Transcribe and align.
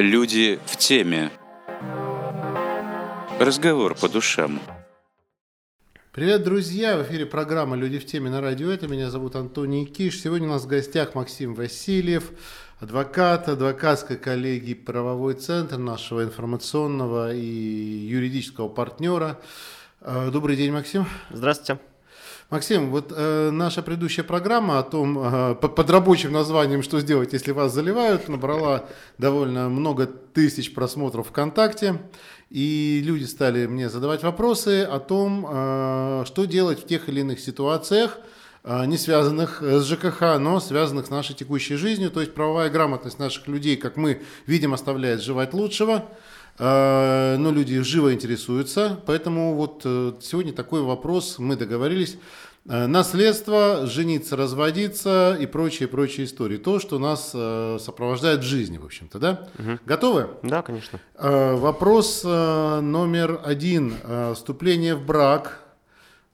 Люди 0.00 0.60
в 0.64 0.76
теме. 0.76 1.32
Разговор 3.40 3.96
по 3.96 4.08
душам. 4.08 4.60
Привет, 6.12 6.44
друзья! 6.44 6.96
В 6.96 7.02
эфире 7.02 7.26
программа 7.26 7.74
«Люди 7.74 7.98
в 7.98 8.06
теме» 8.06 8.30
на 8.30 8.40
радио 8.40 8.70
«Это». 8.70 8.86
Меня 8.86 9.10
зовут 9.10 9.34
Антоний 9.34 9.86
Киш. 9.86 10.20
Сегодня 10.20 10.46
у 10.46 10.52
нас 10.52 10.66
в 10.66 10.68
гостях 10.68 11.16
Максим 11.16 11.52
Васильев, 11.54 12.30
адвокат, 12.78 13.48
адвокатской 13.48 14.16
коллегии 14.16 14.74
«Правовой 14.74 15.34
центр» 15.34 15.78
нашего 15.78 16.22
информационного 16.22 17.34
и 17.34 17.40
юридического 17.44 18.68
партнера. 18.68 19.40
Э, 20.00 20.30
добрый 20.30 20.54
день, 20.54 20.70
Максим. 20.70 21.06
Здравствуйте. 21.30 21.80
Максим, 22.50 22.90
вот 22.90 23.12
э, 23.14 23.50
наша 23.50 23.82
предыдущая 23.82 24.24
программа 24.24 24.78
о 24.78 24.82
том, 24.82 25.18
э, 25.18 25.54
под, 25.56 25.74
под 25.74 25.90
рабочим 25.90 26.32
названием 26.32 26.82
«Что 26.82 26.98
сделать, 26.98 27.34
если 27.34 27.52
вас 27.52 27.74
заливают», 27.74 28.26
набрала 28.30 28.86
довольно 29.18 29.68
много 29.68 30.06
тысяч 30.06 30.72
просмотров 30.72 31.28
ВКонтакте, 31.28 32.00
и 32.48 33.02
люди 33.04 33.24
стали 33.24 33.66
мне 33.66 33.90
задавать 33.90 34.22
вопросы 34.22 34.84
о 34.84 34.98
том, 34.98 35.46
э, 35.46 36.22
что 36.24 36.46
делать 36.46 36.80
в 36.80 36.86
тех 36.86 37.10
или 37.10 37.20
иных 37.20 37.38
ситуациях, 37.38 38.18
э, 38.64 38.86
не 38.86 38.96
связанных 38.96 39.60
с 39.60 39.84
ЖКХ, 39.84 40.38
но 40.38 40.58
связанных 40.58 41.08
с 41.08 41.10
нашей 41.10 41.34
текущей 41.34 41.76
жизнью, 41.76 42.10
то 42.10 42.20
есть 42.20 42.32
правовая 42.32 42.70
грамотность 42.70 43.18
наших 43.18 43.46
людей, 43.46 43.76
как 43.76 43.98
мы 43.98 44.22
видим, 44.46 44.72
оставляет 44.72 45.20
желать 45.20 45.52
лучшего– 45.52 46.06
Э, 46.16 46.37
но 46.58 47.52
люди 47.52 47.80
живо 47.82 48.12
интересуются, 48.12 49.00
поэтому 49.06 49.54
вот 49.54 49.82
э, 49.84 50.14
сегодня 50.20 50.52
такой 50.52 50.82
вопрос, 50.82 51.38
мы 51.38 51.54
договорились, 51.54 52.18
э, 52.68 52.86
наследство, 52.88 53.86
жениться, 53.86 54.34
разводиться 54.34 55.36
и 55.40 55.46
прочие-прочие 55.46 56.26
истории. 56.26 56.56
То, 56.56 56.80
что 56.80 56.98
нас 56.98 57.30
сопровождает 57.30 58.40
в 58.40 58.42
жизни, 58.42 58.78
в 58.78 58.84
общем-то, 58.84 59.18
да? 59.20 59.48
Угу. 59.58 59.78
Готовы? 59.86 60.30
Да, 60.42 60.62
конечно. 60.62 60.98
Вопрос 61.16 62.24
номер 62.24 63.40
один. 63.44 63.94
Вступление 64.34 64.96
в 64.96 65.06
брак. 65.06 65.62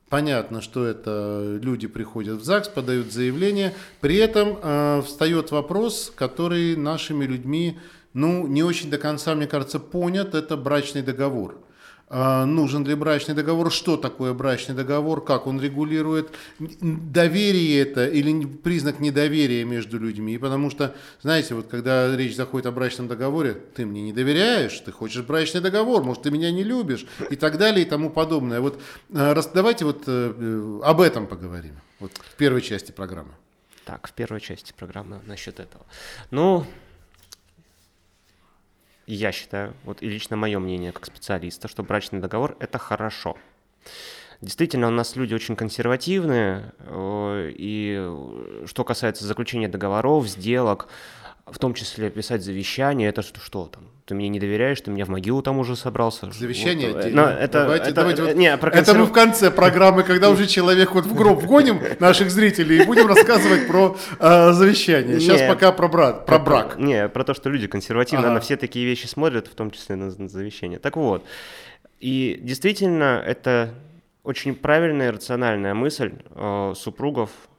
Понятно, 0.09 0.61
что 0.61 0.87
это 0.87 1.59
люди 1.61 1.87
приходят 1.87 2.41
в 2.41 2.45
ЗАГС, 2.45 2.69
подают 2.69 3.13
заявление. 3.13 3.75
При 4.01 4.17
этом 4.17 5.03
встает 5.03 5.51
вопрос, 5.51 6.13
который 6.15 6.77
нашими 6.77 7.25
людьми 7.25 7.79
ну, 8.15 8.47
не 8.47 8.63
очень 8.63 8.91
до 8.91 8.99
конца, 8.99 9.35
мне 9.35 9.47
кажется, 9.47 9.79
понят, 9.79 10.35
это 10.35 10.57
брачный 10.57 11.03
договор. 11.03 11.57
А, 12.09 12.45
нужен 12.45 12.85
ли 12.87 12.95
брачный 12.95 13.35
договор, 13.35 13.73
что 13.73 13.97
такое 13.97 14.35
брачный 14.35 14.75
договор, 14.75 15.25
как 15.25 15.47
он 15.47 15.61
регулирует, 15.61 16.31
доверие 16.61 17.81
это 17.81 18.07
или 18.07 18.45
признак 18.47 19.01
недоверия 19.01 19.65
между 19.65 19.99
людьми, 19.99 20.37
потому 20.39 20.71
что, 20.71 20.95
знаете, 21.23 21.55
вот 21.55 21.67
когда 21.67 22.15
речь 22.15 22.37
заходит 22.37 22.67
о 22.67 22.73
брачном 22.73 23.09
договоре, 23.09 23.55
ты 23.55 23.87
мне 23.87 24.03
не 24.03 24.13
доверяешь, 24.13 24.79
ты 24.81 24.93
хочешь 24.93 25.23
брачный 25.23 25.61
договор, 25.61 26.05
может, 26.05 26.23
ты 26.23 26.31
меня 26.31 26.53
не 26.53 26.63
любишь 26.63 27.07
и 27.31 27.37
так 27.37 27.59
далее 27.59 27.85
и 27.85 27.89
тому 27.89 28.11
подобное. 28.11 28.61
Вот 28.61 28.81
а, 29.13 29.35
давайте 29.55 29.87
вот 29.87 30.05
э, 30.07 30.81
об 30.85 31.01
этом 31.01 31.27
поговорим, 31.27 31.81
вот 31.99 32.13
в 32.13 32.37
первой 32.37 32.61
части 32.61 32.93
программы. 32.93 33.33
Так, 33.87 34.07
в 34.07 34.13
первой 34.13 34.41
части 34.41 34.73
программы 34.77 35.21
насчет 35.27 35.59
этого. 35.59 35.85
Ну, 36.31 36.65
я 39.07 39.33
считаю, 39.33 39.75
вот 39.85 40.03
и 40.03 40.09
лично 40.09 40.37
мое 40.37 40.59
мнение 40.59 40.93
как 40.93 41.07
специалиста, 41.07 41.69
что 41.69 41.83
брачный 41.83 42.21
договор– 42.21 42.57
это 42.61 42.79
хорошо. 42.79 43.37
Действительно, 44.41 44.89
у 44.89 44.91
нас 44.91 45.17
люди 45.17 45.35
очень 45.35 45.57
консервативные, 45.57 46.73
э, 46.81 47.53
и 47.57 48.67
что 48.67 48.85
касается 48.85 49.25
заключения 49.25 49.69
договоров, 49.69 50.29
сделок, 50.29 50.89
в 51.47 51.59
том 51.59 51.75
числе 51.75 52.11
писать 52.11 52.43
завещание, 52.43 53.09
это 53.09 53.23
что, 53.23 53.41
что 53.41 53.67
там? 53.67 53.89
Ты 54.07 54.15
мне 54.15 54.29
не 54.29 54.39
доверяешь, 54.39 54.81
ты 54.83 54.91
меня 54.91 55.07
в 55.07 55.09
могилу 55.09 55.41
там 55.41 55.59
уже 55.59 55.77
собрался. 55.77 56.31
Завещание 56.31 56.93
вот, 56.93 57.07
Но 57.11 57.23
это, 57.27 57.63
давайте, 57.63 57.85
это, 57.87 57.95
давайте 57.95 58.23
это, 58.23 58.31
вот, 58.33 58.39
не, 58.39 58.57
про 58.59 58.71
консерв... 58.71 58.89
это 58.89 58.99
мы 58.99 59.07
в 59.07 59.13
конце 59.13 59.51
программы, 59.51 60.03
когда 60.03 60.29
уже 60.29 60.47
человек 60.47 60.93
вот 60.93 61.07
в 61.07 61.15
гроб 61.15 61.43
вгоним 61.43 61.81
наших 62.01 62.31
зрителей 62.31 62.83
и 62.83 62.85
будем 62.85 63.07
рассказывать 63.07 63.67
про 63.67 63.97
э, 64.19 64.53
завещание. 64.53 65.21
Сейчас 65.21 65.41
не, 65.41 65.49
пока 65.49 65.73
про, 65.73 65.89
брат, 65.89 66.27
про, 66.27 66.39
про 66.39 66.45
брак. 66.45 66.79
Не, 66.79 67.09
про 67.09 67.25
то, 67.25 67.33
что 67.33 67.49
люди 67.49 67.67
консервативно 67.67 68.27
ага. 68.27 68.35
на 68.35 68.41
все 68.41 68.59
такие 68.59 68.85
вещи 68.85 69.07
смотрят, 69.07 69.47
в 69.47 69.55
том 69.55 69.71
числе 69.71 69.97
на, 69.97 70.15
на 70.15 70.29
завещание. 70.29 70.79
Так 70.79 70.97
вот, 70.97 71.25
и 71.99 72.39
действительно, 72.43 73.23
это 73.25 73.73
очень 74.23 74.55
правильная 74.55 75.09
и 75.09 75.13
рациональная 75.13 75.73
мысль 75.73 76.13
э, 76.31 76.75
супругов 76.77 77.31
э, 77.31 77.54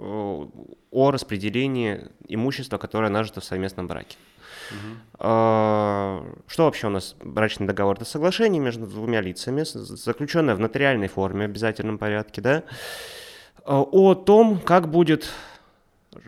о 0.00 1.10
распределении 1.10 2.08
имущества, 2.28 2.78
которое 2.78 3.10
нажито 3.10 3.40
в 3.40 3.44
совместном 3.44 3.86
браке. 3.86 4.16
Угу. 4.70 5.18
Что 5.18 6.64
вообще 6.64 6.86
у 6.86 6.90
нас 6.90 7.16
брачный 7.22 7.66
договор? 7.66 7.96
Это 7.96 8.04
соглашение 8.04 8.62
между 8.62 8.86
двумя 8.86 9.20
лицами, 9.20 9.62
заключенное 9.64 10.54
в 10.54 10.60
нотариальной 10.60 11.08
форме, 11.08 11.46
в 11.46 11.50
обязательном 11.50 11.98
порядке, 11.98 12.40
да, 12.40 12.62
а, 13.64 13.82
о 13.82 14.14
том, 14.14 14.58
как 14.58 14.88
будет 14.88 15.30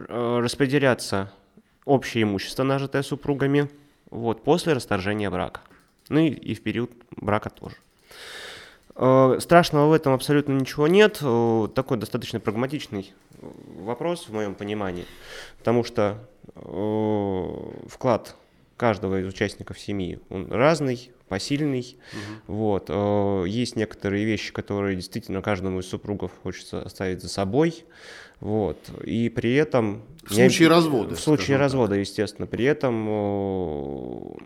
а, 0.08 0.40
распределяться 0.40 1.32
общее 1.84 2.24
имущество, 2.24 2.62
нажитое 2.62 3.02
супругами, 3.02 3.70
вот, 4.10 4.44
после 4.44 4.74
расторжения 4.74 5.30
брака. 5.30 5.60
Ну 6.08 6.20
и, 6.20 6.28
и 6.28 6.54
в 6.54 6.62
период 6.62 6.90
брака 7.16 7.50
тоже. 7.50 7.76
Э, 9.04 9.38
страшного 9.40 9.88
в 9.88 9.92
этом 9.92 10.12
абсолютно 10.12 10.52
ничего 10.52 10.86
нет. 10.86 11.18
Э, 11.22 11.66
такой 11.74 11.96
достаточно 11.96 12.38
прагматичный 12.38 13.12
вопрос 13.80 14.28
в 14.28 14.32
моем 14.32 14.54
понимании, 14.54 15.06
потому 15.58 15.82
что 15.82 16.18
э, 16.54 17.88
вклад 17.88 18.36
каждого 18.76 19.20
из 19.20 19.26
участников 19.26 19.80
семьи 19.80 20.20
он 20.28 20.52
разный, 20.52 21.10
посильный. 21.26 21.96
Угу. 22.46 22.54
Вот. 22.54 22.90
Есть 23.48 23.74
некоторые 23.74 24.24
вещи, 24.24 24.52
которые 24.52 24.94
действительно 24.94 25.42
каждому 25.42 25.80
из 25.80 25.88
супругов 25.88 26.30
хочется 26.44 26.82
оставить 26.82 27.22
за 27.22 27.28
собой. 27.28 27.84
Вот. 28.38 28.78
И 29.04 29.28
при 29.30 29.54
этом... 29.54 30.02
В 30.22 30.34
случае 30.34 30.68
я, 30.68 30.74
развода. 30.74 31.16
В 31.16 31.20
случае 31.20 31.56
развода, 31.56 31.94
так. 31.94 32.00
естественно. 32.00 32.46
При 32.46 32.64
этом 32.64 34.36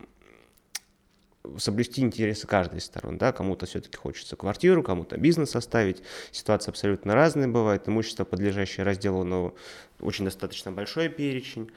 соблюсти 1.59 2.03
интересы 2.03 2.47
каждой 2.47 2.79
из 2.79 2.84
сторон. 2.84 3.19
Да? 3.19 3.33
Кому-то 3.33 3.67
все-таки 3.67 3.97
хочется 3.97 4.37
квартиру, 4.37 4.83
кому-то 4.83 5.17
бизнес 5.17 5.57
оставить. 5.57 6.03
Ситуация 6.33 6.73
абсолютно 6.73 7.15
разная 7.15 7.49
бывает. 7.49 7.89
Имущество, 7.89 8.25
подлежащее 8.25 8.84
разделу, 8.84 9.25
но 9.25 9.55
очень 10.01 10.25
достаточно 10.25 10.73
большой 10.73 11.09
перечень. 11.09 11.71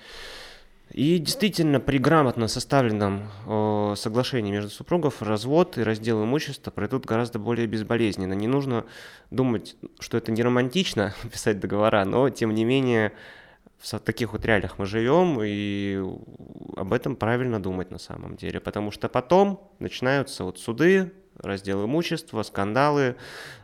И 0.92 1.20
действительно, 1.20 1.80
при 1.80 2.00
грамотно 2.00 2.48
составленном 2.48 3.30
э, 3.46 3.94
соглашении 3.96 4.52
между 4.52 4.72
супругов 4.72 5.22
развод 5.22 5.78
и 5.78 5.84
раздел 5.84 6.24
имущества 6.24 6.72
пройдут 6.72 7.06
гораздо 7.06 7.38
более 7.38 7.68
безболезненно. 7.68 8.34
Не 8.34 8.48
нужно 8.48 8.86
думать, 9.30 9.76
что 10.00 10.18
это 10.18 10.32
не 10.32 10.42
романтично 10.42 11.14
писать 11.32 11.60
договора, 11.60 12.06
но 12.06 12.30
тем 12.32 12.56
не 12.56 12.66
менее 12.66 13.14
в 13.82 14.00
таких 14.00 14.34
вот 14.34 14.46
реалиях 14.46 14.78
мы 14.78 14.86
живем, 14.86 15.40
и 15.42 16.04
об 16.76 16.94
этом 16.94 17.16
правильно 17.16 17.62
думать 17.62 17.92
на 17.92 17.98
самом 17.98 18.36
деле, 18.36 18.60
потому 18.60 18.92
что 18.92 19.10
потом 19.10 19.72
начинаются 19.80 20.44
вот 20.44 20.60
суды, 20.60 21.14
раздел 21.38 21.86
имущества, 21.86 22.44
скандалы, 22.44 23.16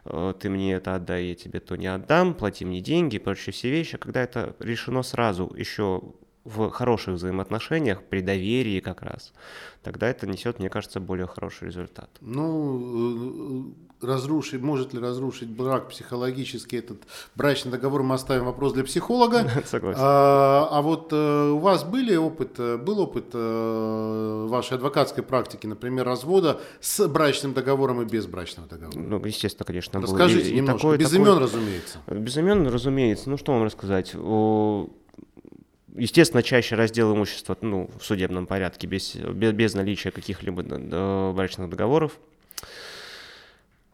э, 0.05 0.33
ты 0.39 0.49
мне 0.49 0.73
это 0.73 0.95
отдай, 0.95 1.25
я 1.25 1.35
тебе 1.35 1.59
то 1.59 1.75
не 1.75 1.87
отдам, 1.87 2.33
плати 2.33 2.63
мне 2.65 2.81
деньги 2.81 3.17
и 3.17 3.19
прочие 3.19 3.53
все 3.53 3.69
вещи. 3.69 3.97
Когда 3.97 4.21
это 4.21 4.55
решено 4.59 5.03
сразу, 5.03 5.53
еще 5.55 6.01
в 6.45 6.69
хороших 6.69 7.15
взаимоотношениях, 7.15 8.03
при 8.03 8.21
доверии 8.21 8.79
как 8.79 9.01
раз, 9.01 9.33
тогда 9.81 10.07
это 10.07 10.27
несет, 10.27 10.59
мне 10.59 10.69
кажется, 10.69 10.99
более 10.99 11.25
хороший 11.25 11.67
результат. 11.67 12.09
Ну, 12.21 13.73
э, 14.01 14.05
разрушить, 14.05 14.61
может 14.61 14.93
ли 14.93 14.99
разрушить 14.99 15.49
брак 15.49 15.89
психологически 15.89 16.75
этот 16.75 16.99
брачный 17.35 17.71
договор, 17.71 18.03
мы 18.03 18.13
оставим 18.13 18.45
вопрос 18.45 18.73
для 18.73 18.83
психолога. 18.83 19.49
Согласен. 19.65 19.99
А, 20.03 20.69
а 20.71 20.81
вот 20.83 21.11
э, 21.11 21.49
у 21.49 21.57
вас 21.57 21.83
были 21.83 22.15
опыт, 22.15 22.59
был 22.59 22.99
опыт 22.99 23.31
э, 23.33 24.45
вашей 24.47 24.75
адвокатской 24.75 25.23
практики, 25.23 25.65
например, 25.65 26.05
развода 26.05 26.61
с 26.79 27.07
брачным 27.07 27.53
договором 27.53 28.03
и 28.03 28.05
без 28.05 28.27
брачного 28.27 28.69
договора? 28.69 28.99
Ну, 28.99 29.25
естественно, 29.25 29.65
конечно. 29.65 29.99
Расскажите 29.99 30.49
был. 30.51 30.57
немножко, 30.57 30.79
такой, 30.79 30.97
без 30.99 31.09
такой, 31.09 31.25
имен, 31.25 31.37
разумеется. 31.39 31.99
Без 32.07 32.37
имен, 32.37 32.67
разумеется. 32.67 33.29
Ну, 33.31 33.37
что 33.37 33.53
вам 33.53 33.63
рассказать? 33.63 34.13
Естественно, 35.97 36.43
чаще 36.43 36.75
раздел 36.75 37.15
имущества 37.15 37.57
ну, 37.61 37.89
в 37.99 38.03
судебном 38.05 38.47
порядке, 38.47 38.87
без, 38.87 39.15
без, 39.15 39.53
без 39.53 39.73
наличия 39.73 40.11
каких-либо 40.11 40.61
брачных 41.33 41.69
договоров. 41.69 42.19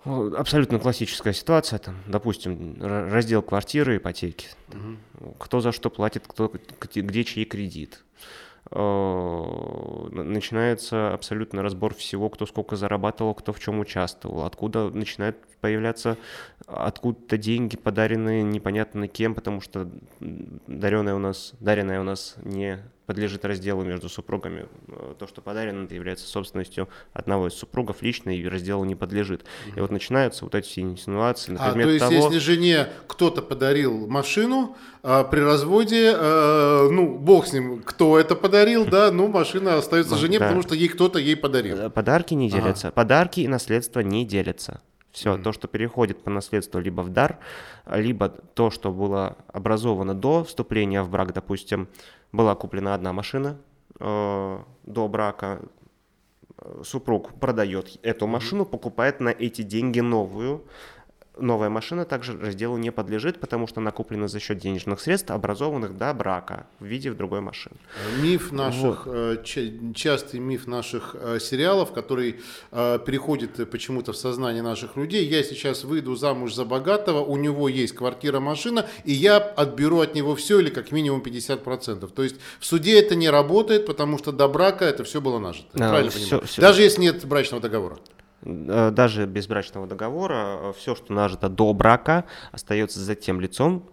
Абсолютно 0.03 0.79
классическая 0.79 1.31
ситуация, 1.31 1.77
там, 1.77 1.95
допустим, 2.07 2.75
раздел 2.81 3.43
квартиры, 3.43 3.97
ипотеки. 3.97 4.47
Угу. 4.69 5.35
Кто 5.37 5.61
за 5.61 5.71
что 5.71 5.91
платит, 5.91 6.23
кто, 6.27 6.51
где 6.95 7.23
чей 7.23 7.45
кредит. 7.45 8.03
Э, 8.69 10.07
начинается 10.11 11.13
абсолютно 11.13 11.63
разбор 11.63 11.93
всего, 11.95 12.29
кто 12.29 12.45
сколько 12.45 12.75
зарабатывал, 12.75 13.33
кто 13.33 13.53
в 13.53 13.59
чем 13.59 13.79
участвовал, 13.79 14.45
откуда 14.45 14.89
начинают 14.89 15.37
появляться 15.61 16.17
откуда-то 16.67 17.37
деньги, 17.37 17.75
подаренные 17.75 18.43
непонятно 18.43 19.07
кем, 19.07 19.35
потому 19.35 19.61
что 19.61 19.89
даренное 20.19 21.15
у 21.15 21.19
нас, 21.19 21.53
даренное 21.59 21.99
у 21.99 22.03
нас 22.03 22.35
не 22.43 22.79
подлежит 23.11 23.43
разделу 23.43 23.83
между 23.83 24.07
супругами. 24.07 24.67
Э, 24.87 25.15
то, 25.19 25.27
что 25.27 25.41
подарено, 25.41 25.83
это 25.83 25.95
является 25.95 26.25
собственностью 26.25 26.87
одного 27.11 27.49
из 27.49 27.53
супругов 27.55 28.01
лично 28.01 28.29
и 28.29 28.47
разделу 28.47 28.85
не 28.85 28.95
подлежит. 28.95 29.43
И 29.75 29.81
вот 29.81 29.91
начинаются 29.91 30.45
вот 30.45 30.55
эти 30.55 30.65
все 30.65 30.79
инсинуации 30.79 31.51
на 31.51 31.59
а, 31.59 31.73
то 31.73 31.79
есть, 31.79 31.99
того... 31.99 32.13
если 32.13 32.37
жене 32.37 32.87
кто-то 33.07 33.41
подарил 33.41 34.07
машину, 34.07 34.77
а 35.03 35.25
при 35.25 35.41
разводе, 35.41 36.13
э, 36.15 36.87
ну, 36.89 37.17
бог 37.17 37.47
с 37.47 37.51
ним, 37.51 37.81
кто 37.83 38.17
это 38.17 38.37
подарил, 38.37 38.85
да, 38.85 39.11
ну, 39.11 39.27
машина 39.27 39.77
остается 39.77 40.15
жене, 40.15 40.39
да. 40.39 40.45
потому 40.45 40.61
что 40.61 40.73
ей 40.73 40.87
кто-то 40.87 41.19
ей 41.19 41.35
подарил. 41.35 41.77
Э, 41.77 41.89
подарки 41.89 42.33
не 42.33 42.49
делятся. 42.49 42.87
Ага. 42.87 42.95
Подарки 42.95 43.41
и 43.41 43.47
наследство 43.49 43.99
не 43.99 44.23
делятся. 44.23 44.79
Все, 45.11 45.35
mm-hmm. 45.35 45.43
то, 45.43 45.51
что 45.51 45.67
переходит 45.67 46.23
по 46.23 46.29
наследству 46.29 46.79
либо 46.79 47.01
в 47.01 47.09
дар, 47.09 47.39
либо 47.85 48.29
то, 48.29 48.71
что 48.71 48.93
было 48.93 49.35
образовано 49.51 50.13
до 50.13 50.45
вступления 50.45 51.03
в 51.03 51.09
брак, 51.09 51.33
допустим, 51.33 51.89
была 52.31 52.55
куплена 52.55 52.93
одна 52.95 53.13
машина 53.13 53.57
э, 53.99 54.59
до 54.83 55.07
брака, 55.07 55.61
супруг 56.83 57.33
продает 57.39 57.99
эту 58.03 58.27
машину, 58.27 58.65
покупает 58.65 59.19
на 59.19 59.29
эти 59.29 59.61
деньги 59.63 59.99
новую, 59.99 60.65
новая 61.41 61.69
машина 61.69 62.05
также 62.05 62.37
разделу 62.37 62.77
не 62.77 62.91
подлежит, 62.91 63.39
потому 63.39 63.67
что 63.67 63.79
она 63.79 63.91
куплена 63.91 64.27
за 64.27 64.39
счет 64.39 64.57
денежных 64.57 64.99
средств, 65.01 65.31
образованных 65.31 65.97
до 65.97 66.13
брака 66.13 66.67
в 66.79 66.85
виде 66.85 67.11
в 67.11 67.17
другой 67.17 67.41
машины. 67.41 67.75
Миф 68.21 68.51
наших, 68.51 69.05
вот. 69.05 69.15
Э, 69.15 69.43
частый 69.93 70.39
миф 70.39 70.67
наших 70.67 71.15
э, 71.19 71.39
сериалов, 71.39 71.91
который 71.91 72.39
э, 72.71 72.99
переходит 73.05 73.69
почему-то 73.69 74.13
в 74.13 74.17
сознание 74.17 74.63
наших 74.63 74.95
людей. 74.95 75.27
Я 75.27 75.43
сейчас 75.43 75.83
выйду 75.83 76.15
замуж 76.15 76.53
за 76.53 76.65
богатого, 76.65 77.19
у 77.19 77.37
него 77.37 77.69
есть 77.69 77.95
квартира, 77.95 78.39
машина, 78.39 78.85
и 79.05 79.11
я 79.11 79.37
отберу 79.37 79.99
от 79.99 80.15
него 80.15 80.35
все 80.35 80.59
или 80.59 80.69
как 80.69 80.91
минимум 80.91 81.21
50%. 81.21 82.07
То 82.07 82.23
есть 82.23 82.35
в 82.59 82.65
суде 82.65 82.99
это 82.99 83.15
не 83.15 83.29
работает, 83.29 83.85
потому 83.85 84.17
что 84.17 84.31
до 84.31 84.47
брака 84.47 84.85
это 84.85 85.03
все 85.03 85.21
было 85.21 85.39
нажито. 85.39 85.69
А, 85.73 85.89
Правильно 85.89 86.11
все, 86.11 86.19
понимаю? 86.19 86.47
Все. 86.47 86.61
Даже 86.61 86.81
если 86.81 87.01
нет 87.01 87.25
брачного 87.25 87.61
договора. 87.61 87.97
Э, 88.43 88.91
даже 88.91 89.25
без 89.25 89.47
брачного 89.47 89.87
договора, 89.87 90.57
э, 90.61 90.73
все, 90.77 90.95
что 90.95 91.13
нажито 91.13 91.49
до 91.49 91.73
брака, 91.73 92.25
остается 92.51 92.99
за 92.99 93.15
тем 93.15 93.39
лицом, 93.39 93.83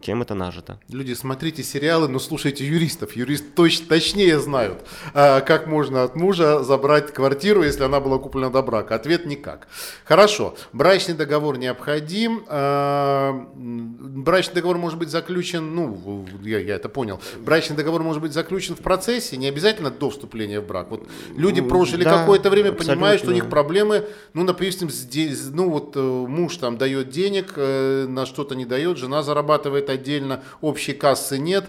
кем 0.00 0.22
это 0.22 0.34
нажито. 0.34 0.78
Люди, 0.88 1.12
смотрите 1.12 1.62
сериалы, 1.62 2.08
но 2.08 2.18
слушайте 2.18 2.66
юристов. 2.66 3.16
Юрист 3.16 3.54
точ, 3.54 3.80
точнее 3.80 4.38
знают, 4.38 4.84
а, 5.14 5.40
как 5.40 5.66
можно 5.66 6.04
от 6.04 6.16
мужа 6.16 6.62
забрать 6.62 7.12
квартиру, 7.12 7.62
если 7.62 7.84
она 7.84 8.00
была 8.00 8.18
куплена 8.18 8.50
до 8.50 8.62
брака. 8.62 8.94
Ответ 8.94 9.26
никак. 9.26 9.68
Хорошо. 10.04 10.54
Брачный 10.72 11.14
договор 11.14 11.58
необходим. 11.58 12.44
А, 12.48 13.48
брачный 13.54 14.54
договор 14.54 14.78
может 14.78 14.98
быть 14.98 15.10
заключен, 15.10 15.74
ну, 15.74 16.26
я, 16.42 16.58
я 16.60 16.76
это 16.76 16.88
понял. 16.88 17.20
Брачный 17.40 17.76
договор 17.76 18.02
может 18.02 18.22
быть 18.22 18.32
заключен 18.32 18.74
в 18.74 18.80
процессе, 18.80 19.36
не 19.36 19.48
обязательно 19.48 19.90
до 19.90 20.10
вступления 20.10 20.60
в 20.60 20.66
брак. 20.66 20.90
Вот 20.90 21.08
люди 21.36 21.60
прожили 21.60 22.04
да, 22.04 22.20
какое-то 22.20 22.50
время, 22.50 22.70
абсолютно. 22.70 22.94
понимают, 22.94 23.20
что 23.20 23.30
у 23.30 23.34
них 23.34 23.48
проблемы, 23.48 24.06
ну, 24.32 24.46
здесь, 24.88 25.46
ну, 25.52 25.70
вот 25.70 25.92
э, 25.96 26.00
муж 26.00 26.56
там 26.56 26.78
дает 26.78 27.10
денег, 27.10 27.52
э, 27.56 28.06
на 28.08 28.26
что-то 28.26 28.54
не 28.54 28.64
дает, 28.64 28.96
жена 28.96 29.22
зарабатывает 29.22 29.57
зарабатывает 29.58 29.90
отдельно, 29.90 30.42
общей 30.60 30.92
кассы 30.92 31.38
нет. 31.38 31.64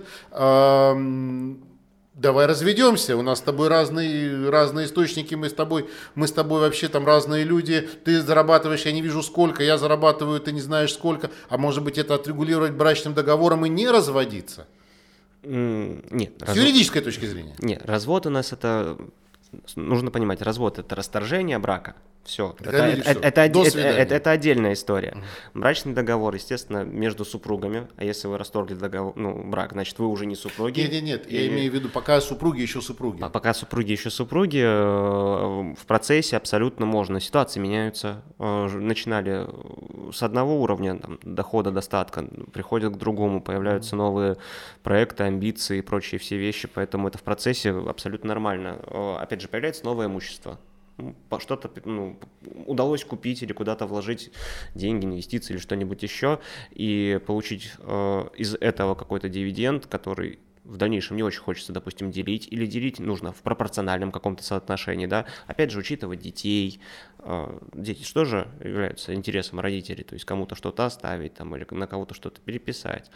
Давай 2.13 2.47
разведемся, 2.47 3.15
у 3.15 3.21
нас 3.21 3.39
с 3.39 3.41
тобой 3.41 3.69
разные, 3.69 4.49
разные 4.49 4.87
источники, 4.87 5.35
мы 5.35 5.47
с 5.47 5.53
тобой, 5.53 5.89
мы 6.15 6.27
с 6.27 6.33
тобой 6.33 6.59
вообще 6.59 6.89
там 6.89 7.05
разные 7.05 7.45
люди, 7.45 7.87
ты 8.03 8.21
зарабатываешь, 8.21 8.81
я 8.81 8.91
не 8.91 9.01
вижу 9.01 9.23
сколько, 9.23 9.63
я 9.63 9.77
зарабатываю, 9.77 10.41
ты 10.41 10.51
не 10.51 10.59
знаешь 10.59 10.91
сколько, 10.93 11.31
а 11.47 11.57
может 11.57 11.81
быть 11.81 11.97
это 11.97 12.15
отрегулировать 12.15 12.73
брачным 12.73 13.13
договором 13.13 13.65
и 13.65 13.69
не 13.69 13.89
разводиться? 13.89 14.67
Нет. 15.43 16.33
С 16.39 16.41
развод... 16.41 16.57
юридической 16.57 17.01
точки 17.01 17.25
зрения? 17.25 17.55
Нет, 17.59 17.85
развод 17.85 18.25
у 18.25 18.29
нас 18.29 18.51
это, 18.51 18.97
нужно 19.77 20.11
понимать, 20.11 20.41
развод 20.41 20.77
это 20.77 20.95
расторжение 20.95 21.57
брака, 21.57 21.95
все. 22.23 22.55
Это, 22.59 22.69
это, 22.69 23.11
это, 23.11 23.41
это, 23.41 23.79
это, 23.79 24.15
это 24.15 24.31
отдельная 24.31 24.73
история. 24.73 25.13
Угу. 25.13 25.61
Брачный 25.61 25.93
договор, 25.93 26.35
естественно, 26.35 26.83
между 26.83 27.25
супругами. 27.25 27.87
А 27.97 28.03
если 28.03 28.27
вы 28.27 28.37
расторгли 28.37 28.75
договор, 28.75 29.13
ну, 29.15 29.43
брак, 29.43 29.71
значит, 29.71 29.97
вы 29.99 30.07
уже 30.07 30.25
не 30.25 30.35
супруги. 30.35 30.81
Нет, 30.81 30.91
нет, 30.91 31.03
нет. 31.03 31.31
И... 31.31 31.35
Я 31.35 31.47
имею 31.47 31.71
в 31.71 31.75
виду, 31.75 31.89
пока 31.89 32.21
супруги 32.21 32.61
еще 32.61 32.81
супруги. 32.81 33.21
А 33.21 33.29
пока 33.29 33.53
супруги 33.53 33.91
еще 33.91 34.09
супруги, 34.09 34.61
э, 34.63 35.73
в 35.75 35.85
процессе 35.87 36.37
абсолютно 36.37 36.85
можно. 36.85 37.19
Ситуации 37.19 37.59
меняются. 37.59 38.21
Э, 38.37 38.67
начинали 38.67 39.47
с 40.11 40.21
одного 40.21 40.61
уровня 40.61 40.99
там, 40.99 41.19
дохода, 41.23 41.71
достатка, 41.71 42.23
приходят 42.53 42.93
к 42.93 42.97
другому, 42.97 43.41
появляются 43.41 43.95
новые 43.95 44.37
проекты, 44.83 45.23
амбиции 45.23 45.79
и 45.79 45.81
прочие 45.81 46.19
все 46.19 46.37
вещи. 46.37 46.67
Поэтому 46.73 47.07
это 47.07 47.17
в 47.17 47.23
процессе 47.23 47.71
абсолютно 47.71 48.29
нормально. 48.29 48.79
Э, 48.85 49.15
опять 49.19 49.41
же, 49.41 49.47
появляется 49.47 49.85
новое 49.85 50.05
имущество 50.07 50.59
что-то 51.39 51.69
ну, 51.85 52.19
удалось 52.65 53.03
купить 53.03 53.43
или 53.43 53.53
куда-то 53.53 53.85
вложить 53.85 54.31
деньги, 54.75 55.05
инвестиции 55.05 55.53
или 55.53 55.59
что-нибудь 55.59 56.03
еще, 56.03 56.39
и 56.71 57.19
получить 57.25 57.71
э, 57.79 58.27
из 58.37 58.55
этого 58.55 58.95
какой-то 58.95 59.29
дивиденд, 59.29 59.85
который 59.85 60.39
в 60.69 60.77
дальнейшем 60.77 61.17
не 61.17 61.23
очень 61.23 61.41
хочется, 61.41 61.73
допустим, 61.73 62.11
делить, 62.11 62.47
или 62.49 62.65
делить 62.65 62.99
нужно 62.99 63.33
в 63.33 63.41
пропорциональном 63.41 64.11
каком-то 64.11 64.43
соотношении, 64.43 65.07
да, 65.07 65.25
опять 65.47 65.71
же, 65.71 65.79
учитывать 65.79 66.19
детей, 66.19 66.79
а, 67.19 67.59
дети 67.73 68.03
что 68.03 68.25
же 68.25 68.47
являются 68.63 69.13
интересом 69.13 69.59
родителей, 69.59 70.03
то 70.03 70.13
есть 70.13 70.25
кому-то 70.25 70.55
что-то 70.55 70.85
оставить 70.85 71.33
там, 71.33 71.55
или 71.55 71.65
на 71.71 71.87
кого-то 71.87 72.13
что-то 72.13 72.39
переписать. 72.41 73.09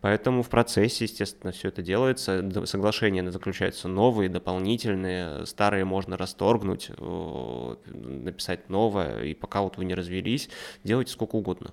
Поэтому 0.00 0.42
в 0.42 0.48
процессе, 0.48 1.04
естественно, 1.04 1.52
все 1.52 1.68
это 1.68 1.82
делается, 1.82 2.66
соглашения 2.66 3.28
заключаются 3.30 3.88
новые, 3.88 4.28
дополнительные, 4.28 5.46
старые 5.46 5.84
можно 5.84 6.16
расторгнуть, 6.16 6.90
написать 7.86 8.68
новое, 8.68 9.24
и 9.24 9.34
пока 9.34 9.62
вот 9.62 9.76
вы 9.76 9.84
не 9.84 9.94
развелись, 9.94 10.48
делайте 10.84 11.12
сколько 11.12 11.36
угодно. 11.36 11.72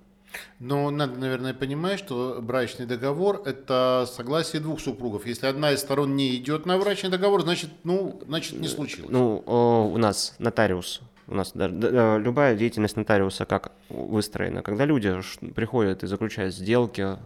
Но 0.59 0.89
надо, 0.89 1.19
наверное, 1.19 1.53
понимать, 1.53 1.99
что 1.99 2.39
брачный 2.41 2.85
договор– 2.85 3.41
это 3.45 4.07
согласие 4.11 4.61
двух 4.61 4.79
супругов. 4.79 5.25
Если 5.25 5.47
одна 5.47 5.71
из 5.71 5.79
сторон 5.79 6.15
не 6.15 6.35
идет 6.35 6.65
на 6.65 6.77
брачный 6.77 7.09
договор, 7.09 7.41
значит, 7.41 7.69
ну, 7.83 8.21
значит 8.27 8.59
не 8.59 8.67
случилось. 8.67 9.11
Ну, 9.11 9.37
у 9.93 9.97
нас 9.97 10.35
нотариус 10.39 11.01
у 11.27 11.35
нас 11.35 11.51
да, 11.53 11.67
да, 11.67 12.17
любая 12.17 12.55
деятельность 12.55 12.95
нотариуса 12.95 13.45
как 13.45 13.73
выстроена. 13.89 14.61
Когда 14.61 14.85
люди 14.85 15.13
приходят 15.53 16.03
и 16.03 16.07
заключают 16.07 16.55
сделки, 16.55 17.01
э, 17.01 17.17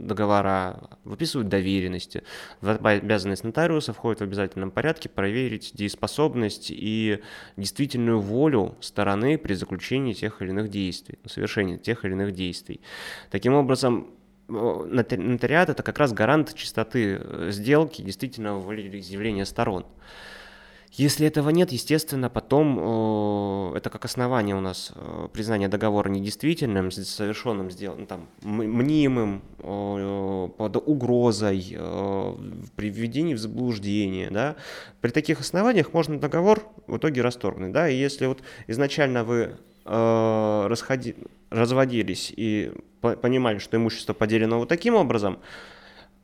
договора, 0.00 0.90
выписывают 1.04 1.48
доверенности, 1.48 2.24
в 2.60 2.78
обязанность 2.82 3.44
нотариуса 3.44 3.92
входит 3.92 4.20
в 4.20 4.24
обязательном 4.24 4.70
порядке 4.70 5.08
проверить 5.08 5.72
дееспособность 5.74 6.70
и 6.70 7.20
действительную 7.56 8.20
волю 8.20 8.76
стороны 8.80 9.38
при 9.38 9.54
заключении 9.54 10.12
тех 10.12 10.42
или 10.42 10.50
иных 10.50 10.68
действий, 10.68 11.18
совершении 11.26 11.76
тех 11.76 12.04
или 12.04 12.12
иных 12.12 12.32
действий. 12.32 12.80
Таким 13.30 13.54
образом, 13.54 14.08
нотариат– 14.48 15.68
это 15.70 15.82
как 15.82 15.98
раз 15.98 16.12
гарант 16.12 16.54
чистоты 16.54 17.20
э, 17.20 17.48
сделки, 17.50 18.02
действительно 18.02 18.54
волеизъявления 18.54 19.44
сторон. 19.44 19.86
Если 20.96 21.26
этого 21.26 21.50
нет, 21.50 21.72
естественно, 21.72 22.30
потом 22.30 22.78
э, 23.74 23.76
это 23.76 23.90
как 23.90 24.06
основание 24.06 24.56
у 24.56 24.62
нас 24.62 24.92
э, 24.94 25.28
признание 25.30 25.68
договора 25.68 26.08
недействительным, 26.08 26.90
совершенным, 26.90 27.70
сделанным 27.70 28.06
там, 28.06 28.26
мнимым, 28.40 29.42
э, 29.58 30.48
под 30.56 30.76
угрозой, 30.76 31.66
э, 31.70 32.34
при 32.76 32.88
введении 32.88 33.34
в 33.34 33.38
заблуждение. 33.38 34.30
Да? 34.30 34.56
При 35.02 35.10
таких 35.10 35.40
основаниях 35.40 35.92
можно 35.92 36.18
договор 36.18 36.62
в 36.86 36.96
итоге 36.96 37.20
расторгнуть. 37.20 37.72
Да? 37.72 37.90
И 37.90 37.96
если 37.96 38.24
вот 38.24 38.40
изначально 38.66 39.22
вы 39.22 39.56
расходи, 39.84 41.14
разводились 41.50 42.32
и 42.36 42.72
по 43.00 43.12
понимали, 43.12 43.58
что 43.58 43.76
имущество 43.76 44.14
поделено 44.14 44.58
вот 44.58 44.68
таким 44.68 44.96
образом, 44.96 45.38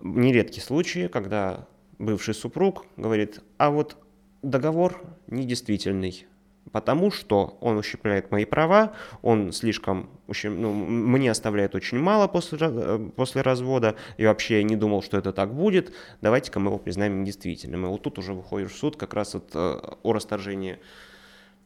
нередки 0.00 0.58
случаи, 0.58 1.06
когда 1.06 1.68
бывший 2.00 2.34
супруг 2.34 2.86
говорит, 2.96 3.38
а 3.58 3.70
вот 3.70 3.96
договор 4.42 5.00
недействительный, 5.28 6.26
потому 6.72 7.10
что 7.10 7.58
он 7.60 7.76
ущемляет 7.76 8.30
мои 8.30 8.44
права, 8.44 8.92
он 9.22 9.52
слишком, 9.52 10.10
ущем... 10.26 10.60
ну, 10.60 10.72
мне 10.72 11.30
оставляет 11.30 11.74
очень 11.74 11.98
мало 11.98 12.28
после, 12.28 12.58
э, 12.60 13.10
после 13.16 13.42
развода, 13.42 13.96
и 14.16 14.26
вообще 14.26 14.58
я 14.58 14.62
не 14.62 14.76
думал, 14.76 15.02
что 15.02 15.18
это 15.18 15.32
так 15.32 15.54
будет, 15.54 15.92
давайте-ка 16.20 16.60
мы 16.60 16.68
его 16.68 16.78
признаем 16.78 17.20
недействительным. 17.22 17.86
И 17.86 17.88
вот 17.88 18.02
тут 18.02 18.18
уже 18.18 18.34
выходишь 18.34 18.72
в 18.72 18.76
суд 18.76 18.96
как 18.96 19.14
раз 19.14 19.34
вот, 19.34 19.50
э, 19.54 19.80
о 20.02 20.12
расторжении 20.12 20.78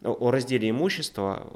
о 0.03 0.31
разделе 0.31 0.71
имущества, 0.71 1.47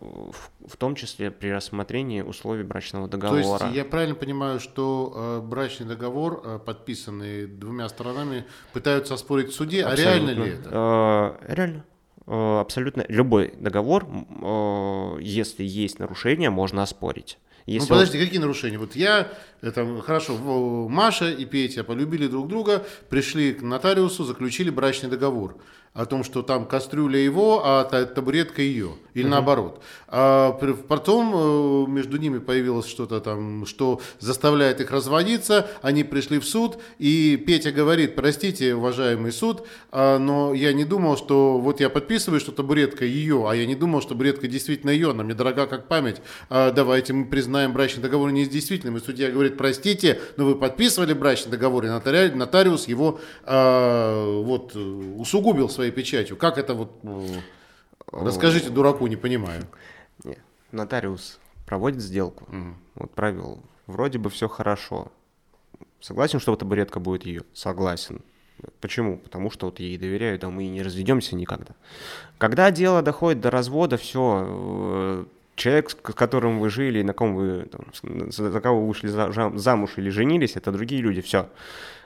в 0.67 0.77
том 0.77 0.95
числе 0.95 1.31
при 1.31 1.49
рассмотрении 1.49 2.23
условий 2.23 2.65
брачного 2.65 3.09
договора. 3.09 3.59
То 3.59 3.65
есть 3.67 3.77
я 3.77 3.85
правильно 3.85 4.15
понимаю, 4.15 4.61
что 4.61 5.13
э, 5.15 5.47
брачный 5.47 5.87
договор, 5.87 6.43
э, 6.45 6.59
подписанный 6.59 7.47
двумя 7.47 7.89
сторонами, 7.89 8.47
пытаются 8.73 9.15
оспорить 9.15 9.51
в 9.51 9.55
суде, 9.55 9.85
Абсолютно. 9.85 10.13
а 10.13 10.15
реально 10.15 10.31
ли 10.45 10.51
это? 10.53 11.39
Э, 11.49 11.55
реально. 11.55 11.85
Э, 12.31 12.61
абсолютно 12.61 13.05
любой 13.09 13.53
договор, 13.59 14.07
э, 14.07 15.17
если 15.21 15.65
есть 15.65 15.99
нарушение, 15.99 16.51
можно 16.51 16.83
оспорить. 16.83 17.39
Если 17.67 17.89
ну 17.89 17.97
подожди, 17.97 18.19
он... 18.19 18.25
какие 18.25 18.41
нарушения? 18.41 18.79
Вот 18.79 18.97
я, 18.97 19.29
это, 19.61 20.01
хорошо, 20.01 20.37
Маша 20.89 21.31
и 21.31 21.45
Петя 21.45 21.85
полюбили 21.85 22.27
друг 22.27 22.49
друга, 22.49 22.85
пришли 23.09 23.53
к 23.53 23.63
нотариусу, 23.63 24.25
заключили 24.25 24.71
брачный 24.71 25.11
договор 25.11 25.57
о 25.93 26.07
том, 26.07 26.23
что 26.23 26.43
там 26.43 26.67
кастрюля 26.67 27.19
его, 27.19 27.63
а 27.65 27.85
табуретка 27.85 28.63
ее, 28.63 28.93
или 29.13 29.25
угу. 29.25 29.31
наоборот. 29.31 29.83
А 30.07 30.53
потом 30.87 31.33
э, 31.35 31.91
между 31.91 32.17
ними 32.17 32.39
появилось 32.39 32.87
что-то 32.87 33.21
там, 33.21 33.67
что 33.67 34.01
заставляет 34.21 34.81
их 34.81 34.93
разводиться, 34.93 35.69
они 35.83 36.05
пришли 36.05 36.39
в 36.39 36.45
суд, 36.45 36.79
и 36.99 37.37
Петя 37.45 37.73
говорит, 37.73 38.15
простите, 38.15 38.75
уважаемый 38.77 39.33
суд, 39.33 39.67
а, 39.91 40.19
но 40.19 40.55
я 40.55 40.73
не 40.73 40.85
думал, 40.85 41.17
что 41.17 41.59
вот 41.59 41.81
я 41.81 41.91
подписываю, 41.91 42.20
что 42.21 42.53
табуретка 42.53 43.05
ее, 43.05 43.49
а 43.49 43.55
я 43.55 43.67
не 43.67 43.75
думал, 43.75 44.01
что 44.01 44.11
табуретка 44.11 44.49
действительно 44.49 44.91
ее, 44.91 45.11
она 45.11 45.25
мне 45.25 45.35
дорога 45.35 45.67
как 45.67 45.89
память, 45.89 46.21
а 46.49 46.71
давайте 46.71 47.13
мы 47.13 47.27
признаем 47.27 47.73
брачный 47.73 48.03
договор 48.03 48.31
недействительным. 48.31 48.97
И 48.97 49.01
судья 49.01 49.31
говорит, 49.31 49.57
простите, 49.57 50.21
но 50.37 50.45
вы 50.45 50.57
подписывали 50.57 51.13
брачный 51.13 51.51
договор, 51.51 51.85
и 51.85 51.89
нотариус 51.89 52.89
его 52.89 53.21
а, 53.45 54.43
вот 54.43 54.75
усугубил 54.75 55.69
своей 55.69 55.91
печатью. 55.91 56.37
Как 56.37 56.59
это 56.59 56.75
вот... 56.75 56.93
Расскажите 58.13 58.71
дураку, 58.71 59.07
не 59.07 59.17
понимаю. 59.17 59.67
Нет. 60.25 60.41
Нотариус 60.73 61.39
проводит 61.67 62.01
сделку. 62.01 62.45
Угу. 62.45 62.75
Вот 62.97 63.11
провел. 63.13 63.63
Вроде 63.87 64.19
бы 64.19 64.31
все 64.31 64.49
хорошо. 64.49 65.13
Согласен, 66.01 66.41
что 66.41 66.57
табуретка 66.57 66.99
будет 66.99 67.25
ее? 67.25 67.43
Согласен. 67.53 68.23
Почему? 68.81 69.19
Потому 69.19 69.51
что 69.51 69.67
вот 69.67 69.81
ей 69.81 69.99
доверяю, 69.99 70.39
да 70.39 70.51
мы 70.51 70.65
и 70.65 70.69
не 70.69 70.83
разведемся 70.83 71.37
никогда. 71.37 71.75
Когда 72.39 72.71
дело 72.71 73.03
доходит 73.03 73.41
до 73.41 73.51
развода, 73.51 73.97
все, 73.97 74.47
э, 74.49 75.25
человек, 75.57 75.91
с 75.91 75.95
которым 75.95 76.59
вы 76.59 76.71
жили, 76.71 77.03
на 77.03 77.13
ком 77.13 77.35
вы, 77.35 77.69
там, 77.71 77.87
за 78.31 78.61
кого 78.61 78.81
вы 78.81 78.89
вышли 78.89 79.09
замуж 79.59 79.93
или 79.97 80.11
женились, 80.11 80.57
это 80.57 80.73
другие 80.73 81.03
люди, 81.03 81.21
все. 81.21 81.49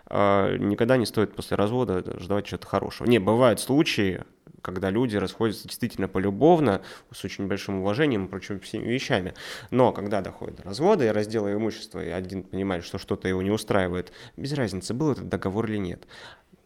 А, 0.06 0.56
никогда 0.56 0.96
не 0.96 1.06
стоит 1.06 1.34
после 1.34 1.56
развода 1.56 2.18
ждать 2.20 2.46
чего-то 2.46 2.66
хорошего. 2.66 3.08
Не, 3.08 3.18
бывают 3.18 3.60
случаи, 3.60 4.24
когда 4.64 4.90
люди 4.90 5.16
расходятся 5.16 5.68
действительно 5.68 6.08
полюбовно, 6.08 6.82
с 7.12 7.24
очень 7.24 7.46
большим 7.46 7.80
уважением 7.80 8.26
и 8.26 8.28
прочими 8.28 8.58
всеми 8.58 8.86
вещами. 8.86 9.34
Но 9.70 9.92
когда 9.92 10.20
доходит 10.20 10.56
до 10.56 10.62
развода 10.64 11.04
и 11.04 11.08
раздела 11.08 11.52
имущества, 11.52 12.04
и 12.04 12.08
один 12.08 12.42
понимает, 12.42 12.84
что 12.84 12.98
что-то 12.98 13.28
его 13.28 13.42
не 13.42 13.50
устраивает, 13.50 14.12
без 14.36 14.52
разницы, 14.54 14.94
был 14.94 15.12
этот 15.12 15.28
договор 15.28 15.66
или 15.70 15.78
нет. 15.78 16.06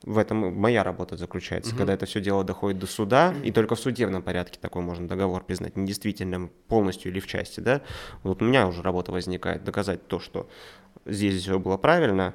В 0.08 0.16
этом 0.16 0.54
моя 0.54 0.82
работа 0.82 1.18
заключается, 1.18 1.72
угу. 1.72 1.78
когда 1.78 1.92
это 1.92 2.06
все 2.06 2.22
дело 2.22 2.42
доходит 2.42 2.78
до 2.78 2.86
суда, 2.86 3.34
и 3.44 3.52
только 3.52 3.74
в 3.74 3.80
судебном 3.80 4.22
порядке 4.22 4.58
такой 4.58 4.80
можно 4.80 5.06
договор 5.06 5.44
признать 5.44 5.76
недействительным 5.76 6.50
полностью 6.66 7.12
или 7.12 7.20
в 7.20 7.26
части, 7.26 7.60
да. 7.60 7.82
Вот 8.22 8.40
у 8.40 8.46
меня 8.46 8.66
уже 8.66 8.82
работа 8.82 9.12
возникает 9.12 9.64
доказать 9.64 10.06
то, 10.06 10.18
что 10.18 10.48
здесь 11.04 11.42
все 11.42 11.58
было 11.58 11.76
правильно, 11.76 12.34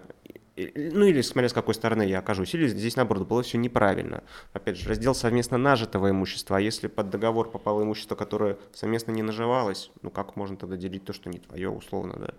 ну 0.56 1.06
или 1.06 1.22
смотря 1.22 1.50
с 1.50 1.54
какой 1.54 1.74
стороны 1.74 2.04
я 2.04 2.20
окажусь, 2.20 2.54
или 2.54 2.68
здесь 2.68 2.96
наоборот 2.96 3.28
было 3.28 3.42
все 3.42 3.58
неправильно. 3.58 4.24
Опять 4.54 4.78
же, 4.78 4.88
раздел 4.88 5.16
совместно 5.16 5.58
нажитого 5.58 6.12
имущества, 6.12 6.58
а 6.58 6.60
если 6.60 6.88
под 6.88 7.10
договор 7.10 7.50
попало 7.50 7.82
имущество, 7.82 8.16
которое 8.16 8.58
совместно 8.72 9.12
не 9.12 9.24
наживалось, 9.24 9.92
ну 10.04 10.12
как 10.12 10.36
можно 10.36 10.56
тогда 10.56 10.78
делить 10.78 11.06
то, 11.06 11.14
что 11.14 11.30
не 11.30 11.40
твое, 11.40 11.70
условно, 11.70 12.16
да. 12.20 12.34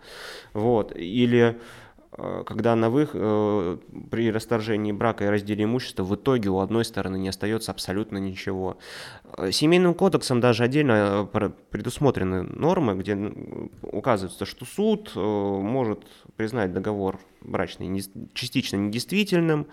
Вот, 0.52 0.94
или 0.94 1.60
когда 2.16 2.76
на 2.76 2.90
вы, 2.90 3.08
э, 3.12 3.78
при 4.10 4.30
расторжении 4.30 4.92
брака 4.92 5.24
и 5.24 5.28
разделе 5.28 5.64
имущества 5.64 6.04
в 6.04 6.14
итоге 6.14 6.48
у 6.48 6.60
одной 6.60 6.84
стороны 6.84 7.16
не 7.16 7.28
остается 7.28 7.72
абсолютно 7.72 8.18
ничего. 8.18 8.78
Э, 9.36 9.50
семейным 9.50 9.94
кодексом 9.94 10.40
даже 10.40 10.62
отдельно 10.62 11.28
предусмотрены 11.70 12.42
нормы, 12.42 12.94
где 12.94 13.18
указывается, 13.82 14.46
что 14.46 14.64
суд 14.64 15.12
может 15.16 16.04
признать 16.36 16.72
договор 16.72 17.20
брачный 17.40 18.02
частично 18.32 18.76
недействительным, 18.76 19.66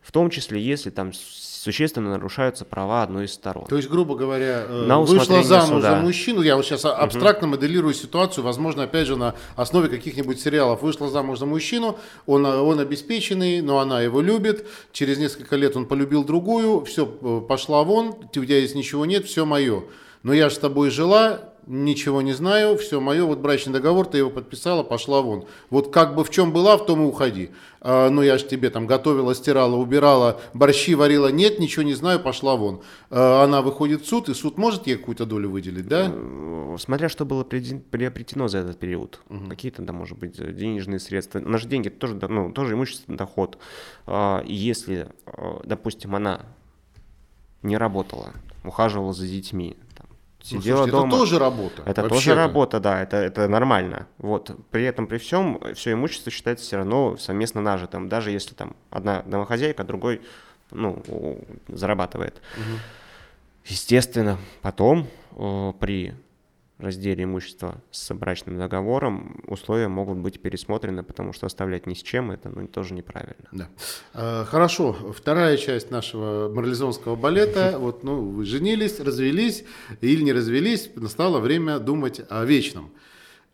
в 0.00 0.12
том 0.12 0.30
числе, 0.30 0.60
если 0.60 0.90
там 0.90 1.12
существенно 1.12 2.10
нарушаются 2.10 2.64
права 2.64 3.02
одной 3.02 3.26
из 3.26 3.34
сторон. 3.34 3.66
То 3.66 3.76
есть, 3.76 3.88
грубо 3.88 4.16
говоря, 4.16 4.64
э, 4.66 4.86
на 4.86 5.00
вышла 5.00 5.42
замуж 5.42 5.82
за 5.82 5.96
мужчину, 5.96 6.40
я 6.40 6.56
вот 6.56 6.64
сейчас 6.64 6.84
угу. 6.86 6.94
абстрактно 6.94 7.48
моделирую 7.48 7.92
ситуацию, 7.92 8.42
возможно, 8.42 8.84
опять 8.84 9.06
же, 9.06 9.16
на 9.16 9.34
основе 9.56 9.88
каких-нибудь 9.88 10.40
сериалов. 10.40 10.82
Вышла 10.82 11.10
замуж 11.10 11.38
за 11.38 11.46
мужчину, 11.46 11.98
он, 12.26 12.46
он 12.46 12.80
обеспеченный, 12.80 13.60
но 13.60 13.78
она 13.78 14.00
его 14.00 14.22
любит, 14.22 14.66
через 14.92 15.18
несколько 15.18 15.56
лет 15.56 15.76
он 15.76 15.84
полюбил 15.84 16.24
другую, 16.24 16.84
все, 16.86 17.06
э, 17.20 17.42
пошла 17.46 17.84
вон, 17.84 18.08
у 18.08 18.28
тебя 18.28 18.58
здесь 18.60 18.74
ничего 18.74 19.04
нет, 19.04 19.26
все 19.26 19.44
мое. 19.44 19.84
Но 20.22 20.32
я 20.32 20.48
же 20.48 20.56
с 20.56 20.58
тобой 20.58 20.90
жила, 20.90 21.49
ничего 21.66 22.22
не 22.22 22.32
знаю, 22.32 22.76
все 22.76 23.00
мое, 23.00 23.24
вот 23.24 23.38
брачный 23.38 23.72
договор, 23.72 24.06
ты 24.06 24.18
его 24.18 24.30
подписала, 24.30 24.82
пошла 24.82 25.22
вон. 25.22 25.46
Вот 25.70 25.92
как 25.92 26.14
бы 26.14 26.24
в 26.24 26.30
чем 26.30 26.52
была, 26.52 26.76
в 26.76 26.86
том 26.86 27.02
и 27.02 27.06
уходи. 27.06 27.50
А, 27.80 28.10
ну, 28.10 28.22
я 28.22 28.38
же 28.38 28.46
тебе 28.46 28.70
там 28.70 28.86
готовила, 28.86 29.34
стирала, 29.34 29.76
убирала, 29.76 30.40
борщи 30.54 30.94
варила, 30.94 31.28
нет, 31.28 31.58
ничего 31.58 31.82
не 31.82 31.94
знаю, 31.94 32.20
пошла 32.20 32.56
вон. 32.56 32.82
А, 33.10 33.44
она 33.44 33.62
выходит 33.62 34.02
в 34.02 34.08
суд, 34.08 34.28
и 34.28 34.34
суд 34.34 34.58
может 34.58 34.86
ей 34.86 34.96
какую-то 34.96 35.26
долю 35.26 35.50
выделить, 35.50 35.88
да? 35.88 36.10
Э, 36.12 36.76
смотря 36.78 37.08
что 37.08 37.24
было 37.24 37.44
приобретено 37.44 38.48
за 38.48 38.58
этот 38.58 38.78
период. 38.78 39.20
Угу. 39.28 39.48
Какие-то, 39.48 39.82
да, 39.82 39.92
может 39.92 40.18
быть, 40.18 40.36
денежные 40.36 41.00
средства. 41.00 41.40
Наши 41.40 41.66
деньги 41.66 41.88
тоже, 41.88 42.18
ну, 42.28 42.52
тоже 42.52 42.74
имущественный 42.74 43.16
доход. 43.16 43.58
А, 44.06 44.42
если, 44.44 45.08
допустим, 45.64 46.14
она 46.14 46.42
не 47.62 47.76
работала, 47.76 48.32
ухаживала 48.64 49.12
за 49.12 49.26
детьми, 49.26 49.76
сидела 50.42 50.86
ну, 50.86 50.90
слушайте, 50.90 50.90
дома. 50.92 51.08
Это 51.08 51.16
тоже 51.16 51.38
работа. 51.38 51.82
Это 51.86 52.08
тоже 52.08 52.34
работа, 52.34 52.80
да, 52.80 53.02
это, 53.02 53.16
это 53.16 53.48
нормально. 53.48 54.06
Вот. 54.18 54.50
При 54.70 54.84
этом, 54.84 55.06
при 55.06 55.18
всем, 55.18 55.60
все 55.74 55.92
имущество 55.92 56.30
считается 56.30 56.64
все 56.64 56.76
равно 56.76 57.16
совместно 57.16 57.60
нажитым, 57.60 58.08
даже 58.08 58.30
если 58.30 58.54
там 58.54 58.74
одна 58.90 59.22
домохозяйка, 59.22 59.84
другой 59.84 60.20
ну, 60.70 61.02
зарабатывает. 61.68 62.40
Угу. 62.56 62.78
Естественно, 63.66 64.38
потом 64.62 65.06
при 65.80 66.14
разделе 66.80 67.24
имущества 67.24 67.82
с 67.90 68.12
брачным 68.14 68.58
договором 68.58 69.42
условия 69.46 69.88
могут 69.88 70.18
быть 70.18 70.40
пересмотрены, 70.40 71.02
потому 71.02 71.32
что 71.32 71.46
оставлять 71.46 71.86
ни 71.86 71.94
с 71.94 72.02
чем 72.02 72.30
это 72.30 72.48
ну, 72.48 72.66
тоже 72.66 72.94
неправильно. 72.94 73.48
Да. 73.52 73.68
А, 74.14 74.44
хорошо, 74.44 74.92
вторая 75.16 75.56
часть 75.56 75.90
нашего 75.90 76.52
морализонского 76.52 77.16
балета. 77.16 77.78
Вот, 77.80 78.04
ну, 78.04 78.20
вы 78.20 78.44
женились, 78.44 79.00
развелись 79.00 79.64
или 80.00 80.22
не 80.22 80.32
развелись, 80.32 80.90
настало 80.96 81.40
время 81.40 81.78
думать 81.78 82.20
о 82.28 82.44
вечном. 82.44 82.90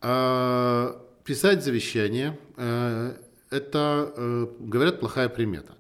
А, 0.01 1.01
писать 1.25 1.63
завещание 1.65 2.39
а,– 2.57 3.17
это, 3.51 4.13
э, 4.17 4.47
говорят, 4.59 5.01
плохая 5.01 5.29
примета. 5.29 5.75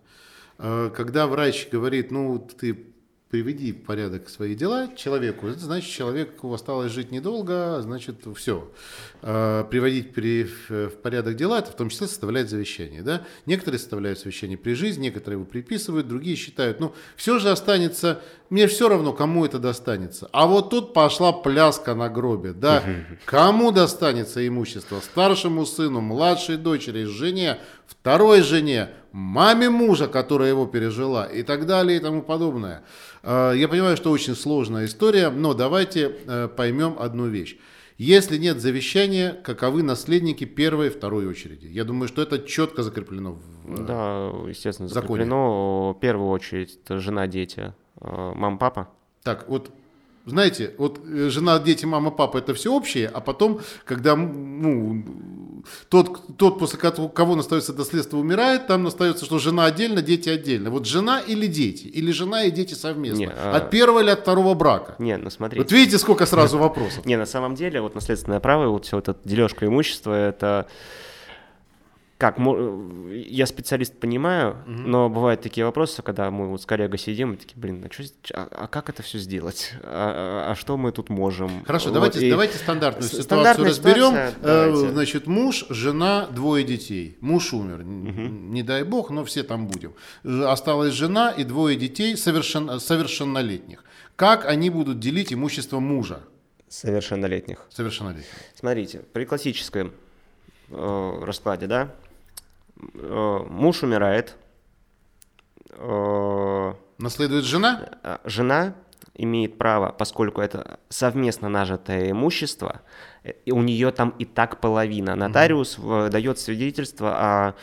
Когда 0.56 1.26
врач 1.26 1.68
говорит, 1.70 2.10
ну, 2.10 2.38
ты 2.38 2.86
приведи 3.36 3.72
в 3.72 3.82
порядок 3.82 4.30
свои 4.30 4.54
дела 4.54 4.88
человеку, 4.96 5.46
это 5.48 5.60
значит, 5.60 5.90
человеку 5.90 6.54
осталось 6.54 6.90
жить 6.90 7.10
недолго, 7.10 7.82
значит, 7.82 8.20
все. 8.34 8.70
А, 9.20 9.64
приводить 9.64 10.16
в 10.16 10.88
порядок 11.02 11.36
дела, 11.36 11.58
это 11.58 11.70
в 11.70 11.76
том 11.76 11.90
числе 11.90 12.06
составлять 12.06 12.48
завещание. 12.48 13.02
Да? 13.02 13.24
Некоторые 13.44 13.78
составляют 13.78 14.18
завещание 14.20 14.56
при 14.56 14.72
жизни, 14.72 15.04
некоторые 15.04 15.36
его 15.36 15.44
приписывают, 15.44 16.08
другие 16.08 16.34
считают, 16.34 16.80
ну, 16.80 16.94
все 17.14 17.38
же 17.38 17.50
останется, 17.50 18.22
мне 18.48 18.66
все 18.68 18.88
равно, 18.88 19.12
кому 19.12 19.44
это 19.44 19.58
достанется. 19.58 20.30
А 20.32 20.46
вот 20.46 20.70
тут 20.70 20.94
пошла 20.94 21.32
пляска 21.32 21.94
на 21.94 22.08
гробе, 22.08 22.54
да, 22.54 22.82
кому 23.26 23.70
достанется 23.70 24.46
имущество? 24.48 25.00
Старшему 25.00 25.66
сыну, 25.66 26.00
младшей 26.00 26.56
дочери, 26.56 27.04
жене, 27.04 27.58
второй 27.86 28.40
жене, 28.40 28.90
маме 29.16 29.70
мужа, 29.70 30.08
которая 30.08 30.50
его 30.50 30.66
пережила 30.66 31.24
и 31.24 31.42
так 31.42 31.66
далее 31.66 31.96
и 31.96 32.00
тому 32.00 32.22
подобное. 32.22 32.82
А, 33.22 33.52
я 33.52 33.66
понимаю, 33.66 33.96
что 33.96 34.10
очень 34.10 34.34
сложная 34.34 34.84
история, 34.84 35.30
но 35.30 35.54
давайте 35.54 36.16
э, 36.26 36.48
поймем 36.54 36.96
одну 36.98 37.26
вещь. 37.26 37.56
Если 37.96 38.36
нет 38.36 38.60
завещания, 38.60 39.32
каковы 39.32 39.82
наследники 39.82 40.44
первой 40.44 40.88
и 40.88 40.90
второй 40.90 41.26
очереди? 41.26 41.66
Я 41.66 41.84
думаю, 41.84 42.08
что 42.08 42.20
это 42.20 42.38
четко 42.40 42.82
закреплено 42.82 43.32
в 43.64 43.80
э, 43.80 43.86
Да, 43.86 44.48
естественно, 44.50 44.88
законе. 44.88 45.24
закреплено. 45.24 45.94
В 45.94 46.00
первую 46.00 46.28
очередь 46.28 46.78
это 46.84 46.98
жена, 46.98 47.26
дети, 47.26 47.72
э, 48.00 48.32
мама, 48.34 48.58
папа. 48.58 48.90
Так, 49.22 49.48
вот 49.48 49.70
знаете, 50.26 50.74
вот 50.76 51.00
э, 51.06 51.28
жена, 51.30 51.58
дети, 51.60 51.84
мама, 51.84 52.10
папа 52.10 52.38
это 52.38 52.52
все 52.52 52.72
общее, 52.72 53.08
а 53.08 53.20
потом, 53.20 53.60
когда 53.84 54.16
ну, 54.16 55.04
тот, 55.88 56.36
тот, 56.36 56.58
после 56.58 56.78
кого 56.78 57.36
настается 57.36 57.72
наследство, 57.72 58.16
умирает, 58.18 58.66
там 58.66 58.86
остается, 58.86 59.24
что 59.24 59.38
жена 59.38 59.66
отдельно, 59.66 60.02
дети 60.02 60.28
отдельно. 60.28 60.70
Вот 60.70 60.86
жена 60.86 61.20
или 61.20 61.46
дети? 61.46 61.86
Или 61.86 62.10
жена 62.10 62.44
и 62.44 62.50
дети 62.50 62.74
совместно? 62.74 63.18
Не, 63.18 63.28
а... 63.28 63.56
От 63.56 63.70
первого 63.70 64.00
или 64.00 64.10
от 64.10 64.20
второго 64.20 64.54
брака? 64.54 64.96
Нет, 64.98 65.20
ну 65.22 65.30
смотрите. 65.30 65.62
Вот 65.62 65.70
видите, 65.72 65.98
сколько 65.98 66.26
сразу 66.26 66.58
вопросов? 66.58 67.06
Не, 67.06 67.16
на 67.16 67.26
самом 67.26 67.54
деле, 67.54 67.80
вот 67.80 67.94
наследственное 67.94 68.40
право, 68.40 68.68
вот 68.68 68.84
все 68.84 68.98
эта 68.98 69.16
дележка 69.24 69.66
имущества, 69.66 70.12
это 70.12 70.66
как, 72.18 72.38
я 72.38 73.44
специалист 73.44 73.98
понимаю, 73.98 74.52
угу. 74.52 74.70
но 74.70 75.10
бывают 75.10 75.42
такие 75.42 75.66
вопросы, 75.66 76.00
когда 76.00 76.30
мы 76.30 76.48
вот 76.48 76.62
с 76.62 76.66
коллегой 76.66 76.98
сидим 76.98 77.34
и 77.34 77.36
такие, 77.36 77.58
блин, 77.58 77.84
а, 77.84 77.92
что, 77.92 78.04
а, 78.32 78.48
а 78.52 78.68
как 78.68 78.88
это 78.88 79.02
все 79.02 79.18
сделать? 79.18 79.72
А, 79.82 80.46
а, 80.46 80.52
а 80.52 80.54
что 80.54 80.78
мы 80.78 80.92
тут 80.92 81.10
можем? 81.10 81.62
Хорошо, 81.66 81.88
вот, 81.88 81.94
давайте, 81.94 82.26
и... 82.26 82.30
давайте 82.30 82.56
стандартную 82.56 83.10
ситуацию 83.10 83.66
разберем. 83.66 84.10
Ситуация, 84.12 84.34
э, 84.42 84.74
Значит, 84.92 85.26
муж, 85.26 85.66
жена, 85.68 86.26
двое 86.28 86.64
детей. 86.64 87.18
Муж 87.20 87.52
умер, 87.52 87.80
угу. 87.80 88.22
не 88.22 88.62
дай 88.62 88.82
бог, 88.82 89.10
но 89.10 89.22
все 89.26 89.42
там 89.42 89.66
будем. 89.66 89.92
Осталась 90.24 90.94
жена 90.94 91.32
и 91.32 91.44
двое 91.44 91.76
детей 91.76 92.16
совершен, 92.16 92.80
совершеннолетних. 92.80 93.84
Как 94.16 94.46
они 94.46 94.70
будут 94.70 95.00
делить 95.00 95.34
имущество 95.34 95.80
мужа? 95.80 96.20
Совершеннолетних. 96.70 97.66
Совершеннолетних. 97.68 98.24
Смотрите, 98.58 99.02
при 99.12 99.26
классическом 99.26 99.92
э, 100.70 101.18
раскладе, 101.22 101.66
да, 101.66 101.90
Э, 101.96 102.05
муж 102.76 103.82
умирает. 103.82 104.36
Э, 105.70 106.74
Наследует 106.98 107.44
жена? 107.44 107.88
Э, 108.02 108.18
жена 108.24 108.74
имеет 109.14 109.58
право, 109.58 109.92
поскольку 109.92 110.40
это 110.40 110.78
совместно 110.88 111.48
нажитое 111.48 112.10
имущество, 112.10 112.82
и 113.44 113.50
у 113.50 113.62
нее 113.62 113.90
там 113.90 114.10
и 114.18 114.24
так 114.24 114.60
половина. 114.60 115.14
Нотариус 115.14 115.78
угу. 115.78 116.08
дает 116.10 116.38
свидетельство 116.38 117.54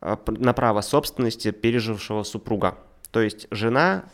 о, 0.00 0.18
на 0.26 0.52
право 0.52 0.80
собственности 0.80 1.50
пережившего 1.50 2.22
супруга. 2.22 2.78
То 3.10 3.20
есть 3.20 3.46
жена, 3.50 4.04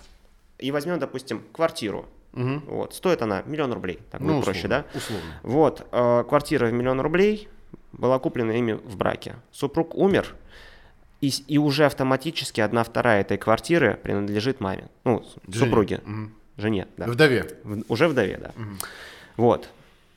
и 0.58 0.72
возьмем, 0.72 0.98
допустим, 0.98 1.44
квартиру. 1.52 2.06
Угу. 2.32 2.62
Вот, 2.66 2.94
стоит 2.94 3.22
она 3.22 3.42
миллион 3.46 3.72
рублей, 3.72 4.00
так 4.10 4.20
ну, 4.20 4.26
будет 4.26 4.40
условно, 4.40 4.52
проще, 4.52 4.68
да? 4.68 4.84
Условно. 4.94 5.40
Вот, 5.42 5.86
э, 5.90 6.24
квартира 6.28 6.66
в 6.66 6.72
миллион 6.72 7.00
рублей 7.00 7.48
была 7.92 8.18
куплена 8.18 8.52
ими 8.52 8.72
в 8.72 8.96
браке. 8.96 9.36
Супруг 9.50 9.94
умер, 9.94 10.34
и, 11.20 11.32
и 11.46 11.58
уже 11.58 11.86
автоматически 11.86 12.60
одна 12.60 12.84
вторая 12.84 13.22
этой 13.22 13.38
квартиры 13.38 13.98
принадлежит 14.02 14.60
маме, 14.60 14.88
ну, 15.04 15.24
жене. 15.46 15.64
супруге, 15.64 16.00
угу. 16.04 16.30
жене, 16.56 16.88
да. 16.96 17.06
Вдове. 17.06 17.58
В, 17.64 17.82
уже 17.88 18.08
вдове, 18.08 18.38
да. 18.38 18.52
Угу. 18.56 18.76
Вот. 19.36 19.68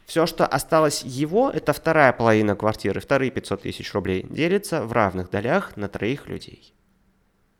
Все, 0.05 0.25
что 0.25 0.45
осталось 0.45 1.03
его, 1.03 1.49
это 1.49 1.73
вторая 1.73 2.11
половина 2.11 2.55
квартиры, 2.55 2.99
вторые 2.99 3.31
500 3.31 3.61
тысяч 3.61 3.93
рублей, 3.93 4.25
делится 4.29 4.85
в 4.85 4.91
равных 4.91 5.29
долях 5.29 5.77
на 5.77 5.87
троих 5.87 6.27
людей. 6.27 6.73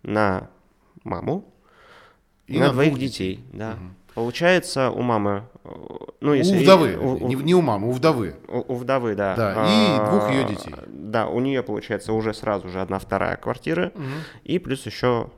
На 0.03 0.49
маму 1.03 1.45
и, 2.47 2.59
на, 2.59 2.67
на 2.67 2.73
двоих 2.73 2.99
детей. 2.99 3.37
детей 3.37 3.49
да. 3.53 3.71
Угу. 3.71 3.79
Получается, 4.13 4.89
у 4.89 5.01
мамы... 5.01 5.43
Э, 5.63 5.69
ну, 6.19 6.33
если, 6.33 6.57
у 6.57 6.61
вдовы, 6.61 6.97
у, 6.97 7.27
не, 7.27 7.35
не 7.35 7.55
у 7.55 7.61
мамы, 7.61 7.89
у 7.89 7.91
вдовы. 7.91 8.35
У, 8.47 8.73
у 8.73 8.75
вдовы, 8.75 9.15
да. 9.15 9.35
Да, 9.35 9.51
и 9.53 9.97
а, 9.97 10.09
двух 10.09 10.29
ее 10.29 10.43
детей. 10.43 10.73
Да, 10.87 11.27
у 11.27 11.39
нее, 11.39 11.63
получается, 11.63 12.13
уже 12.13 12.33
сразу 12.33 12.67
же 12.69 12.81
одна 12.81 12.99
вторая 12.99 13.37
квартира, 13.37 13.91
угу. 13.95 14.03
и 14.43 14.59
плюс 14.59 14.85
еще... 14.85 15.29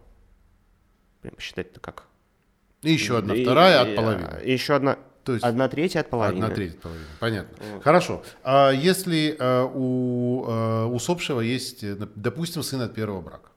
Блин, 1.22 1.36
посчитать-то 1.36 1.80
как? 1.80 2.06
И 2.82 2.92
еще 2.92 3.18
одна 3.20 3.36
и, 3.36 3.44
вторая 3.44 3.86
и, 3.86 3.90
от 3.90 3.96
половины. 3.96 4.30
И 4.44 4.52
еще 4.52 4.76
одна... 4.76 4.98
То 5.24 5.34
есть 5.34 5.46
одна 5.46 5.70
третья 5.70 6.02
от 6.02 6.10
половины. 6.10 6.44
Одна 6.44 6.56
третья 6.56 6.76
от 6.76 6.82
половины, 6.82 7.06
понятно. 7.20 7.58
Вот. 7.74 7.84
Хорошо. 7.84 8.24
А 8.44 8.72
если 8.72 9.38
а, 9.40 9.66
у 9.74 10.46
а, 10.48 10.88
усопшего 10.88 11.40
есть, 11.40 11.86
допустим, 12.16 12.62
сын 12.62 12.82
от 12.82 12.94
первого 12.94 13.22
брака? 13.22 13.53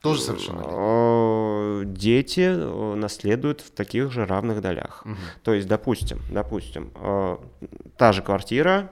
Тоже 0.00 0.20
совершенно 0.20 0.62
э, 0.64 1.82
Дети 1.86 2.46
э, 2.48 2.94
наследуют 2.94 3.60
в 3.60 3.70
таких 3.70 4.12
же 4.12 4.26
равных 4.26 4.60
долях. 4.60 5.02
Угу. 5.04 5.16
То 5.42 5.54
есть, 5.54 5.66
допустим, 5.66 6.20
допустим, 6.30 6.92
э, 6.94 7.36
та 7.96 8.12
же 8.12 8.22
квартира, 8.22 8.90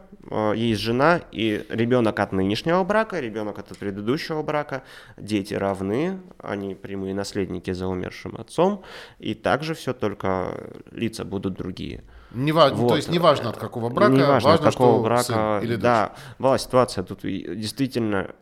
есть 0.57 0.81
жена 0.81 1.21
и 1.31 1.65
ребенок 1.69 2.19
от 2.19 2.33
нынешнего 2.33 2.83
брака, 2.83 3.21
ребенок 3.21 3.61
от 3.61 3.69
предыдущего 3.79 4.43
брака, 4.43 4.83
дети 5.17 5.55
равны, 5.55 6.19
они 6.39 6.75
прямые 6.75 7.15
наследники 7.15 7.71
за 7.73 7.87
умершим 7.87 8.35
отцом, 8.37 8.83
и 9.21 9.35
также 9.35 9.75
все 9.75 9.93
только 9.93 10.71
лица 10.91 11.25
будут 11.25 11.55
другие. 11.55 12.03
Не 12.33 12.51
важно, 12.51 12.77
вот. 12.79 12.89
То 12.89 12.97
есть 12.97 13.09
неважно 13.09 13.51
от 13.51 13.57
какого 13.57 13.89
брака, 13.89 14.13
не 14.13 14.25
важно, 14.25 14.55
от 14.55 14.63
какого 14.63 15.01
брака, 15.01 15.61
или 15.63 15.77
да, 15.77 16.15
была 16.41 16.59
ситуация 16.59 17.05
тут 17.05 17.21
действительно, 17.23 18.35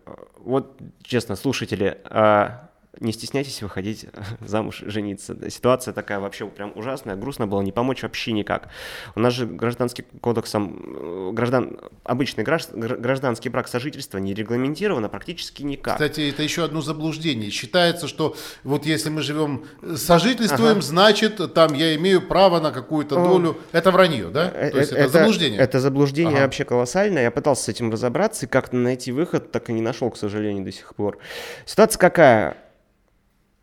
вот 0.44 0.80
честно, 1.02 1.36
слушатели, 1.36 2.00
а, 2.04 2.70
не 3.00 3.12
стесняйтесь 3.12 3.62
выходить 3.62 4.06
замуж, 4.40 4.82
жениться. 4.86 5.36
Ситуация 5.50 5.92
такая 5.92 6.20
вообще 6.20 6.46
прям 6.46 6.72
ужасная, 6.74 7.16
грустно 7.16 7.46
было, 7.46 7.60
не 7.62 7.72
помочь 7.72 8.02
вообще 8.02 8.32
никак. 8.32 8.68
У 9.14 9.20
нас 9.20 9.34
же 9.34 9.46
гражданским 9.46 10.04
кодексом, 10.20 10.82
э, 10.84 11.30
граждан, 11.32 11.78
обычный 12.04 12.44
гражданский 12.44 13.48
брак 13.48 13.68
сожительства 13.68 14.18
не 14.18 14.34
регламентировано 14.34 15.08
практически 15.08 15.62
никак. 15.62 15.94
Кстати, 15.94 16.30
это 16.30 16.42
еще 16.42 16.64
одно 16.64 16.80
заблуждение. 16.80 17.50
Считается, 17.50 18.08
что 18.08 18.36
вот 18.62 18.86
если 18.86 19.10
мы 19.10 19.22
живем, 19.22 19.64
э, 19.82 19.96
сожительствуем, 19.96 20.78
ага. 20.78 20.82
значит, 20.82 21.54
там 21.54 21.74
я 21.74 21.94
имею 21.96 22.26
право 22.26 22.60
на 22.60 22.70
какую-то 22.70 23.16
долю. 23.16 23.58
Это 23.72 23.90
вранье, 23.90 24.28
да? 24.28 24.50
Э, 24.54 24.70
То 24.70 24.78
есть 24.78 24.92
это, 24.92 25.00
это 25.02 25.10
заблуждение? 25.10 25.60
Это 25.60 25.80
заблуждение 25.80 26.36
ага. 26.36 26.44
вообще 26.44 26.64
колоссальное. 26.64 27.22
Я 27.22 27.30
пытался 27.30 27.64
с 27.64 27.68
этим 27.68 27.90
разобраться 27.90 28.46
и 28.46 28.48
как-то 28.48 28.76
найти 28.76 29.12
выход, 29.12 29.50
так 29.50 29.70
и 29.70 29.72
не 29.72 29.82
нашел, 29.82 30.10
к 30.10 30.16
сожалению, 30.16 30.64
до 30.64 30.72
сих 30.72 30.94
пор. 30.94 31.18
Ситуация 31.66 31.98
какая? 31.98 32.63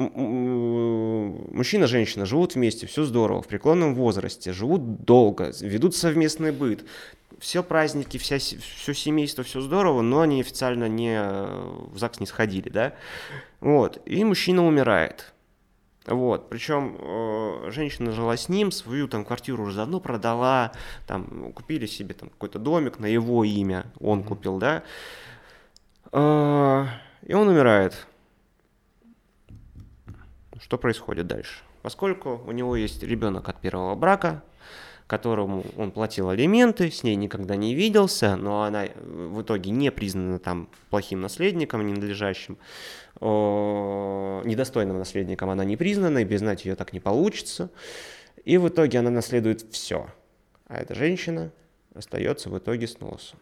Мужчина, 0.09 1.87
женщина 1.87 2.25
живут 2.25 2.55
вместе, 2.55 2.87
все 2.87 3.03
здорово, 3.03 3.41
в 3.41 3.47
преклонном 3.47 3.95
возрасте, 3.95 4.53
живут 4.53 5.03
долго, 5.03 5.51
ведут 5.61 5.95
совместный 5.95 6.51
быт. 6.51 6.85
Все 7.39 7.63
праздники, 7.63 8.17
вся, 8.17 8.37
все 8.37 8.93
семейство, 8.93 9.43
все 9.43 9.61
здорово, 9.61 10.01
но 10.01 10.21
они 10.21 10.41
официально 10.41 10.87
не 10.87 11.19
в 11.19 11.97
ЗАГС 11.97 12.19
не 12.19 12.27
сходили, 12.27 12.69
да? 12.69 12.93
Вот, 13.59 13.99
и 14.05 14.23
мужчина 14.23 14.65
умирает. 14.65 15.33
Вот, 16.07 16.49
причем 16.49 16.97
э, 16.99 17.69
женщина 17.71 18.11
жила 18.11 18.35
с 18.35 18.49
ним, 18.49 18.71
свою 18.71 19.07
там 19.07 19.23
квартиру 19.23 19.63
уже 19.63 19.77
давно 19.77 19.99
продала, 19.99 20.71
там 21.05 21.53
купили 21.53 21.85
себе 21.85 22.15
там 22.15 22.29
какой-то 22.29 22.57
домик 22.57 22.97
на 22.97 23.05
его 23.05 23.43
имя, 23.43 23.85
он 23.99 24.23
купил, 24.23 24.57
да, 24.57 24.83
э, 26.11 26.85
и 27.21 27.33
он 27.33 27.47
умирает. 27.47 28.07
Что 30.61 30.77
происходит 30.77 31.27
дальше? 31.27 31.63
Поскольку 31.81 32.41
у 32.45 32.51
него 32.51 32.75
есть 32.75 33.03
ребенок 33.03 33.49
от 33.49 33.59
первого 33.59 33.95
брака, 33.95 34.43
которому 35.07 35.65
он 35.75 35.91
платил 35.91 36.29
алименты, 36.29 36.89
с 36.89 37.03
ней 37.03 37.15
никогда 37.15 37.57
не 37.57 37.73
виделся, 37.75 38.37
но 38.37 38.63
она 38.63 38.85
в 38.95 39.41
итоге 39.41 39.71
не 39.71 39.91
признана 39.91 40.39
там 40.39 40.69
плохим 40.89 41.19
наследником, 41.19 41.85
ненадлежащим, 41.85 42.57
недостойным 43.19 44.97
наследником 44.97 45.49
она 45.49 45.65
не 45.65 45.75
признана, 45.75 46.19
и 46.19 46.37
знать 46.37 46.63
ее 46.63 46.75
так 46.75 46.93
не 46.93 47.01
получится. 47.01 47.69
И 48.45 48.57
в 48.57 48.69
итоге 48.69 48.99
она 48.99 49.09
наследует 49.09 49.65
все. 49.71 50.07
А 50.67 50.77
эта 50.77 50.95
женщина 50.95 51.51
остается 51.93 52.49
в 52.49 52.57
итоге 52.57 52.87
с 52.87 52.99
носом. 53.01 53.39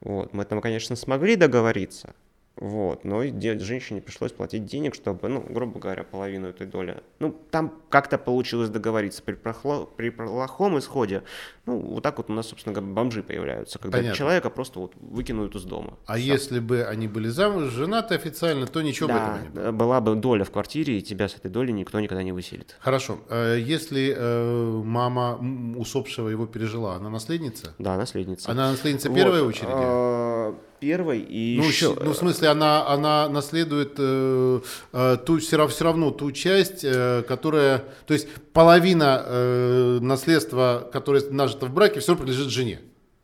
Вот. 0.00 0.34
Мы 0.34 0.44
там, 0.44 0.60
конечно, 0.60 0.96
смогли 0.96 1.36
договориться, 1.36 2.14
вот, 2.56 3.04
но 3.04 3.22
женщине 3.22 4.00
пришлось 4.00 4.32
платить 4.32 4.64
денег, 4.64 4.94
чтобы, 4.94 5.28
ну, 5.28 5.40
грубо 5.40 5.78
говоря, 5.78 6.04
половину 6.04 6.48
этой 6.48 6.66
доли. 6.66 7.02
Ну, 7.18 7.36
там 7.50 7.82
как-то 7.90 8.16
получилось 8.16 8.70
договориться 8.70 9.22
при, 9.22 9.34
прохло, 9.34 9.84
при 9.84 10.08
плохом 10.08 10.78
исходе. 10.78 11.22
Ну, 11.66 11.78
вот 11.78 12.02
так 12.02 12.16
вот 12.16 12.30
у 12.30 12.32
нас, 12.32 12.48
собственно 12.48 12.74
говоря, 12.74 12.94
бомжи 12.94 13.22
появляются, 13.22 13.78
когда 13.78 13.98
Понятно. 13.98 14.16
человека 14.16 14.48
просто 14.48 14.78
вот 14.78 14.92
выкинут 14.96 15.54
из 15.54 15.64
дома. 15.64 15.98
А 16.06 16.14
Все. 16.14 16.32
если 16.32 16.60
бы 16.60 16.82
они 16.84 17.08
были 17.08 17.28
замуж, 17.28 17.70
женаты 17.72 18.14
официально, 18.14 18.66
то 18.66 18.80
ничего 18.80 19.08
да, 19.08 19.14
бы 19.14 19.20
этого 19.20 19.42
не 19.42 19.48
было? 19.50 19.72
была 19.72 20.00
бы 20.00 20.14
доля 20.14 20.44
в 20.44 20.50
квартире, 20.50 20.98
и 20.98 21.02
тебя 21.02 21.28
с 21.28 21.34
этой 21.34 21.50
долей 21.50 21.74
никто 21.74 22.00
никогда 22.00 22.22
не 22.22 22.32
выселит. 22.32 22.76
Хорошо. 22.80 23.18
Э, 23.28 23.58
если 23.60 24.14
э, 24.16 24.82
мама 24.82 25.38
усопшего 25.76 26.30
его 26.30 26.46
пережила, 26.46 26.94
она 26.94 27.10
наследница? 27.10 27.74
Да, 27.78 27.98
наследница. 27.98 28.50
Она 28.50 28.70
наследница 28.70 29.10
первой 29.10 29.42
вот. 29.42 29.48
очереди? 29.48 30.65
Первой 30.80 31.20
и 31.20 31.56
ну, 31.58 31.68
еще... 31.68 31.94
Ну, 31.94 32.12
в 32.12 32.16
смысле, 32.16 32.48
она, 32.48 32.86
она 32.86 33.28
наследует 33.28 33.94
э, 33.98 34.60
э, 34.92 35.16
ту, 35.24 35.38
все, 35.38 35.66
все 35.68 35.84
равно 35.84 36.10
ту 36.10 36.32
часть, 36.32 36.84
э, 36.84 37.22
которая... 37.26 37.84
То 38.06 38.14
есть 38.14 38.28
половина 38.52 39.22
э, 39.24 39.98
наследства, 40.00 40.88
которое 40.92 41.22
нажито 41.30 41.66
в 41.66 41.72
браке, 41.72 42.00
все 42.00 42.14
принадлежит 42.14 42.50
жене. 42.50 42.80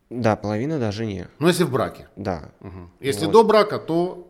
Да, 0.09 0.35
половина, 0.35 0.79
да, 0.79 0.91
жене. 0.91 1.27
Ну, 1.39 1.47
если 1.47 1.63
в 1.63 1.71
браке. 1.71 2.07
Да. 2.15 2.51
Угу. 2.61 2.89
Если 2.99 3.25
вот. 3.25 3.31
до 3.31 3.43
брака, 3.43 3.79
то... 3.79 4.29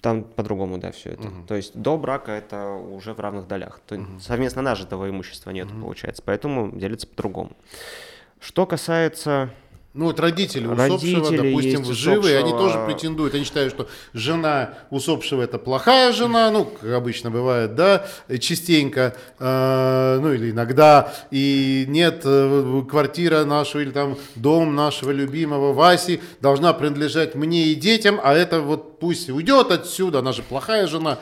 Там 0.00 0.24
по-другому, 0.24 0.78
да, 0.78 0.90
все 0.92 1.10
это. 1.10 1.28
Угу. 1.28 1.46
То 1.46 1.54
есть 1.54 1.74
до 1.74 1.96
брака 1.96 2.32
это 2.32 2.68
уже 2.70 3.14
в 3.14 3.20
равных 3.20 3.46
долях. 3.46 3.80
То 3.86 3.96
угу. 3.96 4.20
совместно 4.20 4.62
нажитого 4.62 5.08
имущества 5.08 5.50
нет, 5.50 5.70
угу. 5.70 5.82
получается. 5.82 6.22
Поэтому 6.24 6.70
делится 6.76 7.06
по-другому. 7.06 7.52
Что 8.40 8.66
касается 8.66 9.50
Ну 9.94 10.06
вот 10.06 10.18
родители 10.20 10.66
усопшего, 10.66 10.88
Родители 10.88 11.50
допустим, 11.50 11.82
есть 11.82 11.92
живые, 11.92 12.38
они 12.38 12.54
усопшего. 12.54 12.72
тоже 12.72 12.86
претендуют. 12.86 13.34
Они 13.34 13.44
считают, 13.44 13.74
что 13.74 13.88
жена 14.14 14.74
усопшего 14.88 15.42
это 15.42 15.58
плохая 15.58 16.12
жена, 16.12 16.50
ну, 16.50 16.64
как 16.64 16.92
обычно 16.92 17.30
бывает, 17.30 17.74
да, 17.74 18.06
частенько, 18.40 19.14
э, 19.38 20.18
ну 20.18 20.32
или 20.32 20.50
иногда, 20.50 21.12
и 21.30 21.84
нет, 21.88 22.22
э, 22.24 22.82
квартира 22.88 23.44
нашего 23.44 23.82
или 23.82 23.90
там 23.90 24.16
дом 24.34 24.74
нашего 24.74 25.10
любимого 25.10 25.74
Васи 25.74 26.22
должна 26.40 26.72
принадлежать 26.72 27.34
мне 27.34 27.66
и 27.66 27.74
детям, 27.74 28.18
а 28.22 28.32
это 28.32 28.62
вот 28.62 28.98
пусть 28.98 29.28
уйдет 29.28 29.70
отсюда, 29.70 30.20
она 30.20 30.32
же 30.32 30.42
плохая 30.42 30.86
жена. 30.86 31.18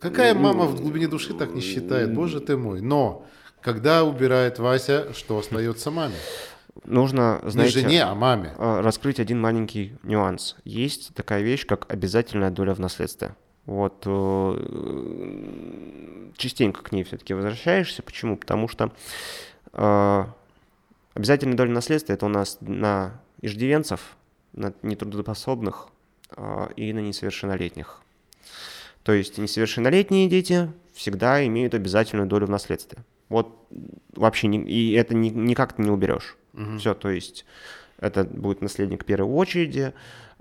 Какая 0.00 0.34
мама 0.34 0.66
в 0.66 0.80
глубине 0.80 1.08
души 1.08 1.34
так 1.34 1.52
не 1.52 1.60
считает, 1.60 2.14
боже 2.14 2.38
ты 2.40 2.56
мой. 2.56 2.80
Но 2.80 3.26
когда 3.60 4.04
убирает 4.04 4.60
Вася, 4.60 5.08
что 5.14 5.38
остается 5.38 5.90
маме? 5.90 6.14
Нужно, 6.84 7.40
Не 7.44 7.50
знаете, 7.50 7.80
жене, 7.80 8.02
а 8.02 8.14
маме. 8.14 8.52
а, 8.58 8.82
раскрыть 8.82 9.20
один 9.20 9.40
маленький 9.40 9.94
нюанс. 10.02 10.56
Есть 10.64 11.14
такая 11.14 11.42
вещь, 11.42 11.66
как 11.66 11.90
обязательная 11.92 12.50
доля 12.50 12.74
в 12.74 12.80
наследстве. 12.80 13.34
Вот 13.66 14.02
э, 14.04 16.30
частенько 16.36 16.82
к 16.82 16.92
ней 16.92 17.04
все-таки 17.04 17.34
возвращаешься. 17.34 18.02
Почему? 18.02 18.36
Потому 18.36 18.68
что 18.68 18.92
э, 19.72 20.24
обязательная 21.14 21.56
доля 21.56 21.70
наследства 21.70 22.12
это 22.12 22.26
у 22.26 22.28
нас 22.28 22.58
на 22.60 23.20
иждивенцев, 23.40 24.16
на 24.52 24.72
нетрудоспособных 24.82 25.88
э, 26.36 26.68
и 26.76 26.92
на 26.92 27.00
несовершеннолетних. 27.00 28.00
То 29.02 29.12
есть 29.12 29.38
несовершеннолетние 29.38 30.28
дети 30.28 30.70
всегда 30.92 31.44
имеют 31.46 31.74
обязательную 31.74 32.28
долю 32.28 32.46
в 32.46 32.50
наследстве. 32.50 32.98
Вот 33.28 33.66
вообще 34.14 34.46
ни- 34.48 34.64
и 34.68 34.92
это 34.92 35.14
ни- 35.14 35.28
никак 35.30 35.74
ты 35.74 35.82
не 35.82 35.90
уберешь. 35.90 36.36
Все, 36.78 36.94
то 36.94 37.10
есть 37.10 37.44
это 37.98 38.24
будет 38.24 38.60
наследник 38.62 39.02
в 39.02 39.06
первой 39.06 39.30
очереди. 39.30 39.92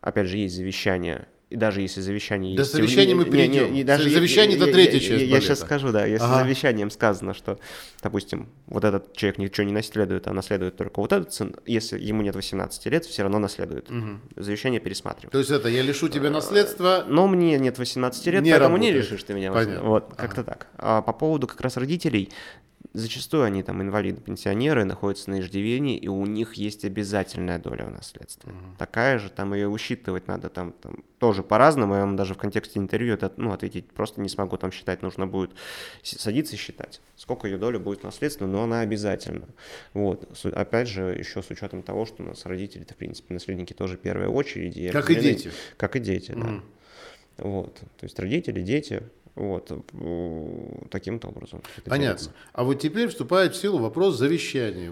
Опять 0.01 0.27
же, 0.27 0.37
есть 0.37 0.55
завещание. 0.55 1.27
И 1.49 1.55
даже 1.55 1.81
если 1.81 2.01
завещание 2.01 2.55
До 2.55 2.63
есть... 2.63 2.73
завещания 2.73 3.13
мы 3.15 3.25
не- 3.25 3.29
не- 3.29 3.35
не- 3.37 3.47
перейдем. 3.47 3.73
не, 3.73 3.83
даже 3.83 4.09
Завещание 4.09 4.57
я- 4.57 4.63
это 4.63 4.67
я- 4.69 4.73
третья 4.73 4.93
я- 4.97 4.99
часть 4.99 5.23
Я, 5.25 5.39
сейчас 5.39 5.59
балета. 5.59 5.65
скажу, 5.67 5.91
да. 5.91 6.05
Если 6.07 6.25
Ага. 6.25 6.39
завещанием 6.43 6.89
сказано, 6.89 7.35
что, 7.35 7.59
допустим, 8.01 8.49
вот 8.65 8.83
этот 8.83 9.15
человек 9.15 9.37
ничего 9.37 9.63
не 9.67 9.71
наследует, 9.71 10.27
а 10.27 10.33
наследует 10.33 10.77
только 10.77 10.99
вот 10.99 11.13
этот 11.13 11.31
сын, 11.31 11.55
если 11.67 11.99
ему 11.99 12.23
нет 12.23 12.35
18 12.35 12.89
лет, 12.89 13.05
все 13.05 13.21
равно 13.21 13.37
наследует. 13.37 13.87
Завещание 14.35 14.79
пересматривают. 14.81 15.31
То 15.31 15.37
есть 15.37 15.51
это 15.51 15.69
я 15.69 15.83
лишу 15.83 16.09
тебя 16.09 16.31
наследства. 16.31 17.05
Но 17.07 17.27
мне 17.27 17.59
нет 17.59 17.77
18 17.77 18.25
лет, 18.31 18.41
Не 18.41 18.49
поэтому 18.49 18.77
не 18.77 18.87
работает. 18.87 19.11
лишишь 19.11 19.23
ты 19.23 19.33
меня. 19.35 19.51
Понятно. 19.51 19.73
18. 19.83 19.87
Вот, 19.87 20.15
как-то 20.17 20.43
так. 20.43 20.67
А 20.77 21.03
по 21.03 21.13
поводу 21.13 21.45
как 21.45 21.61
раз 21.61 21.77
родителей, 21.77 22.29
зачастую 22.93 23.43
они 23.43 23.63
там 23.63 23.81
инвалиды, 23.81 24.21
пенсионеры, 24.21 24.85
находятся 24.85 25.29
на 25.29 25.39
иждивении, 25.39 25.97
и 25.97 26.07
у 26.07 26.25
них 26.25 26.53
есть 26.53 26.85
обязательная 26.85 27.59
доля 27.59 27.85
в 27.85 27.91
наследстве. 27.91 28.53
Такая 28.77 29.19
же, 29.19 29.29
там 29.29 29.53
ее 29.53 29.67
высчитывать 29.67 30.27
надо 30.27 30.49
там, 30.49 30.71
там 30.73 31.03
тоже 31.17 31.43
по-разному, 31.43 31.95
я 31.95 32.01
вам 32.01 32.15
даже 32.15 32.33
в 32.33 32.37
контексте 32.37 32.79
интервью 32.79 33.15
это, 33.15 33.33
ну, 33.37 33.51
ответить 33.51 33.87
просто 33.87 34.21
не 34.21 34.29
смогу, 34.29 34.57
там 34.57 34.71
считать 34.71 35.01
нужно 35.01 35.25
будет 35.25 35.51
садиться 36.03 36.55
и 36.55 36.57
считать, 36.57 37.01
сколько 37.15 37.47
ее 37.47 37.57
доля 37.57 37.79
будет 37.79 38.01
в 38.01 38.03
наследстве, 38.03 38.47
но 38.47 38.63
она 38.63 38.81
обязательна. 38.81 39.47
Вот. 39.93 40.45
Опять 40.53 40.87
же, 40.87 41.15
еще 41.17 41.41
с 41.41 41.49
учетом 41.49 41.83
того, 41.83 42.05
что 42.05 42.23
у 42.23 42.27
нас 42.27 42.45
родители, 42.45 42.83
в 42.83 42.95
принципе, 42.95 43.33
наследники 43.33 43.73
тоже 43.73 43.97
первой 43.97 44.27
очереди. 44.27 44.89
Как 44.91 45.09
и 45.09 45.15
дети. 45.15 45.51
Как 45.77 45.95
и 45.95 45.99
дети, 45.99 46.33
да. 46.35 46.61
Вот. 47.37 47.75
То 47.75 48.03
есть 48.03 48.19
родители, 48.19 48.61
дети, 48.61 49.01
вот, 49.35 49.71
таким-то 50.91 51.29
образом. 51.29 51.61
Понятно. 51.85 52.31
А 52.53 52.63
вот 52.63 52.75
теперь 52.75 53.07
вступает 53.07 53.55
в 53.55 53.57
силу 53.57 53.79
вопрос 53.79 54.17
завещания. 54.17 54.91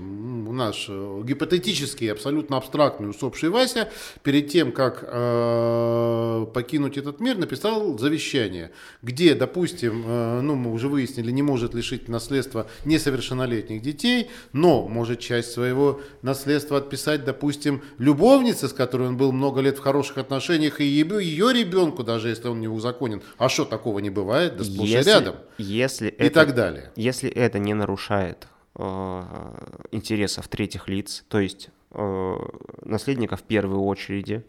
Нас 0.52 0.86
э, 0.88 1.22
гипотетический, 1.24 2.12
абсолютно 2.12 2.58
абстрактный 2.58 3.10
усопший 3.10 3.50
Вася 3.50 3.90
перед 4.24 4.50
тем, 4.50 4.72
как 4.72 5.04
э, 5.08 6.46
покинуть 6.54 6.98
этот 6.98 7.20
мир, 7.20 7.38
написал 7.38 7.98
завещание, 7.98 8.72
где, 9.02 9.36
допустим, 9.36 10.04
э, 10.06 10.42
ну 10.42 10.56
мы 10.56 10.72
уже 10.72 10.88
выяснили, 10.88 11.32
не 11.32 11.42
может 11.42 11.74
лишить 11.74 12.08
наследства 12.10 12.68
несовершеннолетних 12.86 13.82
детей, 13.82 14.30
но 14.54 14.88
может 14.88 15.20
часть 15.20 15.52
своего 15.52 16.02
наследства 16.22 16.78
отписать, 16.78 17.26
допустим, 17.26 17.82
любовнице, 17.98 18.68
с 18.68 18.74
которой 18.74 19.08
он 19.08 19.18
был 19.18 19.32
много 19.32 19.62
лет 19.62 19.78
в 19.78 19.82
хороших 19.82 20.18
отношениях, 20.18 20.80
и 20.82 20.86
ее, 20.86 21.02
ее 21.24 21.54
ребенку, 21.54 22.04
даже 22.04 22.30
если 22.30 22.48
он 22.48 22.60
не 22.60 22.68
узаконен. 22.68 23.22
А 23.38 23.50
что 23.50 23.66
такого 23.66 24.00
не 24.00 24.10
бывает? 24.10 24.58
Да 24.58 24.64
сплошь 24.64 24.90
Если- 24.90 25.10
рядом. 25.10 25.36
Если 25.58 26.10
И 26.10 26.24
это, 26.24 26.34
так 26.34 26.56
далее. 26.56 26.92
Если 26.96 27.30
это 27.30 27.60
не 27.60 27.74
нарушает 27.74 28.48
интересов 28.76 30.48
третьих 30.48 30.88
лиц, 30.88 31.26
то 31.28 31.40
есть 31.40 31.70
э, 31.92 32.36
наследников 32.84 33.42
в 33.42 33.44
первой 33.44 33.78
очереди, 33.78 34.46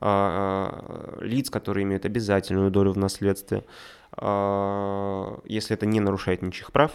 э, 0.00 1.18
лиц, 1.20 1.48
которые 1.50 1.84
имеют 1.84 2.04
обязательную 2.04 2.70
долю 2.70 2.92
в 2.92 2.98
наследстве, 2.98 3.64
э, 4.16 5.38
если 5.44 5.74
это 5.74 5.86
не 5.86 6.00
нарушает 6.00 6.42
ничьих 6.42 6.72
прав, 6.72 6.92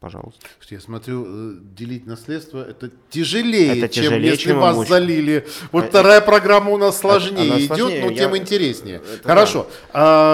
пожалуйста. 0.00 0.40
Я 0.70 0.80
смотрю, 0.80 1.24
э, 1.26 1.54
делить 1.76 2.06
наследство 2.06 2.62
это 2.68 2.90
тяжелее, 3.10 3.78
Это 3.78 3.88
чем 3.88 4.04
тяжелее, 4.04 4.30
если 4.30 4.44
чем 4.44 4.58
вас 4.60 4.76
имущество. 4.76 4.96
залили. 4.98 5.46
Вот 5.72 5.84
А- 5.84 5.88
вторая 5.88 6.20
программа 6.20 6.70
у 6.70 6.76
нас 6.76 6.98
сложнее 6.98 7.50
она 7.52 7.58
идет, 7.60 7.76
сложнее, 7.76 8.04
но 8.04 8.10
я- 8.10 8.16
тем 8.16 8.36
интереснее. 8.36 8.96
Это 9.14 9.28
Хорошо. 9.28 9.66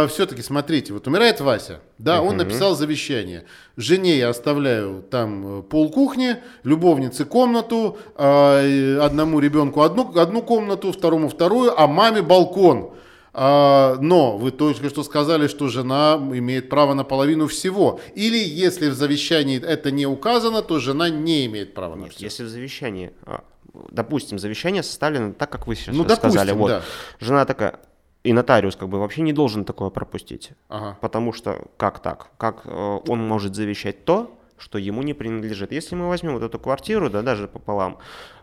все-таки 0.09 0.43
смотрите, 0.43 0.93
вот 0.93 1.07
умирает 1.07 1.41
Вася, 1.41 1.81
да, 1.99 2.21
он 2.23 2.37
написал 2.37 2.75
завещание. 2.77 3.45
Жене 3.77 4.19
я 4.19 4.29
оставляю 4.29 5.03
там 5.11 5.61
э, 5.61 5.63
пол 5.63 5.91
кухни, 5.91 6.37
любовнице 6.63 7.25
комнату, 7.25 7.99
а, 8.17 8.61
одному 9.03 9.41
ребенку 9.41 9.83
одну, 9.83 10.17
одну 10.19 10.43
комнату, 10.43 10.93
второму 10.93 11.29
вторую, 11.29 11.73
а 11.81 11.87
маме 11.87 12.23
балкон. 12.23 12.91
А, 13.37 13.97
но 14.01 14.37
вы 14.39 14.53
только 14.53 14.89
что 14.89 15.03
сказали, 15.03 15.49
что 15.49 15.67
жена 15.69 16.15
имеет 16.33 16.69
право 16.69 16.95
на 16.95 17.03
половину 17.03 17.49
всего. 17.49 18.01
Или 18.15 18.39
если 18.39 18.89
в 18.89 18.95
завещании 18.95 19.61
это 19.61 19.91
не 19.91 20.07
указано, 20.07 20.63
то 20.63 20.79
жена 20.79 21.11
не 21.11 21.47
имеет 21.47 21.75
права 21.75 21.97
на 21.97 22.05
Нет, 22.05 22.13
все. 22.15 22.25
если 22.27 22.45
в 22.45 22.49
завещании, 22.49 23.13
а, 23.27 23.43
допустим, 23.91 24.39
завещание 24.39 24.85
составлено 24.85 25.33
так, 25.33 25.51
как 25.51 25.67
вы 25.67 25.75
сейчас 25.75 25.97
Ну, 25.97 26.05
сказали, 26.09 26.51
допустим, 26.51 26.59
вот, 26.59 26.69
да. 26.69 26.83
жена 27.19 27.45
такая, 27.45 27.81
и 28.23 28.33
нотариус 28.33 28.77
как 28.77 28.89
бы 28.89 29.01
вообще 29.01 29.23
не 29.23 29.33
должен 29.33 29.65
такое 29.65 29.91
пропустить. 29.91 30.53
Ага. 30.69 30.97
Потому 31.01 31.33
что 31.33 31.61
как 31.77 31.99
так? 32.01 32.29
Как 32.39 32.63
э, 32.65 32.99
он 33.09 33.27
может 33.27 33.57
завещать 33.57 34.05
то, 34.05 34.39
что 34.59 34.79
ему 34.79 35.03
не 35.03 35.13
принадлежит? 35.13 35.73
Если 35.73 35.97
мы 35.97 36.09
возьмем 36.09 36.35
вот 36.35 36.43
эту 36.45 36.61
квартиру, 36.61 37.11
да, 37.11 37.23
даже 37.23 37.49
пополам, 37.49 37.99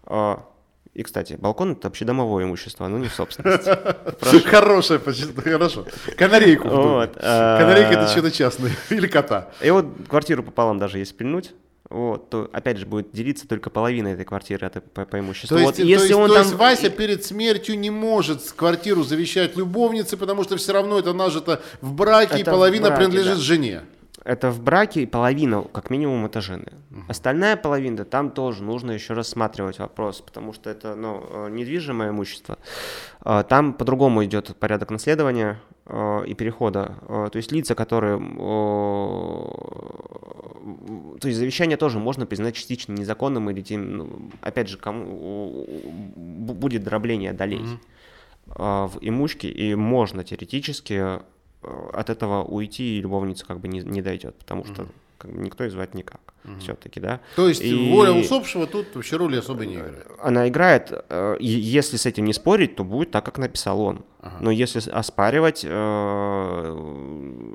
э, 0.05 0.35
и, 0.93 1.03
кстати, 1.03 1.37
балкон 1.39 1.71
это 1.71 1.87
общедомовое 1.87 2.43
имущество, 2.43 2.85
оно 2.85 2.97
не 2.97 3.07
собственность. 3.07 3.67
Хорошая, 4.45 4.99
почти- 4.99 5.33
хорошо. 5.33 5.85
Канарейку. 6.17 6.67
в 6.67 7.09
а- 7.15 7.59
Канарейка 7.59 7.93
это 7.93 8.07
что-то 8.07 8.31
частное. 8.31 8.71
Или 8.89 9.07
кота. 9.07 9.51
И 9.61 9.71
вот 9.71 9.85
квартиру 10.09 10.43
пополам 10.43 10.79
даже 10.79 10.97
если 10.99 11.13
пильнуть, 11.13 11.53
вот, 11.89 12.29
то 12.29 12.49
опять 12.53 12.77
же 12.77 12.85
будет 12.85 13.11
делиться 13.11 13.47
только 13.47 13.69
половина 13.69 14.09
этой 14.09 14.25
квартиры 14.25 14.67
от, 14.67 14.81
по, 14.93 15.05
по 15.05 15.19
имуществу. 15.19 15.57
То 15.57 15.63
Вот 15.63 15.77
есть, 15.77 15.89
если 15.89 16.13
то 16.13 16.19
он 16.19 16.29
то 16.29 16.35
там... 16.35 16.43
есть 16.43 16.55
Вася 16.55 16.89
перед 16.89 17.25
смертью 17.25 17.77
не 17.79 17.89
может 17.89 18.41
квартиру 18.51 19.03
завещать 19.03 19.55
любовнице, 19.57 20.17
потому 20.17 20.43
что 20.43 20.57
все 20.57 20.73
равно 20.73 20.99
это 20.99 21.13
нажито 21.13 21.61
в 21.81 21.93
браке, 21.93 22.37
и 22.37 22.41
Это 22.41 22.51
в 22.51 22.53
половина 22.53 22.87
браке, 22.87 22.97
принадлежит 22.99 23.35
да. 23.35 23.41
жене. 23.41 23.81
Это 24.23 24.51
в 24.51 24.61
браке 24.61 25.07
половина, 25.07 25.63
как 25.63 25.89
минимум, 25.89 26.25
это 26.25 26.41
жены. 26.41 26.67
Остальная 27.09 27.57
половина, 27.57 28.05
там 28.05 28.29
тоже 28.29 28.63
нужно 28.63 28.91
еще 28.91 29.13
рассматривать 29.13 29.79
вопрос, 29.79 30.21
потому 30.21 30.53
что 30.53 30.69
это 30.69 30.95
ну, 30.95 31.23
э, 31.27 31.49
недвижимое 31.49 32.09
имущество. 32.11 32.59
Э, 33.25 33.43
Там 33.47 33.73
по-другому 33.73 34.23
идет 34.23 34.55
порядок 34.57 34.91
наследования 34.91 35.59
э, 35.87 36.25
и 36.27 36.35
перехода. 36.35 36.95
То 37.07 37.35
есть 37.37 37.51
лица, 37.51 37.73
которые... 37.73 38.19
То 41.19 41.27
есть 41.27 41.39
завещание 41.39 41.77
тоже 41.77 41.97
можно 41.97 42.25
признать 42.27 42.55
частично 42.55 42.93
незаконным 42.93 43.49
или 43.49 43.61
тем, 43.61 43.97
ну, 43.97 44.29
опять 44.41 44.67
же, 44.69 44.77
кому 44.77 45.65
бу- 46.15 46.53
будет 46.53 46.83
дробление 46.83 47.33
долей 47.33 47.65
э, 48.45 48.51
в 48.53 48.97
имущке, 49.01 49.49
и 49.49 49.73
можно 49.73 50.23
теоретически 50.23 51.21
от 51.63 52.09
этого 52.09 52.43
уйти, 52.43 52.97
и 52.97 53.01
любовница 53.01 53.45
как 53.45 53.59
бы 53.59 53.67
не, 53.67 53.79
не 53.79 54.01
дойдет, 54.01 54.35
потому 54.35 54.65
что 54.65 54.87
как 55.17 55.31
бы, 55.31 55.41
никто 55.41 55.63
и 55.63 55.69
звать 55.69 55.93
никак 55.93 56.19
все-таки, 56.59 56.99
да. 56.99 57.19
То 57.35 57.47
есть 57.47 57.61
И 57.61 57.91
воля 57.91 58.11
усопшего 58.11 58.67
тут 58.67 58.95
вообще 58.95 59.17
роли 59.17 59.37
особо 59.37 59.65
не 59.65 59.75
играет. 59.75 60.07
Она 60.19 60.47
играет, 60.47 60.91
э, 60.91 61.37
если 61.39 61.97
с 61.97 62.05
этим 62.05 62.25
не 62.25 62.33
спорить, 62.33 62.75
то 62.75 62.83
будет 62.83 63.11
так, 63.11 63.25
как 63.25 63.37
написал 63.37 63.81
он. 63.81 64.03
Но 64.39 64.51
если 64.51 64.87
оспаривать 64.89 65.61
э, 65.63 67.50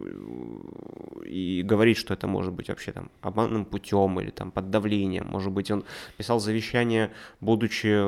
и 1.26 1.62
говорить, 1.62 1.96
что 1.98 2.14
это 2.14 2.26
может 2.26 2.52
быть 2.52 2.68
вообще 2.68 2.92
там 2.92 3.10
обманным 3.20 3.64
путем 3.64 4.20
или 4.20 4.30
там 4.30 4.50
под 4.50 4.70
давлением. 4.70 5.26
Может 5.26 5.52
быть, 5.52 5.70
он 5.70 5.84
писал 6.16 6.40
завещание, 6.40 7.10
будучи 7.40 7.86
э, 7.88 8.04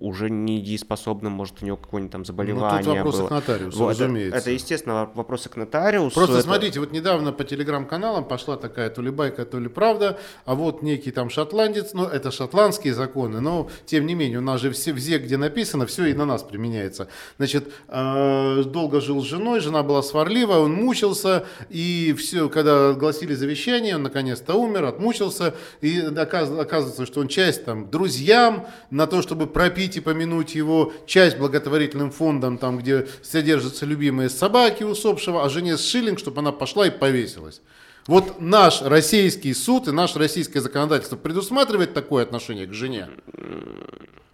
уже 0.00 0.30
недееспособным, 0.30 1.32
может, 1.32 1.62
у 1.62 1.66
него 1.66 1.76
какое-нибудь 1.76 2.12
там 2.12 2.24
заболевание 2.24 2.78
Ну, 2.78 2.84
тут 2.84 2.96
вопросы 2.96 3.18
было. 3.18 3.28
к 3.28 3.30
нотариусу, 3.30 3.78
Вот, 3.78 3.90
разумеется. 3.90 4.36
Это, 4.36 4.44
это, 4.44 4.50
естественно, 4.50 5.10
вопросы 5.14 5.48
к 5.48 5.56
нотариусу. 5.56 6.14
Просто 6.14 6.34
это- 6.36 6.44
смотрите, 6.44 6.80
вот 6.80 6.92
недавно 6.92 7.32
по 7.32 7.44
телеграм-каналам 7.44 8.24
пошла 8.24 8.56
такая 8.56 8.90
то 8.90 9.02
ли 9.02 9.10
байка, 9.10 9.44
то 9.44 9.58
ли 9.58 9.68
правда, 9.68 10.18
а 10.44 10.54
вот 10.54 10.82
некий 10.82 11.10
там 11.10 11.30
шотландец, 11.30 11.92
ну 11.94 12.04
это 12.04 12.30
шотландские 12.30 12.94
законы, 12.94 13.40
но 13.40 13.68
тем 13.86 14.06
не 14.06 14.14
менее 14.14 14.38
у 14.38 14.42
нас 14.42 14.60
же 14.60 14.70
все, 14.70 14.92
везде, 14.92 15.18
где 15.18 15.36
написано, 15.36 15.86
все 15.86 16.06
и 16.06 16.14
на 16.14 16.24
нас 16.26 16.42
применяется. 16.42 17.08
Значит, 17.38 17.72
э, 17.88 18.62
долго 18.66 19.00
жил 19.00 19.22
с 19.22 19.26
женой, 19.26 19.60
жена 19.60 19.82
была 19.82 20.02
сварлива, 20.02 20.58
он 20.58 20.72
мучился, 20.74 21.46
и 21.70 22.14
все, 22.18 22.41
когда 22.50 22.90
огласили 22.90 23.34
завещание, 23.34 23.96
он 23.96 24.02
наконец-то 24.02 24.54
умер, 24.54 24.84
отмучился, 24.84 25.54
и 25.80 25.98
оказ- 26.00 26.58
оказывается, 26.58 27.06
что 27.06 27.20
он 27.20 27.28
часть 27.28 27.64
там 27.64 27.90
друзьям 27.90 28.66
на 28.90 29.06
то, 29.06 29.22
чтобы 29.22 29.46
пропить 29.46 29.96
и 29.96 30.00
помянуть 30.00 30.54
его, 30.54 30.92
часть 31.06 31.38
благотворительным 31.38 32.10
фондам, 32.10 32.58
там, 32.58 32.78
где 32.78 33.06
содержатся 33.22 33.86
любимые 33.86 34.28
собаки 34.28 34.84
усопшего, 34.84 35.44
а 35.44 35.48
жене 35.48 35.76
шиллинг, 35.76 36.18
чтобы 36.18 36.40
она 36.40 36.52
пошла 36.52 36.86
и 36.86 36.90
повесилась. 36.90 37.60
Вот 38.06 38.40
наш 38.40 38.82
российский 38.82 39.54
суд 39.54 39.86
и 39.88 39.92
наше 39.92 40.18
российское 40.18 40.60
законодательство 40.60 41.16
предусматривает 41.16 41.94
такое 41.94 42.24
отношение 42.24 42.66
к 42.66 42.74
жене. 42.74 43.08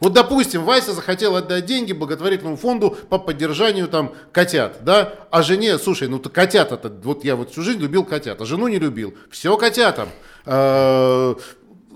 Вот, 0.00 0.12
допустим, 0.12 0.64
Вася 0.64 0.92
захотел 0.92 1.34
отдать 1.34 1.66
деньги 1.66 1.92
благотворительному 1.92 2.56
фонду 2.56 2.96
по 3.08 3.18
поддержанию 3.18 3.88
там 3.88 4.14
котят, 4.30 4.84
да, 4.84 5.14
а 5.30 5.42
жене, 5.42 5.76
слушай, 5.78 6.06
ну 6.06 6.20
ты 6.20 6.28
котята-то, 6.28 6.88
вот 7.02 7.24
я 7.24 7.34
вот 7.34 7.50
всю 7.50 7.62
жизнь 7.62 7.80
любил 7.80 8.04
котят, 8.04 8.40
а 8.40 8.44
жену 8.44 8.68
не 8.68 8.78
любил, 8.78 9.14
все 9.30 9.56
котятам. 9.56 10.08
Э, 10.46 11.34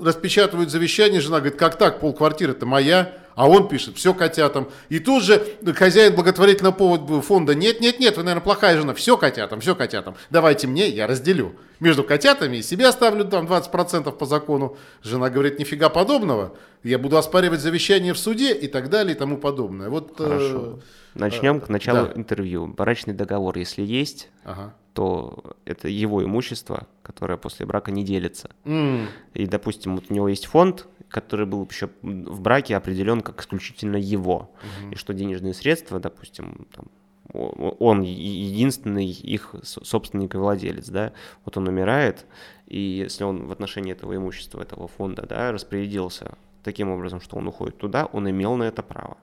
Распечатывают 0.01 0.71
завещание, 0.71 1.21
жена 1.21 1.39
говорит, 1.39 1.59
как 1.59 1.77
так, 1.77 2.01
полквартиры-то 2.01 2.67
моя, 2.67 3.13
а 3.35 3.49
он 3.49 3.69
пишет, 3.69 3.97
все 3.97 4.15
котятам. 4.15 4.69
И 4.89 4.99
тут 4.99 5.23
же 5.23 5.43
хозяин 5.75 6.15
благотворительного 6.15 7.23
фонда, 7.23 7.55
нет, 7.55 7.81
нет, 7.81 7.99
нет, 7.99 8.17
вы, 8.17 8.23
наверное, 8.23 8.43
плохая 8.45 8.77
жена, 8.77 8.95
все 8.95 9.17
котятам, 9.17 9.61
все 9.61 9.75
котятам, 9.75 10.17
давайте 10.31 10.67
мне, 10.67 10.89
я 10.89 11.07
разделю. 11.07 11.55
Между 11.81 12.05
котятами 12.05 12.59
и 12.59 12.63
себе 12.63 12.87
оставлю 12.87 13.25
там 13.25 13.47
20% 13.47 14.13
по 14.13 14.25
закону. 14.25 14.77
Жена 15.03 15.31
говорит, 15.31 15.59
нифига 15.59 15.89
подобного, 15.89 16.55
я 16.85 16.97
буду 16.97 17.17
оспаривать 17.17 17.61
завещание 17.61 18.13
в 18.13 18.19
суде 18.19 18.55
и 18.55 18.69
так 18.69 18.89
далее 18.89 19.17
и 19.17 19.19
тому 19.19 19.37
подобное. 19.37 19.89
Вот, 19.89 20.21
э, 20.21 20.25
Хорошо. 20.25 20.79
Начнем 21.15 21.61
к 21.61 21.69
началу 21.69 22.07
да. 22.07 22.13
интервью. 22.15 22.67
Брачный 22.69 23.15
договор, 23.15 23.59
если 23.59 23.83
есть, 23.83 24.29
ага. 24.45 24.75
То 24.95 25.57
это 25.65 25.89
его 25.89 26.23
имущество, 26.25 26.87
которое 27.03 27.37
после 27.39 27.67
брака 27.67 27.91
не 27.91 28.05
делится. 28.05 28.51
М, 28.65 29.09
И, 29.35 29.47
допустим, 29.47 29.97
вот 29.97 30.05
у 30.11 30.15
него 30.15 30.29
есть 30.29 30.47
фонд, 30.47 30.87
который 31.09 31.47
был 31.47 31.67
еще 31.71 31.89
в 32.03 32.41
браке 32.41 32.77
определен 32.77 33.21
как 33.21 33.41
исключительно 33.41 33.97
его. 33.97 34.51
И 34.91 34.97
что 34.97 35.15
денежные 35.15 35.55
средства, 35.55 35.99
допустим, 36.01 36.67
там, 36.75 36.87
он 37.33 38.03
единственный 38.03 39.07
их 39.07 39.55
собственник 39.63 40.35
и 40.35 40.39
владелец, 40.39 40.89
да, 40.89 41.13
вот 41.45 41.57
он 41.57 41.69
умирает, 41.69 42.27
и 42.67 42.79
если 42.79 43.25
он 43.25 43.47
в 43.47 43.53
отношении 43.53 43.93
этого 43.93 44.15
имущества, 44.17 44.61
этого 44.61 44.89
фонда, 44.89 45.27
да, 45.27 45.53
распорядился 45.53 46.37
таким 46.63 46.91
образом, 46.91 47.21
что 47.21 47.37
он 47.37 47.47
уходит 47.49 47.79
туда, 47.79 48.07
он 48.13 48.29
имел 48.29 48.57
на 48.57 48.65
это 48.65 48.83
право. 48.83 49.17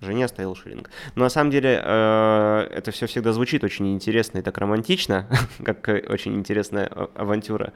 Жене 0.00 0.26
оставил 0.26 0.54
шиллинг. 0.54 0.90
Но 1.16 1.24
на 1.24 1.28
самом 1.28 1.50
деле 1.50 1.80
э, 1.82 2.68
это 2.70 2.92
все 2.92 3.06
всегда 3.06 3.32
звучит 3.32 3.64
очень 3.64 3.92
интересно 3.92 4.38
и 4.38 4.42
так 4.42 4.56
романтично, 4.58 5.26
как 5.64 5.88
очень 5.88 6.36
интересная 6.36 6.86
а- 6.86 7.10
авантюра. 7.16 7.72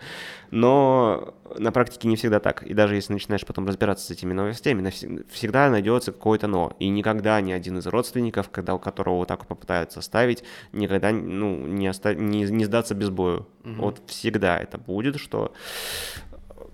Но 0.53 1.35
на 1.59 1.73
практике 1.73 2.07
не 2.07 2.15
всегда 2.15 2.39
так. 2.39 2.63
И 2.63 2.75
даже 2.75 2.95
если 2.95 3.13
начинаешь 3.13 3.45
потом 3.45 3.67
разбираться 3.67 4.07
с 4.07 4.11
этими 4.11 4.33
новостями, 4.33 4.89
всегда 5.31 5.69
найдется 5.69 6.13
какое-то 6.13 6.47
но. 6.47 6.77
И 6.79 6.89
никогда 6.89 7.41
ни 7.41 7.51
один 7.51 7.79
из 7.79 7.87
родственников, 7.87 8.51
когда 8.51 8.75
у 8.75 8.79
которого 8.79 9.17
вот 9.17 9.29
так 9.29 9.47
попытаются 9.47 9.99
оставить, 9.99 10.45
никогда 10.73 11.11
ну, 11.11 11.67
не, 11.67 11.89
оста- 11.89 12.15
не, 12.15 12.43
не 12.45 12.65
сдаться 12.65 12.95
без 12.95 13.11
бою. 13.11 13.49
Вот 13.65 14.01
всегда 14.07 14.59
это 14.59 14.79
будет, 14.79 15.19
что 15.19 15.53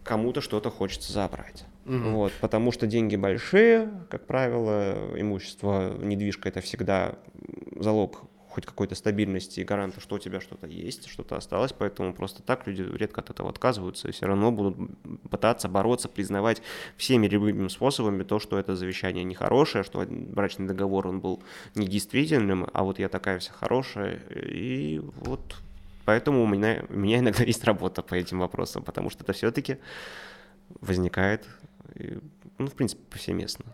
кому-то 0.04 0.40
что-то 0.40 0.70
хочется 0.70 1.12
забрать. 1.12 1.64
Вот, 1.88 2.32
потому 2.40 2.70
что 2.70 2.86
деньги 2.86 3.16
большие, 3.16 3.90
как 4.10 4.26
правило, 4.26 5.10
имущество, 5.16 5.96
недвижка 5.98 6.48
это 6.48 6.60
всегда 6.60 7.14
залог 7.76 8.28
хоть 8.48 8.66
какой-то 8.66 8.94
стабильности 8.94 9.60
и 9.60 9.64
гаранта, 9.64 10.00
что 10.00 10.16
у 10.16 10.18
тебя 10.18 10.40
что-то 10.40 10.66
есть, 10.66 11.08
что-то 11.08 11.36
осталось, 11.36 11.72
поэтому 11.72 12.12
просто 12.12 12.42
так 12.42 12.66
люди 12.66 12.82
редко 12.82 13.20
от 13.20 13.30
этого 13.30 13.50
отказываются 13.50 14.08
и 14.08 14.12
все 14.12 14.26
равно 14.26 14.50
будут 14.50 14.76
пытаться 15.30 15.68
бороться, 15.68 16.08
признавать 16.08 16.60
всеми 16.96 17.28
любыми 17.28 17.68
способами 17.68 18.24
то, 18.24 18.38
что 18.38 18.58
это 18.58 18.74
завещание 18.74 19.22
нехорошее, 19.22 19.84
что 19.84 20.04
брачный 20.08 20.66
договор 20.66 21.06
он 21.06 21.20
был 21.20 21.42
недействительным, 21.74 22.68
а 22.72 22.82
вот 22.82 22.98
я 22.98 23.08
такая 23.08 23.38
вся 23.38 23.52
хорошая, 23.52 24.18
и 24.30 24.98
вот 24.98 25.56
поэтому 26.04 26.42
у 26.42 26.46
меня, 26.46 26.84
у 26.88 26.98
меня 26.98 27.18
иногда 27.18 27.44
есть 27.52 27.62
работа 27.64 28.02
по 28.02 28.14
этим 28.14 28.40
вопросам, 28.40 28.82
потому 28.82 29.10
что 29.10 29.22
это 29.22 29.34
все-таки 29.34 29.76
возникает, 30.80 31.46
и, 31.94 32.18
ну, 32.58 32.66
в 32.66 32.74
принципе, 32.74 33.02
повсеместно. 33.10 33.64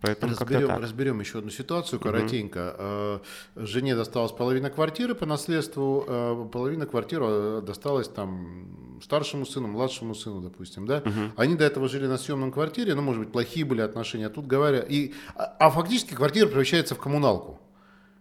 Поэтому 0.00 0.32
Разберем, 0.32 0.70
разберем 0.78 1.20
еще 1.20 1.38
одну 1.38 1.50
ситуацию 1.50 2.00
коротенько. 2.00 2.74
Э, 2.78 3.18
Жене 3.56 3.94
досталась 3.94 4.32
половина 4.32 4.70
квартиры 4.70 5.14
по 5.14 5.26
наследству, 5.26 6.04
э, 6.08 6.48
половина 6.50 6.86
квартиры 6.86 7.24
э, 7.26 7.62
досталась 7.66 8.08
там 8.08 9.00
старшему 9.02 9.44
сыну, 9.44 9.68
младшему 9.68 10.14
сыну, 10.14 10.40
допустим, 10.40 10.86
да? 10.86 11.02
Они 11.36 11.54
до 11.54 11.64
этого 11.64 11.88
жили 11.88 12.06
на 12.06 12.16
съемном 12.16 12.50
квартире, 12.50 12.94
ну, 12.94 13.02
может 13.02 13.22
быть, 13.22 13.32
плохие 13.32 13.66
были 13.66 13.82
отношения, 13.82 14.26
а 14.26 14.30
тут 14.30 14.46
говоря, 14.46 14.80
и, 14.80 15.12
а, 15.34 15.44
а 15.58 15.70
фактически 15.70 16.14
квартира 16.14 16.46
превращается 16.46 16.94
в 16.94 16.98
коммуналку. 16.98 17.60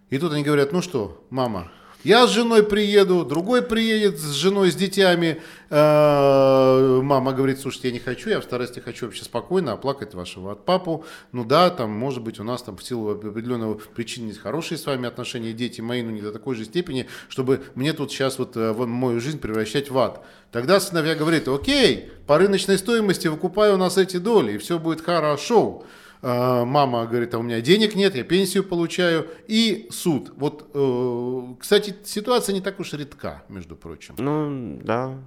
И 0.10 0.18
тут 0.18 0.34
они 0.34 0.44
говорят, 0.44 0.74
ну 0.74 0.82
что, 0.82 1.26
мама, 1.30 1.72
я 2.04 2.28
с 2.28 2.32
женой 2.32 2.64
приеду, 2.64 3.26
другой 3.26 3.62
приедет 3.62 4.20
с 4.20 4.32
женой, 4.32 4.72
с 4.72 4.76
детьми. 4.76 5.38
Э, 5.70 7.00
Мама 7.02 7.34
говорит, 7.34 7.60
слушайте, 7.60 7.90
я 7.90 7.94
не 7.94 8.00
хочу, 8.00 8.30
я 8.30 8.40
в 8.40 8.44
старости 8.44 8.80
хочу 8.80 9.06
вообще 9.06 9.24
спокойно 9.24 9.74
оплакать 9.74 10.14
вашего 10.14 10.54
от 10.54 10.66
папу. 10.66 11.06
Ну 11.32 11.44
да, 11.44 11.70
там, 11.70 11.92
может 11.92 12.24
быть, 12.24 12.40
у 12.40 12.44
нас 12.44 12.64
там 12.64 12.78
в 12.78 12.84
силу 12.84 13.12
определенного 13.12 13.76
причин 13.96 14.28
есть 14.28 14.40
хорошие 14.40 14.78
с 14.78 14.86
вами 14.86 15.08
отношения, 15.08 15.52
дети 15.52 15.82
мои, 15.82 16.02
но 16.02 16.12
не 16.12 16.22
до 16.22 16.32
такой 16.32 16.56
же 16.56 16.66
степени, 16.66 17.08
чтобы 17.28 17.64
мне 17.76 17.94
тут 17.94 18.12
сейчас 18.12 18.40
вот 18.40 18.56
э, 18.56 18.74
мою 18.74 19.20
жизнь 19.20 19.40
превращать 19.40 19.92
в 19.92 19.98
ад. 19.98 20.24
Тогда 20.52 20.80
сыновья 20.80 21.16
говорит, 21.16 21.48
окей, 21.48 22.12
по 22.26 22.38
рыночной 22.38 22.78
стоимости 22.78 23.28
выкупай 23.28 23.72
у 23.72 23.78
нас 23.78 23.98
эти 23.98 24.18
доли, 24.18 24.54
и 24.54 24.58
все 24.58 24.80
будет 24.80 25.02
хорошо. 25.02 25.84
Э, 26.22 26.64
Мама 26.66 27.06
говорит, 27.06 27.34
а 27.34 27.40
у 27.40 27.42
меня 27.42 27.62
денег 27.62 27.96
нет, 27.96 28.16
я 28.16 28.24
пенсию 28.24 28.64
получаю. 28.64 29.28
И 29.48 29.88
суд. 29.92 30.34
Вот, 30.36 30.70
э, 30.74 31.56
кстати, 31.60 31.96
ситуация 32.04 32.54
не 32.54 32.62
так 32.62 32.80
уж 32.80 32.94
редка, 32.94 33.44
между 33.50 33.76
прочим. 33.76 34.16
Ну, 34.18 34.80
да, 34.84 35.18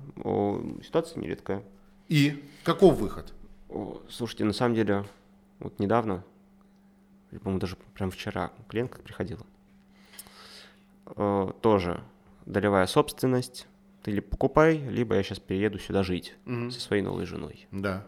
ситуация 0.85 1.21
нередкая. 1.21 1.63
И 2.09 2.45
каков 2.65 2.99
выход? 2.99 3.33
Слушайте, 4.11 4.45
на 4.45 4.53
самом 4.53 4.75
деле, 4.75 5.05
вот 5.61 5.79
недавно, 5.79 6.25
по-моему, 7.31 7.59
даже 7.59 7.77
прям 7.95 8.11
вчера 8.11 8.53
клиентка 8.69 9.01
приходила, 9.01 9.47
Э, 11.17 11.51
тоже 11.61 12.03
долевая 12.47 12.87
собственность, 12.87 13.67
ты 14.03 14.11
либо 14.11 14.27
покупай, 14.27 14.79
либо 14.79 15.15
я 15.15 15.23
сейчас 15.23 15.39
перееду 15.39 15.79
сюда 15.79 16.03
жить 16.03 16.35
со 16.71 16.81
своей 16.81 17.03
новой 17.03 17.25
женой. 17.25 17.67
Да. 17.71 18.07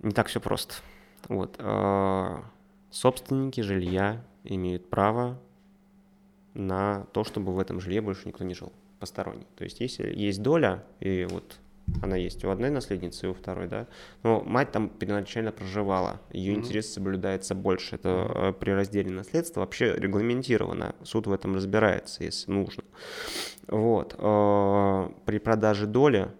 Не 0.00 0.12
так 0.12 0.28
все 0.28 0.40
просто. 0.40 0.74
Вот. 1.28 1.56
э, 1.58 2.36
Собственники 2.90 3.60
жилья 3.60 4.24
имеют 4.44 4.90
право 4.90 5.38
на 6.54 7.06
то, 7.12 7.24
чтобы 7.24 7.52
в 7.54 7.58
этом 7.58 7.80
жилье 7.80 8.00
больше 8.00 8.26
никто 8.26 8.44
не 8.44 8.54
жил, 8.54 8.72
посторонний. 8.98 9.46
То 9.56 9.64
есть 9.64 9.80
если 9.80 10.12
есть 10.12 10.42
доля, 10.42 10.82
и 10.98 11.26
вот 11.30 11.58
она 12.02 12.16
есть 12.16 12.44
у 12.44 12.50
одной 12.50 12.70
наследницы, 12.70 13.26
и 13.26 13.28
у 13.28 13.34
второй, 13.34 13.68
да, 13.68 13.86
но 14.22 14.40
мать 14.42 14.72
там 14.72 14.88
первоначально 14.88 15.52
проживала, 15.52 16.20
ее 16.30 16.54
интерес 16.54 16.92
соблюдается 16.92 17.54
больше. 17.54 17.96
Это 17.96 18.30
э, 18.34 18.52
при 18.52 18.70
разделе 18.70 19.10
наследства 19.10 19.60
вообще 19.60 19.94
регламентировано, 19.96 20.94
суд 21.02 21.26
в 21.26 21.32
этом 21.32 21.54
разбирается, 21.54 22.24
если 22.24 22.50
нужно. 22.50 22.84
Вот. 23.68 24.14
э, 24.18 25.08
При 25.26 25.38
продаже 25.38 25.86
доли 25.86 26.30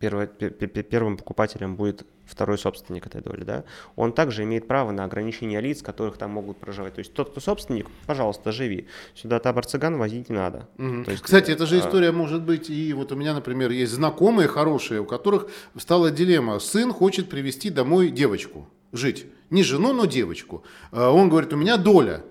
первое- 0.00 0.26
пе- 0.26 0.50
пе- 0.50 0.66
пе- 0.66 0.82
первым 0.82 1.16
покупателем 1.16 1.76
будет 1.76 2.04
второй 2.24 2.58
собственник 2.58 3.06
этой 3.06 3.20
доли, 3.20 3.44
да, 3.44 3.64
он 3.96 4.12
также 4.12 4.42
имеет 4.44 4.66
право 4.66 4.90
на 4.92 5.04
ограничение 5.04 5.60
лиц, 5.60 5.82
которых 5.82 6.16
там 6.16 6.30
могут 6.30 6.58
проживать. 6.58 6.94
То 6.94 7.00
есть 7.00 7.12
тот, 7.12 7.30
кто 7.30 7.40
собственник, 7.40 7.86
пожалуйста, 8.06 8.50
живи. 8.52 8.86
Сюда 9.14 9.38
табор-цыган 9.38 9.98
возить 9.98 10.30
не 10.30 10.36
надо. 10.36 10.68
То 10.76 11.10
есть, 11.10 11.22
Кстати, 11.22 11.50
эта 11.52 11.66
же 11.66 11.76
а, 11.76 11.80
история 11.80 12.12
может 12.12 12.42
быть 12.42 12.70
и 12.70 12.92
вот 12.94 13.12
у 13.12 13.16
меня, 13.16 13.34
например, 13.34 13.70
есть 13.70 13.92
знакомые 13.92 14.48
хорошие, 14.48 15.00
у 15.00 15.04
которых 15.04 15.46
стала 15.76 16.10
дилемма. 16.10 16.58
Сын 16.60 16.92
хочет 16.92 17.28
привести 17.28 17.68
домой 17.70 18.10
девочку 18.10 18.68
жить. 18.92 19.26
Не 19.50 19.62
жену, 19.62 19.92
но 19.92 20.06
девочку. 20.06 20.64
А 20.92 21.10
Он 21.10 21.28
говорит, 21.28 21.52
у 21.52 21.56
меня 21.56 21.76
доля. 21.76 22.22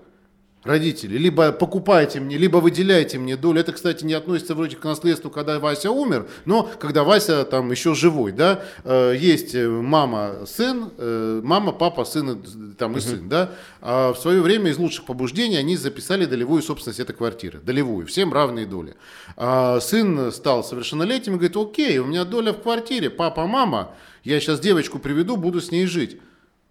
Родители. 0.62 1.16
Либо 1.16 1.52
покупайте 1.52 2.20
мне, 2.20 2.36
либо 2.36 2.58
выделяйте 2.58 3.18
мне 3.18 3.36
долю. 3.36 3.60
Это, 3.60 3.72
кстати, 3.72 4.04
не 4.04 4.14
относится 4.14 4.54
вроде 4.54 4.76
к 4.76 4.84
наследству, 4.84 5.30
когда 5.30 5.58
Вася 5.58 5.90
умер, 5.90 6.26
но 6.44 6.68
когда 6.78 7.02
Вася 7.02 7.44
там 7.44 7.70
еще 7.70 7.94
живой, 7.94 8.32
да, 8.32 8.62
э, 8.84 9.14
есть 9.18 9.54
мама, 9.54 10.46
сын, 10.46 10.90
э, 10.98 11.40
мама, 11.42 11.72
папа, 11.72 12.04
сын 12.04 12.42
там 12.78 12.96
и 12.96 13.00
сын, 13.00 13.28
да. 13.28 13.52
А 13.80 14.12
в 14.12 14.18
свое 14.18 14.42
время 14.42 14.70
из 14.70 14.78
лучших 14.78 15.06
побуждений 15.06 15.56
они 15.56 15.76
записали 15.76 16.26
долевую 16.26 16.62
собственность 16.62 17.00
этой 17.00 17.14
квартиры, 17.14 17.60
долевую, 17.60 18.06
всем 18.06 18.32
равные 18.32 18.66
доли. 18.66 18.96
А 19.36 19.80
сын 19.80 20.30
стал 20.30 20.62
совершеннолетним 20.62 21.34
и 21.34 21.36
говорит, 21.36 21.56
окей, 21.56 21.98
у 21.98 22.06
меня 22.06 22.24
доля 22.24 22.52
в 22.52 22.60
квартире, 22.60 23.08
папа, 23.08 23.46
мама, 23.46 23.94
я 24.24 24.38
сейчас 24.40 24.60
девочку 24.60 24.98
приведу, 24.98 25.36
буду 25.36 25.60
с 25.62 25.70
ней 25.70 25.86
жить. 25.86 26.18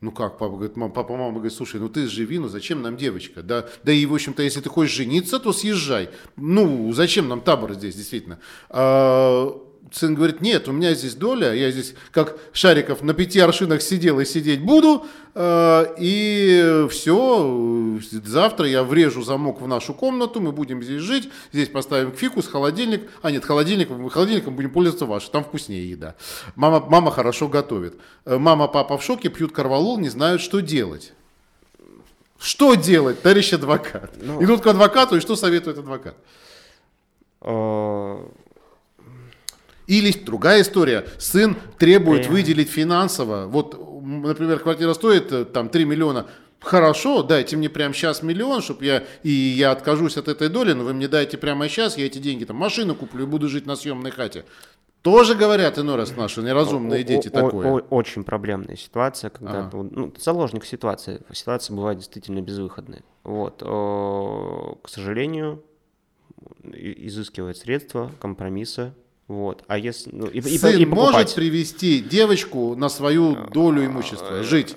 Ну 0.02 0.12
как, 0.12 0.38
папа 0.38 0.56
говорит, 0.56 0.78
мам, 0.78 0.92
папа, 0.94 1.18
мама 1.18 1.34
говорит, 1.34 1.52
слушай, 1.52 1.80
ну 1.80 1.90
ты 1.90 2.08
живи, 2.08 2.40
ну 2.40 2.48
зачем 2.48 2.82
нам 2.82 2.96
девочка? 2.96 3.44
Да, 3.44 3.68
да 3.84 3.92
и, 3.92 4.06
в 4.06 4.14
общем-то, 4.14 4.42
если 4.42 4.62
ты 4.62 4.70
хочешь 4.70 4.96
жениться, 4.96 5.40
то 5.40 5.52
съезжай. 5.52 6.10
Ну, 6.38 6.94
зачем 6.94 7.28
нам 7.28 7.42
табор 7.42 7.74
здесь, 7.74 7.96
действительно? 7.96 8.40
А, 8.70 9.60
сын 9.92 10.16
говорит, 10.16 10.42
нет, 10.42 10.68
у 10.68 10.72
меня 10.72 10.94
здесь 10.94 11.16
доля, 11.16 11.54
я 11.54 11.72
здесь 11.72 11.94
как 12.12 12.38
Шариков 12.54 13.02
на 13.02 13.14
пяти 13.14 13.40
аршинах 13.40 13.82
сидел 13.82 14.20
и 14.20 14.26
сидеть 14.26 14.62
буду, 14.62 15.06
э, 15.36 15.86
и 15.98 16.86
все, 16.90 18.00
завтра 18.26 18.68
я 18.68 18.84
врежу 18.84 19.24
замок 19.24 19.62
в 19.62 19.68
нашу 19.68 19.94
комнату, 19.94 20.42
мы 20.42 20.52
будем 20.52 20.84
здесь 20.84 21.02
жить, 21.02 21.30
здесь 21.52 21.70
поставим 21.70 22.12
фикус, 22.12 22.48
холодильник, 22.48 23.10
а 23.22 23.32
нет, 23.32 23.46
холодильник, 23.46 23.90
мы 23.90 24.10
холодильником 24.10 24.56
будем 24.56 24.72
пользоваться 24.72 25.06
ваш, 25.06 25.28
там 25.30 25.44
вкуснее 25.44 25.90
еда. 25.90 26.16
Мама, 26.56 26.80
мама 26.80 27.12
хорошо 27.12 27.48
готовит. 27.48 27.96
Э, 28.26 28.38
мама, 28.38 28.68
папа 28.68 28.98
в 28.98 29.04
шоке, 29.04 29.30
пьют 29.30 29.52
карвалол, 29.52 29.98
не 29.98 30.10
знают, 30.10 30.42
что 30.42 30.60
делать. 30.60 31.14
Что 32.40 32.76
делать, 32.76 33.22
товарищ 33.22 33.54
адвокат? 33.54 34.14
Ну, 34.22 34.42
Идут 34.42 34.62
к 34.62 34.68
адвокату, 34.68 35.18
и 35.18 35.20
что 35.20 35.36
советует 35.36 35.78
адвокат? 35.78 36.16
Э, 39.90 39.94
или 39.94 40.12
другая 40.12 40.62
история. 40.62 41.06
Сын 41.18 41.56
требует 41.78 42.28
э. 42.28 42.30
выделить 42.30 42.70
финансово. 42.70 43.48
Вот, 43.48 44.02
например, 44.02 44.60
квартира 44.60 44.94
стоит 44.94 45.32
э, 45.32 45.46
там 45.46 45.70
3 45.70 45.86
миллиона. 45.86 46.28
Хорошо, 46.62 47.24
дайте 47.24 47.56
мне 47.56 47.70
прямо 47.70 47.94
сейчас 47.94 48.22
миллион, 48.22 48.62
чтобы 48.62 48.84
я 48.86 49.04
и 49.24 49.30
я 49.30 49.72
откажусь 49.72 50.18
от 50.18 50.28
этой 50.28 50.50
доли, 50.50 50.74
но 50.74 50.84
вы 50.84 50.94
мне 50.94 51.08
дайте 51.08 51.38
прямо 51.38 51.70
сейчас, 51.70 51.98
я 51.98 52.06
эти 52.06 52.18
деньги 52.18 52.44
там 52.44 52.58
машину 52.58 52.96
куплю 52.96 53.24
и 53.24 53.28
буду 53.28 53.48
жить 53.48 53.66
на 53.66 53.78
съемной 53.78 54.12
хате. 54.12 54.44
Тоже 55.02 55.36
говорят 55.36 55.80
иной 55.80 55.96
раз 55.96 56.14
наши 56.18 56.42
неразумные 56.42 57.06
дети 57.06 57.30
такое. 57.30 57.82
Очень 57.90 58.26
проблемная 58.26 58.76
ситуация, 58.76 59.30
когда 59.30 59.68
ага. 59.68 59.88
ну, 59.90 60.14
заложник 60.20 60.66
ситуации. 60.66 61.22
Ситуация 61.32 61.78
бывает 61.78 62.00
действительно 62.00 62.42
безвыходная. 62.42 63.04
Вот. 63.24 63.64
К 63.64 64.90
сожалению, 64.90 65.64
изыскивает 66.74 67.56
средства, 67.56 68.12
компромиссы, 68.20 68.94
вот. 69.30 69.64
А 69.68 69.78
если, 69.78 70.10
ну, 70.12 70.26
и, 70.26 70.42
Сын 70.42 70.76
и, 70.76 70.82
и 70.82 70.86
может 70.86 71.36
привести 71.36 72.02
девочку 72.02 72.76
на 72.76 72.90
свою 72.90 73.36
долю 73.52 73.86
имущества, 73.86 74.44
жить? 74.44 74.76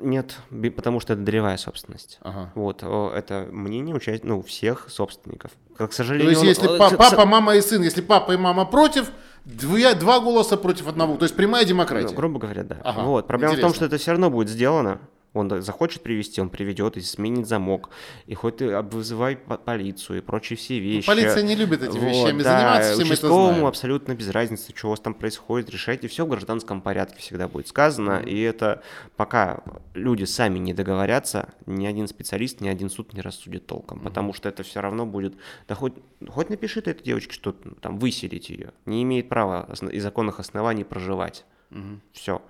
Нет, 0.00 0.36
потому 0.74 0.98
что 0.98 1.12
это 1.12 1.22
долевая 1.22 1.56
собственность. 1.56 2.18
Ага. 2.22 2.50
Вот, 2.56 2.82
это 2.82 3.46
мнение 3.52 3.94
участь... 3.94 4.24
ну, 4.24 4.42
всех 4.42 4.88
собственников. 4.90 5.52
К 5.76 5.92
сожалению... 5.92 6.34
То 6.34 6.44
есть, 6.44 6.60
если 6.60 6.66
он... 6.66 6.78
папа, 6.78 6.96
папа, 6.96 7.26
мама 7.26 7.54
и 7.54 7.60
сын, 7.60 7.80
если 7.80 8.00
папа 8.00 8.32
и 8.32 8.36
мама 8.36 8.64
против, 8.64 9.12
два, 9.44 9.94
два 9.94 10.18
голоса 10.18 10.56
против 10.56 10.88
одного. 10.88 11.16
То 11.16 11.24
есть 11.24 11.36
прямая 11.36 11.64
демократия. 11.64 12.08
Ну, 12.08 12.16
грубо 12.16 12.40
говоря, 12.40 12.64
да. 12.64 12.80
Ага, 12.82 13.02
вот. 13.02 13.28
Проблема 13.28 13.54
интересно. 13.54 13.68
в 13.68 13.72
том, 13.72 13.76
что 13.76 13.84
это 13.86 14.02
все 14.02 14.10
равно 14.10 14.30
будет 14.30 14.48
сделано. 14.48 14.98
Он 15.34 15.62
захочет 15.62 16.02
привести, 16.02 16.40
он 16.40 16.50
приведет 16.50 16.96
и 16.96 17.00
сменит 17.00 17.46
замок. 17.46 17.88
И 18.26 18.34
хоть 18.34 18.58
ты 18.58 18.80
вызывай 18.82 19.36
полицию 19.36 20.18
и 20.18 20.20
прочие 20.20 20.56
все 20.56 20.74
ну, 20.74 20.80
вещи. 20.80 21.08
Ну, 21.08 21.14
полиция 21.14 21.42
не 21.42 21.54
любит 21.54 21.82
этими 21.82 22.00
вот, 22.00 22.08
вещами 22.08 22.42
да, 22.42 22.58
заниматься, 22.58 22.92
всем 22.92 23.06
участковому 23.06 23.66
абсолютно 23.66 24.14
без 24.14 24.28
разницы, 24.28 24.72
что 24.74 24.88
у 24.88 24.90
вас 24.90 25.00
там 25.00 25.14
происходит, 25.14 25.70
решайте 25.70 26.08
все 26.08 26.26
в 26.26 26.28
гражданском 26.28 26.82
порядке 26.82 27.18
всегда 27.18 27.48
будет 27.48 27.68
сказано. 27.68 28.22
И 28.24 28.38
это 28.40 28.82
пока 29.16 29.62
люди 29.94 30.24
сами 30.24 30.58
не 30.58 30.74
договорятся, 30.74 31.48
ни 31.66 31.86
один 31.86 32.08
специалист, 32.08 32.60
ни 32.60 32.68
один 32.68 32.90
суд 32.90 33.14
не 33.14 33.22
рассудит 33.22 33.66
толком. 33.66 33.98
Mm-hmm. 33.98 34.04
Потому 34.04 34.34
что 34.34 34.48
это 34.50 34.62
все 34.62 34.80
равно 34.80 35.06
будет, 35.06 35.34
да 35.66 35.74
хоть, 35.74 35.94
хоть 36.28 36.50
напиши 36.50 36.82
ты 36.82 36.90
этой 36.90 37.04
девочке, 37.04 37.32
что 37.32 37.52
там 37.80 37.98
выселить 37.98 38.50
ее. 38.50 38.72
Не 38.84 39.02
имеет 39.02 39.28
права 39.28 39.68
и 39.90 39.98
законных 39.98 40.40
оснований 40.40 40.84
проживать. 40.84 41.44
Угу. 41.70 42.00
Все. 42.12 42.42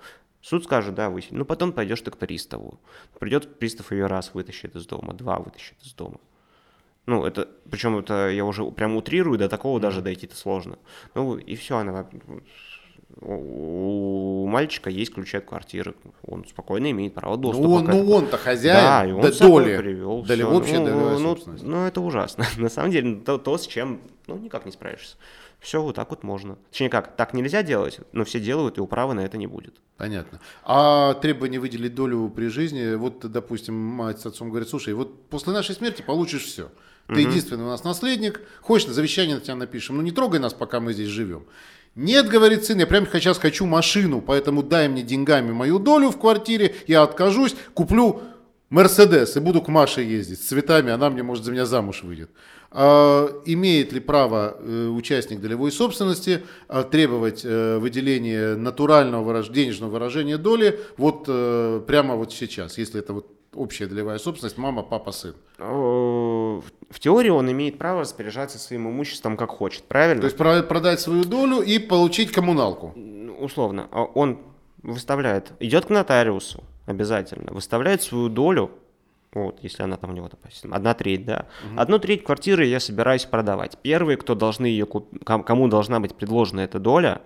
Суд 0.42 0.64
скажет, 0.64 0.94
да, 0.94 1.08
высель. 1.08 1.36
Ну, 1.36 1.44
потом 1.44 1.72
пойдешь 1.72 2.00
ты 2.00 2.10
к 2.10 2.18
приставу. 2.18 2.80
Придет 3.18 3.58
пристав 3.58 3.92
ее 3.92 4.06
раз 4.06 4.34
вытащит 4.34 4.74
из 4.76 4.86
дома, 4.86 5.14
два 5.14 5.38
вытащит 5.38 5.80
из 5.82 5.94
дома. 5.94 6.18
Ну, 7.06 7.24
это, 7.24 7.48
причем 7.70 7.96
это 7.98 8.28
я 8.28 8.44
уже 8.44 8.64
прям 8.70 8.96
утрирую, 8.96 9.38
до 9.38 9.48
такого 9.48 9.78
mm-hmm. 9.78 9.82
даже 9.82 10.02
дойти-то 10.02 10.36
сложно. 10.36 10.78
Ну, 11.14 11.36
и 11.36 11.56
все, 11.56 11.78
она 11.78 12.06
у 13.20 14.46
мальчика 14.46 14.88
есть 14.90 15.12
ключи 15.12 15.36
от 15.36 15.44
квартиры, 15.44 15.94
он 16.26 16.46
спокойно 16.46 16.90
имеет 16.90 17.14
право 17.14 17.36
ну, 17.36 17.42
доступа. 17.42 17.68
Ну, 17.68 17.74
он, 17.74 17.84
ну 17.84 18.10
он-то 18.10 18.38
хозяин, 18.38 18.76
да, 18.76 19.06
и 19.06 19.12
он 19.12 19.20
да, 19.20 19.30
доли, 19.38 19.76
привел, 19.76 20.22
доли 20.22 20.42
общая 20.42 20.78
ну, 20.78 20.84
долевая 20.86 21.18
ну, 21.18 21.18
собственность. 21.18 21.64
Ну, 21.64 21.84
это 21.84 22.00
ужасно. 22.00 22.46
На 22.56 22.68
самом 22.68 22.90
деле, 22.90 23.16
то, 23.16 23.38
то, 23.38 23.58
с 23.58 23.66
чем, 23.66 24.00
ну, 24.26 24.38
никак 24.38 24.64
не 24.64 24.72
справишься. 24.72 25.16
Все 25.62 25.80
вот 25.80 25.94
так 25.94 26.10
вот 26.10 26.24
можно. 26.24 26.58
Точнее 26.70 26.90
как, 26.90 27.14
так 27.14 27.34
нельзя 27.34 27.62
делать, 27.62 28.00
но 28.10 28.24
все 28.24 28.40
делают, 28.40 28.78
и 28.78 28.80
управы 28.80 29.14
на 29.14 29.20
это 29.20 29.38
не 29.38 29.46
будет. 29.46 29.76
Понятно. 29.96 30.40
А 30.64 31.14
требование 31.14 31.60
выделить 31.60 31.94
долю 31.94 32.28
при 32.34 32.48
жизни, 32.48 32.96
вот, 32.96 33.20
допустим, 33.30 33.74
мать 33.76 34.20
с 34.20 34.26
отцом 34.26 34.50
говорит, 34.50 34.68
слушай, 34.68 34.92
вот 34.92 35.28
после 35.28 35.52
нашей 35.52 35.76
смерти 35.76 36.02
получишь 36.02 36.44
все. 36.44 36.72
Ты 37.06 37.14
угу. 37.14 37.20
единственный 37.20 37.62
у 37.62 37.68
нас 37.68 37.84
наследник, 37.84 38.40
хочешь, 38.60 38.88
завещание 38.88 39.36
на 39.36 39.40
тебя 39.40 39.54
напишем, 39.54 39.96
ну 39.96 40.02
не 40.02 40.10
трогай 40.10 40.40
нас, 40.40 40.52
пока 40.52 40.80
мы 40.80 40.92
здесь 40.92 41.08
живем. 41.08 41.44
Нет, 41.94 42.28
говорит 42.28 42.64
сын, 42.64 42.78
я 42.78 42.86
прямо 42.86 43.06
сейчас 43.12 43.38
хочу 43.38 43.64
машину, 43.64 44.20
поэтому 44.20 44.64
дай 44.64 44.88
мне 44.88 45.02
деньгами 45.02 45.52
мою 45.52 45.78
долю 45.78 46.10
в 46.10 46.18
квартире, 46.18 46.74
я 46.88 47.02
откажусь, 47.02 47.54
куплю 47.74 48.22
Мерседес 48.70 49.36
и 49.36 49.40
буду 49.40 49.60
к 49.62 49.68
Маше 49.68 50.02
ездить 50.02 50.40
с 50.40 50.46
цветами, 50.46 50.90
она 50.90 51.10
мне, 51.10 51.22
может, 51.22 51.44
за 51.44 51.52
меня 51.52 51.66
замуж 51.66 52.02
выйдет. 52.02 52.30
А, 52.74 53.28
имеет 53.44 53.92
ли 53.92 54.00
право 54.00 54.56
э, 54.58 54.86
участник 54.86 55.40
долевой 55.40 55.70
собственности 55.70 56.42
а, 56.68 56.84
требовать 56.84 57.42
э, 57.44 57.76
выделения 57.78 58.56
натурального 58.56 59.42
денежного 59.42 59.90
выражения 59.90 60.38
доли 60.38 60.80
вот 60.96 61.26
э, 61.28 61.82
прямо 61.86 62.16
вот 62.16 62.32
сейчас, 62.32 62.78
если 62.78 63.00
это 63.00 63.12
вот 63.12 63.26
общая 63.54 63.86
долевая 63.86 64.16
собственность, 64.18 64.56
мама, 64.56 64.82
папа, 64.82 65.12
сын? 65.12 65.34
В 65.58 66.98
теории 66.98 67.28
он 67.28 67.50
имеет 67.52 67.76
право 67.76 68.00
распоряжаться 68.00 68.58
своим 68.58 68.88
имуществом 68.88 69.36
как 69.36 69.50
хочет, 69.50 69.82
правильно? 69.84 70.22
То 70.22 70.26
есть 70.26 70.68
продать 70.68 71.00
свою 71.00 71.24
долю 71.24 71.60
и 71.60 71.78
получить 71.78 72.32
коммуналку? 72.32 72.94
Условно. 73.38 73.88
А 73.90 74.04
он 74.04 74.38
выставляет, 74.82 75.52
идет 75.60 75.86
к 75.86 75.90
нотариусу 75.90 76.64
обязательно, 76.86 77.52
выставляет 77.52 78.02
свою 78.02 78.28
долю 78.28 78.70
вот, 79.32 79.60
если 79.62 79.82
она 79.82 79.96
там 79.96 80.10
у 80.10 80.12
него, 80.12 80.28
допустим, 80.28 80.74
одна 80.74 80.94
треть, 80.94 81.24
да. 81.24 81.46
Угу. 81.64 81.80
Одну 81.80 81.98
треть 81.98 82.24
квартиры 82.24 82.66
я 82.66 82.80
собираюсь 82.80 83.24
продавать. 83.24 83.78
Первые, 83.82 84.16
кто 84.18 84.34
должны 84.34 84.66
ее 84.66 84.84
купить, 84.84 85.22
кому 85.24 85.68
должна 85.68 86.00
быть 86.00 86.14
предложена 86.14 86.60
эта 86.60 86.78
доля, 86.78 87.22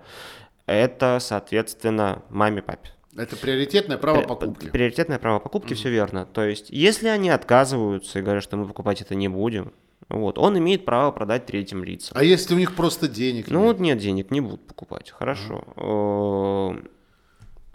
это, 0.66 1.18
соответственно, 1.20 2.22
маме, 2.30 2.62
папе. 2.62 2.90
Это 3.16 3.34
приоритетное 3.36 3.96
право 3.96 4.22
покупки. 4.22 4.68
Приоритетное 4.68 5.18
право 5.18 5.38
покупки, 5.38 5.72
mm 5.72 5.76
все 5.76 5.90
верно. 5.90 6.26
То 6.26 6.44
есть, 6.44 6.70
если 6.70 7.08
они 7.08 7.30
отказываются 7.30 8.18
и 8.18 8.22
говорят, 8.22 8.44
что 8.44 8.56
мы 8.56 8.66
покупать 8.66 9.00
это 9.00 9.14
не 9.14 9.28
будем, 9.28 9.72
вот, 10.08 10.38
он 10.38 10.56
имеет 10.58 10.84
право 10.84 11.10
продать 11.10 11.46
третьим 11.46 11.82
лицам. 11.82 12.16
А 12.16 12.22
если 12.22 12.54
у 12.54 12.58
них 12.58 12.76
просто 12.76 13.08
денег 13.08 13.48
ну, 13.48 13.60
нет? 13.60 13.66
Вот 13.66 13.80
нет 13.80 13.98
денег, 13.98 14.30
не 14.30 14.40
будут 14.40 14.66
покупать. 14.66 15.10
Хорошо. 15.10 15.64
mm 15.76 16.90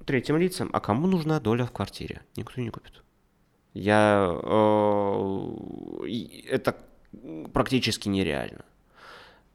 Третьим 0.06 0.38
лицам, 0.38 0.70
а 0.74 0.80
кому 0.80 1.06
нужна 1.06 1.40
доля 1.40 1.66
в 1.66 1.72
квартире? 1.72 2.22
Никто 2.36 2.60
не 2.60 2.70
купит. 2.70 3.04
Я, 3.74 4.38
э, 4.44 6.08
это 6.50 6.76
практически 7.54 8.10
нереально. 8.10 8.66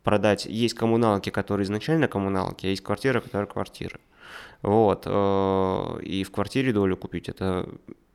Продать, 0.02 0.46
есть 0.46 0.74
коммуналки, 0.74 1.30
которые 1.30 1.64
изначально 1.64 2.08
коммуналки, 2.08 2.66
а 2.66 2.70
есть 2.70 2.82
квартиры, 2.82 3.20
которые 3.20 3.46
квартиры. 3.46 4.00
Вот, 4.62 5.02
э, 5.06 6.00
и 6.02 6.24
в 6.24 6.30
квартире 6.30 6.72
долю 6.72 6.96
купить, 6.96 7.28
это 7.28 7.68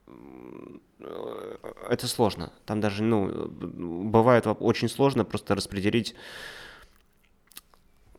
э, 0.07 1.55
это 1.89 2.07
сложно. 2.07 2.51
Там 2.65 2.81
даже, 2.81 3.03
ну, 3.03 3.47
бывает 3.47 4.47
очень 4.47 4.89
сложно 4.89 5.25
просто 5.25 5.55
распределить 5.55 6.15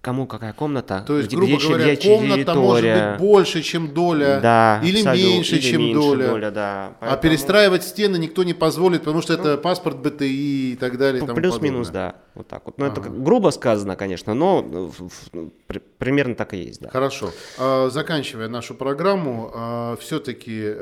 кому 0.02 0.26
какая 0.26 0.52
комната, 0.52 1.04
То 1.06 1.16
есть, 1.16 1.28
где, 1.28 1.36
грубо 1.36 1.56
где, 1.56 1.66
говоря, 1.68 1.94
где 1.94 2.08
комната 2.18 2.54
может 2.54 2.84
быть 3.10 3.18
больше, 3.20 3.62
чем 3.62 3.94
доля, 3.94 4.40
да, 4.42 4.80
или 4.84 5.00
меньше, 5.02 5.54
или 5.56 5.62
чем 5.62 5.80
меньше 5.80 6.00
доля. 6.00 6.26
доля 6.28 6.50
да. 6.50 6.86
А 6.88 6.96
Поэтому 7.00 7.22
перестраивать 7.22 7.84
стены 7.84 8.16
никто 8.18 8.42
не 8.42 8.52
позволит, 8.52 9.02
потому 9.02 9.22
что 9.22 9.32
это 9.32 9.56
паспорт 9.56 9.98
БТИ 9.98 10.72
и 10.72 10.76
так 10.76 10.98
далее. 10.98 11.24
Плюс-минус, 11.24 11.88
да, 11.90 12.16
вот 12.34 12.48
так 12.48 12.62
вот. 12.66 12.78
Ну, 12.78 12.86
это 12.86 13.00
как 13.00 13.22
грубо 13.22 13.50
сказано, 13.50 13.94
конечно, 13.94 14.34
но 14.34 14.60
э, 14.60 14.76
в- 14.98 15.08
в- 15.08 15.50
при- 15.68 15.80
примерно 15.98 16.34
так 16.34 16.52
и 16.54 16.56
есть, 16.58 16.80
да. 16.80 16.90
Хорошо. 16.90 17.30
А, 17.58 17.88
Заканчивая 17.88 18.48
нашу 18.48 18.74
программу, 18.74 19.96
все-таки 20.00 20.74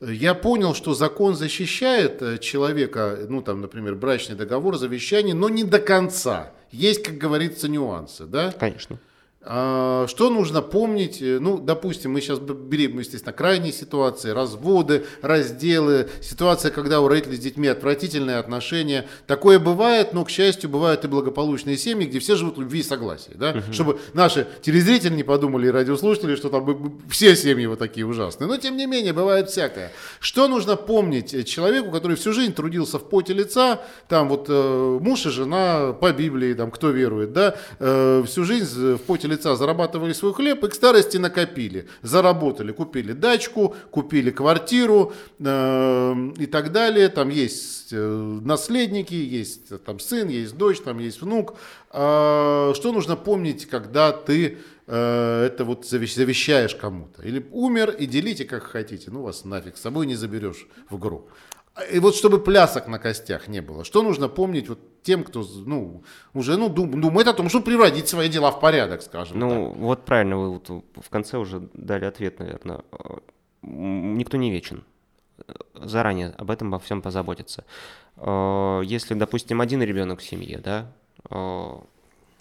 я 0.00 0.34
понял, 0.34 0.74
что 0.74 0.94
закон 0.94 1.34
защищает 1.36 2.20
э, 2.22 2.38
человека, 2.38 3.18
ну 3.28 3.40
там, 3.40 3.60
например, 3.60 3.94
брачный 3.94 4.34
договор, 4.36 4.76
завещание, 4.76 5.34
но 5.34 5.48
не 5.48 5.64
до 5.64 5.78
конца. 5.78 6.50
Есть, 6.76 7.02
как 7.02 7.16
говорится, 7.16 7.68
нюансы, 7.68 8.26
да? 8.26 8.52
Конечно. 8.52 8.98
А, 9.48 10.06
Что 10.08 10.28
нужно 10.28 10.60
помнить? 10.60 11.22
Э, 11.22 11.38
Ну, 11.40 11.58
допустим, 11.58 12.12
мы 12.12 12.20
сейчас 12.20 12.40
берем, 12.40 12.98
естественно, 12.98 13.32
крайние 13.32 13.72
ситуации, 13.72 14.30
разводы, 14.30 15.04
разделы, 15.22 16.08
ситуация, 16.20 16.72
когда 16.72 17.00
у 17.00 17.06
родителей 17.06 17.36
с 17.36 17.40
детьми 17.40 17.68
отвратительные 17.68 18.38
отношения. 18.38 19.06
Такое 19.28 19.60
бывает, 19.60 20.12
но, 20.12 20.24
к 20.24 20.30
счастью, 20.30 20.68
бывают 20.68 21.04
и 21.04 21.08
благополучные 21.08 21.76
семьи, 21.76 22.06
где 22.06 22.18
все 22.18 22.34
живут 22.34 22.56
в 22.56 22.60
любви 22.60 22.80
и 22.80 22.82
согласии. 22.82 23.32
Да? 23.34 23.62
Чтобы 23.72 24.00
наши 24.14 24.48
телезрители 24.62 25.14
не 25.14 25.22
подумали 25.22 25.68
и 25.68 25.70
радиослушатели, 25.70 26.34
что 26.34 26.48
там 26.48 27.00
все 27.08 27.36
семьи 27.36 27.66
вот 27.66 27.78
такие 27.78 28.04
ужасные. 28.04 28.48
Но, 28.48 28.56
тем 28.56 28.76
не 28.76 28.86
менее, 28.86 29.12
бывает 29.12 29.48
всякое. 29.48 29.92
Что 30.18 30.48
нужно 30.48 30.74
помнить 30.74 31.32
э, 31.34 31.44
человеку, 31.44 31.92
который 31.92 32.16
всю 32.16 32.32
жизнь 32.32 32.52
трудился 32.52 32.98
в 32.98 33.08
поте 33.08 33.32
лица, 33.32 33.80
там 34.08 34.28
вот 34.28 34.46
э, 34.48 34.98
муж 35.00 35.26
и 35.26 35.30
жена 35.30 35.92
по 35.92 36.12
Библии, 36.12 36.52
там 36.54 36.72
кто 36.72 36.90
верует, 36.90 37.32
да, 37.32 37.54
э, 37.78 38.24
всю 38.26 38.44
жизнь 38.44 38.94
в 38.94 38.98
поте 38.98 39.28
лица 39.28 39.35
зарабатывали 39.42 40.12
свой 40.12 40.32
хлеб 40.32 40.64
и 40.64 40.68
к 40.68 40.74
старости 40.74 41.16
накопили, 41.16 41.88
заработали, 42.02 42.72
купили 42.72 43.12
дачку, 43.12 43.74
купили 43.90 44.30
квартиру 44.30 45.12
э, 45.38 46.14
и 46.38 46.46
так 46.46 46.72
далее. 46.72 47.08
Там 47.08 47.28
есть 47.28 47.88
э, 47.92 48.40
наследники, 48.42 49.14
есть 49.14 49.70
э, 49.72 49.78
там 49.78 50.00
сын, 50.00 50.28
есть 50.28 50.56
дочь, 50.56 50.80
там 50.80 50.98
есть 50.98 51.20
внук. 51.20 51.54
А, 51.90 52.72
что 52.74 52.92
нужно 52.92 53.16
помнить, 53.16 53.66
когда 53.66 54.12
ты 54.12 54.58
э, 54.86 55.44
это 55.46 55.64
вот 55.64 55.84
завещ- 55.84 56.14
завещаешь 56.14 56.74
кому-то? 56.74 57.22
Или 57.22 57.46
умер 57.50 57.90
и 57.90 58.06
делите 58.06 58.44
как 58.44 58.64
хотите, 58.64 59.10
ну 59.10 59.22
вас 59.22 59.44
нафиг 59.44 59.76
с 59.76 59.80
собой 59.80 60.06
не 60.06 60.14
заберешь 60.14 60.66
в 60.90 60.98
гроб. 60.98 61.30
И 61.92 61.98
вот 61.98 62.14
чтобы 62.14 62.38
плясок 62.40 62.88
на 62.88 62.98
костях 62.98 63.48
не 63.48 63.60
было, 63.60 63.84
что 63.84 64.02
нужно 64.02 64.28
помнить 64.28 64.68
вот 64.68 64.78
тем, 65.02 65.24
кто 65.24 65.44
ну, 65.66 66.02
уже 66.34 66.56
ну, 66.56 66.68
дум- 66.68 67.00
думает 67.00 67.28
о 67.28 67.34
том, 67.34 67.48
чтобы 67.48 67.66
приводить 67.66 68.08
свои 68.08 68.28
дела 68.28 68.50
в 68.50 68.60
порядок, 68.60 69.02
скажем 69.02 69.38
Ну, 69.38 69.68
так. 69.70 69.76
вот 69.78 70.04
правильно, 70.04 70.36
вы 70.38 70.50
вот 70.52 70.68
в 70.70 71.10
конце 71.10 71.36
уже 71.38 71.68
дали 71.74 72.06
ответ, 72.06 72.38
наверное. 72.38 72.80
Никто 73.62 74.36
не 74.38 74.50
вечен. 74.50 74.84
Заранее 75.74 76.34
об 76.38 76.50
этом 76.50 76.70
во 76.70 76.78
всем 76.78 77.02
позаботиться. 77.02 77.64
Э, 78.16 78.80
Если, 78.84 79.14
допустим, 79.14 79.60
один 79.60 79.82
ребенок 79.82 80.20
в 80.20 80.24
семье, 80.24 80.58
да, 80.58 80.86
э, 81.30 81.72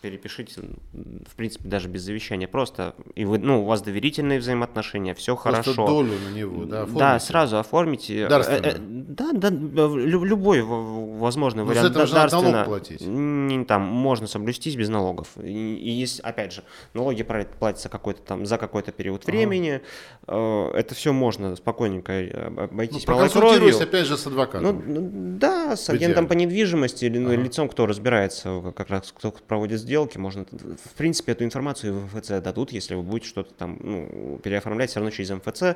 перепишите, 0.05 0.61
в 0.93 1.35
принципе, 1.35 1.67
даже 1.67 1.87
без 1.87 2.03
завещания, 2.03 2.47
просто, 2.47 2.93
и 3.15 3.25
вы, 3.25 3.39
ну, 3.39 3.63
у 3.63 3.65
вас 3.65 3.81
доверительные 3.81 4.37
взаимоотношения, 4.37 5.15
все 5.15 5.35
Просто 5.35 5.63
хорошо. 5.63 5.87
долю 5.87 6.13
на 6.29 6.37
него, 6.37 6.65
да, 6.65 6.85
Да, 6.85 7.15
оформите. 7.15 7.25
сразу 7.25 7.57
оформите. 7.57 8.27
Дарственно. 8.27 8.65
Э, 8.67 8.69
э, 8.69 8.77
Да, 8.79 9.31
да, 9.33 9.49
лю- 9.49 10.23
любой 10.23 10.61
возможный 10.61 11.63
Но 11.63 11.69
с 11.73 11.75
вариант 11.75 11.89
этого 11.89 12.05
же 12.05 12.13
надо 12.13 12.39
налог 12.41 12.65
платить. 12.65 13.01
Не, 13.01 13.65
там 13.65 13.81
можно 13.81 14.27
соблюстись 14.27 14.75
без 14.75 14.89
налогов. 14.89 15.29
И, 15.41 15.75
и 15.75 15.89
есть, 15.89 16.19
опять 16.19 16.53
же, 16.53 16.63
налоги 16.93 17.23
платятся 17.23 17.89
какой-то 17.89 18.21
там 18.21 18.45
за 18.45 18.59
какой-то 18.59 18.91
период 18.91 19.25
времени. 19.25 19.81
Э, 20.27 20.71
Это 20.75 20.93
все 20.93 21.13
можно 21.13 21.55
спокойненько 21.55 22.11
э, 22.13 22.49
Ну, 22.49 22.61
обойтись 22.63 23.07
малой 23.07 23.27
проконсультируйся 23.29 23.83
опять 23.85 24.05
же 24.05 24.17
с 24.17 24.27
адвокатом. 24.27 24.83
Ну, 24.87 24.99
ну, 25.01 25.37
да, 25.39 25.75
с 25.75 25.89
агентом 25.89 26.27
по 26.27 26.33
недвижимости 26.33 27.05
или 27.05 27.17
ну, 27.17 27.31
лицом, 27.35 27.69
кто 27.69 27.87
разбирается, 27.87 28.71
как 28.75 28.89
раз 28.91 29.11
кто 29.17 29.31
проводит 29.31 29.79
сделки, 29.95 30.17
можно, 30.17 30.45
в 30.51 30.93
принципе, 30.97 31.31
эту 31.31 31.45
информацию 31.45 31.93
в 31.93 32.05
МФЦ 32.17 32.27
дадут, 32.43 32.73
если 32.73 32.95
вы 32.95 33.01
будете 33.01 33.29
что-то 33.29 33.53
там 33.53 33.79
ну, 33.81 34.39
переоформлять 34.43 34.89
все 34.89 34.99
равно 34.99 35.09
через 35.09 35.29
МФЦ, 35.29 35.61
э, 35.61 35.73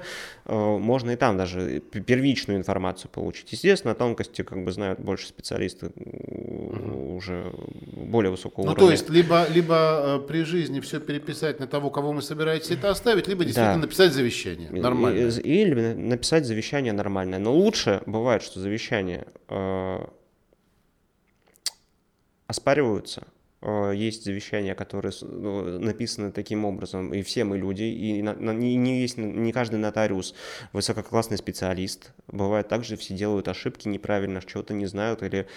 можно 0.77 1.11
и 1.11 1.15
там 1.15 1.37
даже 1.37 1.79
первичную 1.79 2.59
информацию 2.59 3.09
получить. 3.09 3.49
Естественно, 3.53 3.95
тонкости 3.95 4.41
как 4.41 4.65
бы 4.65 4.71
знают 4.73 4.99
больше 4.99 5.27
специалисты 5.27 5.91
уже 7.15 7.49
более 7.95 8.31
высокого 8.31 8.65
Ну, 8.65 8.71
уровня. 8.71 8.87
то 8.87 8.91
есть, 8.91 9.09
либо, 9.09 9.47
либо 9.49 9.75
э, 9.75 10.27
при 10.27 10.43
жизни 10.43 10.81
все 10.81 10.99
переписать 10.99 11.61
на 11.61 11.67
того, 11.67 11.89
кого 11.89 12.11
мы 12.11 12.21
собираетесь 12.21 12.71
это 12.71 12.89
оставить, 12.89 13.27
либо 13.29 13.45
действительно 13.45 13.75
Да. 13.75 13.81
написать 13.81 14.11
завещание. 14.11 14.69
Нормально. 14.69 15.29
Или 15.43 15.73
на- 15.73 15.95
написать 15.95 16.45
завещание 16.45 16.91
нормальное. 16.91 17.39
Но 17.39 17.53
лучше 17.55 18.01
бывает, 18.05 18.41
что 18.43 18.59
завещания 18.59 19.27
э, 19.47 19.99
оспариваются. 22.47 23.23
Э, 23.61 23.91
Есть 23.93 24.23
завещания, 24.23 24.75
которые 24.75 25.11
ну, 25.21 25.79
написаны 25.79 26.31
таким 26.31 26.65
образом, 26.65 27.13
и 27.13 27.21
все 27.21 27.43
мы 27.43 27.57
люди, 27.57 27.83
и 27.83 28.21
не, 28.21 29.01
есть 29.01 29.17
не 29.17 29.51
каждый 29.51 29.79
нотариус 29.79 30.33
высококлассный 30.73 31.37
специалист. 31.37 32.13
Бывает 32.27 32.67
также 32.67 32.95
все 32.95 33.13
делают 33.13 33.47
ошибки 33.47 33.87
неправильно, 33.87 34.41
чего-то 34.41 34.73
не 34.73 34.85
знают 34.85 35.23
или 35.23 35.47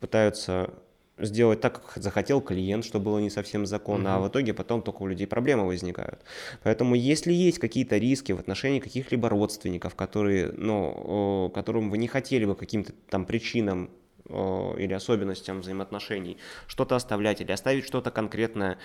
пытаются 0.00 0.70
сделать 1.18 1.62
так, 1.62 1.82
как 1.82 2.02
захотел 2.02 2.42
клиент, 2.42 2.84
что 2.84 3.00
было 3.00 3.18
не 3.18 3.30
совсем 3.30 3.64
законно, 3.64 4.16
а 4.16 4.20
в 4.20 4.28
итоге 4.28 4.52
потом 4.52 4.82
только 4.82 5.02
у 5.02 5.06
людей 5.06 5.26
проблемы 5.26 5.66
возникают. 5.66 6.20
Поэтому 6.62 6.94
если 6.94 7.32
есть 7.32 7.58
какие-то 7.58 7.96
риски 7.96 8.32
в 8.32 8.38
отношении 8.38 8.80
каких-либо 8.80 9.30
родственников, 9.30 9.94
которые, 9.94 10.52
ну, 10.52 11.50
которым 11.54 11.88
вы 11.88 11.96
не 11.96 12.06
хотели 12.06 12.44
бы 12.44 12.54
каким-то 12.54 12.92
там 13.08 13.24
причинам 13.24 13.90
или 14.28 14.92
особенностям 14.92 15.60
взаимоотношений 15.60 16.38
что-то 16.66 16.96
оставлять 16.96 17.40
или 17.40 17.52
оставить 17.52 17.86
что-то 17.86 18.10
конкретное, 18.10 18.78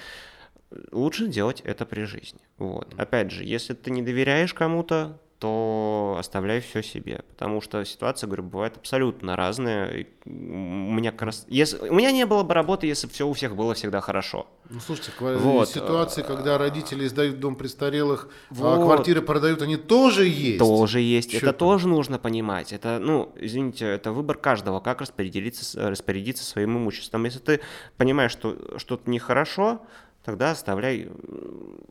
лучше 0.92 1.28
делать 1.28 1.62
это 1.62 1.86
при 1.86 2.04
жизни. 2.04 2.42
Вот. 2.58 2.94
Опять 2.98 3.32
же, 3.32 3.44
если 3.44 3.74
ты 3.74 3.92
не 3.92 4.02
доверяешь 4.02 4.54
кому-то, 4.54 5.20
то 5.42 6.18
оставляй 6.20 6.62
все 6.62 6.84
себе, 6.84 7.24
потому 7.32 7.62
что 7.62 7.84
ситуация, 7.84 8.28
говорю, 8.28 8.44
бывает 8.44 8.78
абсолютно 8.78 9.36
разная. 9.36 10.06
У 10.24 10.30
меня 10.30 11.12
как 11.12 11.24
раз, 11.24 11.46
если, 11.50 11.80
у 11.90 11.96
меня 11.96 12.12
не 12.12 12.28
было 12.28 12.44
бы 12.44 12.54
работы, 12.54 12.86
если 12.86 13.08
бы 13.08 13.14
все 13.14 13.28
у 13.28 13.34
всех 13.34 13.56
было 13.56 13.74
всегда 13.74 14.02
хорошо. 14.02 14.46
Ну, 14.70 14.80
слушайте, 14.80 15.12
Вот. 15.20 15.68
ситуации, 15.68 16.22
когда 16.22 16.60
родители 16.60 17.08
сдают 17.08 17.40
дом 17.40 17.56
престарелых, 17.56 18.30
а 18.52 18.54
Вот. 18.54 18.86
квартиры 18.86 19.24
продают, 19.24 19.64
они 19.64 19.78
тоже 19.78 20.28
есть. 20.28 20.60
Тоже 20.60 21.00
есть. 21.00 21.32
Чё 21.32 21.38
это 21.38 21.48
там? 21.48 21.56
тоже 21.56 21.88
нужно 21.88 22.20
понимать. 22.20 22.72
Это, 22.72 23.00
ну, 23.00 23.34
извините, 23.36 23.86
это 23.88 24.12
выбор 24.12 24.38
каждого, 24.38 24.80
как 24.80 25.02
распределиться, 25.02 25.66
с- 25.66 25.76
распорядиться 25.76 26.44
своим 26.44 26.78
имуществом. 26.78 27.26
Если 27.26 27.40
ты 27.40 27.62
понимаешь, 27.98 28.32
что 28.32 28.78
что-то 28.78 29.10
нехорошо, 29.10 29.82
тогда 30.24 30.52
оставляй 30.52 31.10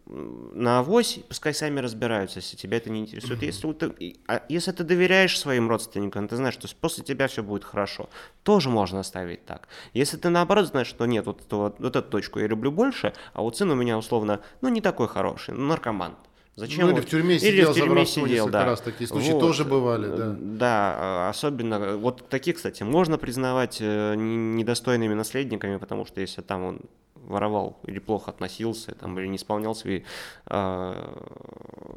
на 0.06 0.80
авось, 0.80 1.20
пускай 1.28 1.54
сами 1.54 1.80
разбираются, 1.80 2.38
если 2.38 2.56
тебя 2.56 2.76
это 2.76 2.90
не 2.90 3.00
интересует. 3.00 3.42
Если, 3.42 3.66
у 3.66 3.72
ты, 3.72 4.16
а 4.26 4.42
если 4.48 4.72
ты 4.72 4.84
доверяешь 4.84 5.38
своим 5.38 5.68
родственникам, 5.68 6.28
ты 6.28 6.36
знаешь, 6.36 6.54
что 6.54 6.68
после 6.80 7.04
тебя 7.04 7.28
все 7.28 7.42
будет 7.42 7.64
хорошо, 7.64 8.08
тоже 8.42 8.68
можно 8.68 9.00
оставить 9.00 9.44
так. 9.46 9.68
Если 9.94 10.16
ты 10.16 10.28
наоборот 10.28 10.66
знаешь, 10.66 10.88
что 10.88 11.06
нет, 11.06 11.26
вот, 11.26 11.40
эту 11.40 11.56
вот, 11.58 11.76
вот 11.78 11.96
эту 11.96 12.08
точку 12.08 12.38
я 12.40 12.46
люблю 12.46 12.70
больше, 12.70 13.12
а 13.32 13.42
вот 13.42 13.56
сын 13.56 13.70
у 13.70 13.74
меня 13.74 13.98
условно, 13.98 14.40
ну, 14.60 14.68
не 14.68 14.80
такой 14.80 15.08
хороший, 15.08 15.54
ну, 15.54 15.66
наркоман. 15.66 16.16
Зачем? 16.56 16.82
Ну, 16.82 16.88
или 16.88 16.94
вот- 16.96 17.04
в 17.04 17.08
тюрьме 17.08 17.36
или 17.36 17.38
сидел 17.38 17.70
в 17.70 17.74
за 17.74 17.80
тюрьме 17.80 18.06
сидел, 18.06 18.48
да. 18.48 18.64
раз 18.64 18.80
такие 18.80 19.06
случаи 19.08 19.30
тоже 19.30 19.64
бывали, 19.64 20.08
да. 20.08 20.36
Да, 20.38 20.94
а, 20.98 21.30
особенно, 21.30 21.74
э, 21.74 21.96
вот 21.96 22.28
таких, 22.28 22.56
кстати, 22.56 22.82
можно 22.82 23.16
признавать 23.18 23.78
э, 23.80 24.14
не- 24.16 24.36
недостойными 24.36 25.14
наследниками, 25.14 25.76
потому 25.76 26.04
что 26.04 26.20
если 26.20 26.42
там 26.42 26.64
он 26.64 26.80
воровал 27.26 27.78
или 27.86 27.98
плохо 27.98 28.30
относился, 28.30 28.94
там, 28.94 29.18
или 29.18 29.26
не 29.26 29.36
исполнял 29.36 29.74
свои 29.74 30.02
э, 30.46 31.16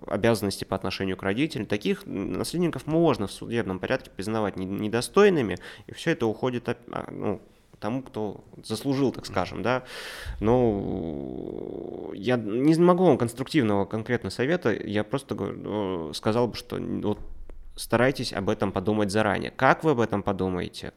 обязанности 0.08 0.64
по 0.64 0.76
отношению 0.76 1.18
к 1.18 1.24
родителям, 1.24 1.66
таких 1.66 2.06
наследников 2.06 2.88
можно 2.88 3.28
в 3.28 3.32
судебном 3.32 3.80
порядке 3.80 4.12
признавать 4.16 4.58
не- 4.58 4.66
недостойными, 4.66 5.58
и 5.88 5.94
все 5.94 6.12
это 6.12 6.26
уходит 6.26 6.70
а, 6.70 7.10
ну, 7.12 7.42
тому, 7.80 8.02
кто 8.02 8.44
заслужил, 8.64 9.12
так 9.12 9.26
скажем, 9.26 9.62
да. 9.62 9.84
Но 10.40 12.12
я 12.14 12.38
не 12.38 12.76
могу 12.76 13.06
вам 13.06 13.18
конструктивного 13.18 13.86
конкретно 13.86 14.30
совета, 14.30 14.72
я 14.72 15.04
просто 15.04 15.36
говорю, 15.36 16.10
э, 16.10 16.14
сказал 16.14 16.48
бы, 16.48 16.56
что 16.56 16.78
вот 16.78 17.20
старайтесь 17.76 18.34
об 18.34 18.50
этом 18.50 18.72
подумать 18.72 19.12
заранее. 19.12 19.52
Как 19.52 19.84
вы 19.84 19.92
об 19.92 20.00
этом 20.00 20.24
подумаете? 20.24 20.94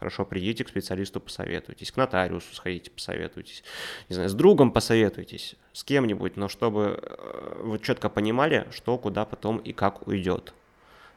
Хорошо, 0.00 0.24
придите 0.24 0.64
к 0.64 0.70
специалисту, 0.70 1.20
посоветуйтесь, 1.20 1.92
к 1.92 1.96
нотариусу 1.98 2.54
сходите, 2.54 2.90
посоветуйтесь, 2.90 3.62
не 4.08 4.14
знаю, 4.14 4.30
с 4.30 4.34
другом 4.34 4.72
посоветуйтесь, 4.72 5.56
с 5.74 5.84
кем-нибудь, 5.84 6.38
но 6.38 6.48
чтобы 6.48 6.98
э, 7.02 7.60
вы 7.62 7.78
четко 7.78 8.08
понимали, 8.08 8.66
что 8.70 8.96
куда 8.96 9.26
потом 9.26 9.58
и 9.58 9.74
как 9.74 10.08
уйдет. 10.08 10.54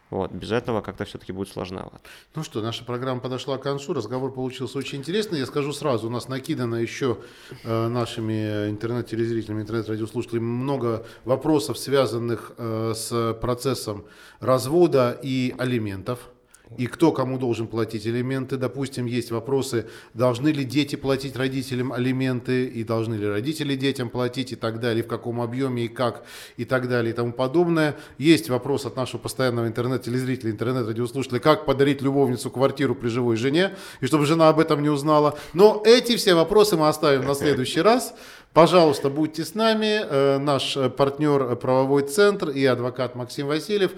Вот, 0.10 0.34
без 0.34 0.52
этого 0.52 0.82
как-то 0.82 1.06
все-таки 1.06 1.32
будет 1.32 1.48
сложновато. 1.48 2.02
Ну 2.36 2.44
что, 2.44 2.62
наша 2.62 2.84
программа 2.84 3.22
подошла 3.22 3.58
к 3.58 3.64
концу, 3.64 3.94
разговор 3.94 4.34
получился 4.34 4.78
очень 4.78 5.00
интересный. 5.00 5.40
Я 5.40 5.46
скажу 5.46 5.72
сразу, 5.72 6.08
у 6.08 6.10
нас 6.10 6.28
накидано 6.28 6.76
еще 6.76 7.20
э, 7.64 7.88
нашими 7.88 8.70
интернет-телезрителями, 8.70 9.62
интернет-радиослушателями 9.62 10.44
много 10.44 11.06
вопросов, 11.24 11.78
связанных 11.78 12.52
э, 12.58 12.94
с 12.94 13.34
процессом 13.40 14.04
развода 14.42 15.18
и 15.24 15.56
алиментов 15.58 16.30
и 16.78 16.88
кто 16.88 17.12
кому 17.12 17.38
должен 17.38 17.68
платить 17.68 18.06
алименты. 18.06 18.58
Допустим, 18.58 19.06
есть 19.06 19.32
вопросы, 19.32 19.86
должны 20.14 20.50
ли 20.50 20.64
дети 20.64 20.96
платить 20.96 21.36
родителям 21.36 21.94
алименты, 21.94 22.66
и 22.66 22.84
должны 22.84 23.16
ли 23.16 23.28
родители 23.28 23.76
детям 23.76 24.10
платить, 24.10 24.52
и 24.52 24.56
так 24.56 24.80
далее, 24.80 25.04
в 25.04 25.08
каком 25.08 25.42
объеме, 25.42 25.86
и 25.86 25.88
как, 25.88 26.24
и 26.58 26.66
так 26.66 26.90
далее, 26.90 27.14
и 27.14 27.16
тому 27.16 27.32
подобное. 27.32 27.96
Есть 28.18 28.50
вопрос 28.50 28.86
от 28.86 28.96
нашего 28.96 29.20
постоянного 29.20 29.68
интернет-телезрителя, 29.68 30.52
интернет-радиослушателя, 30.52 31.40
как 31.40 31.66
подарить 31.66 32.02
любовницу 32.02 32.50
квартиру 32.50 32.96
при 32.96 33.10
живой 33.10 33.36
жене, 33.36 33.76
и 34.02 34.06
чтобы 34.06 34.26
жена 34.26 34.50
об 34.50 34.60
этом 34.60 34.82
не 34.82 34.90
узнала. 34.90 35.38
Но 35.54 35.82
эти 35.86 36.16
все 36.16 36.34
вопросы 36.34 36.76
мы 36.78 36.88
оставим 36.88 37.26
на 37.26 37.36
следующий 37.36 37.82
раз. 37.82 38.14
Пожалуйста, 38.54 39.10
будьте 39.10 39.46
с 39.46 39.56
нами. 39.56 40.02
Э, 40.04 40.38
наш 40.38 40.78
партнер 40.96 41.56
правовой 41.56 42.04
центр 42.04 42.52
и 42.52 42.64
адвокат 42.66 43.16
Максим 43.16 43.48
Васильев 43.48 43.94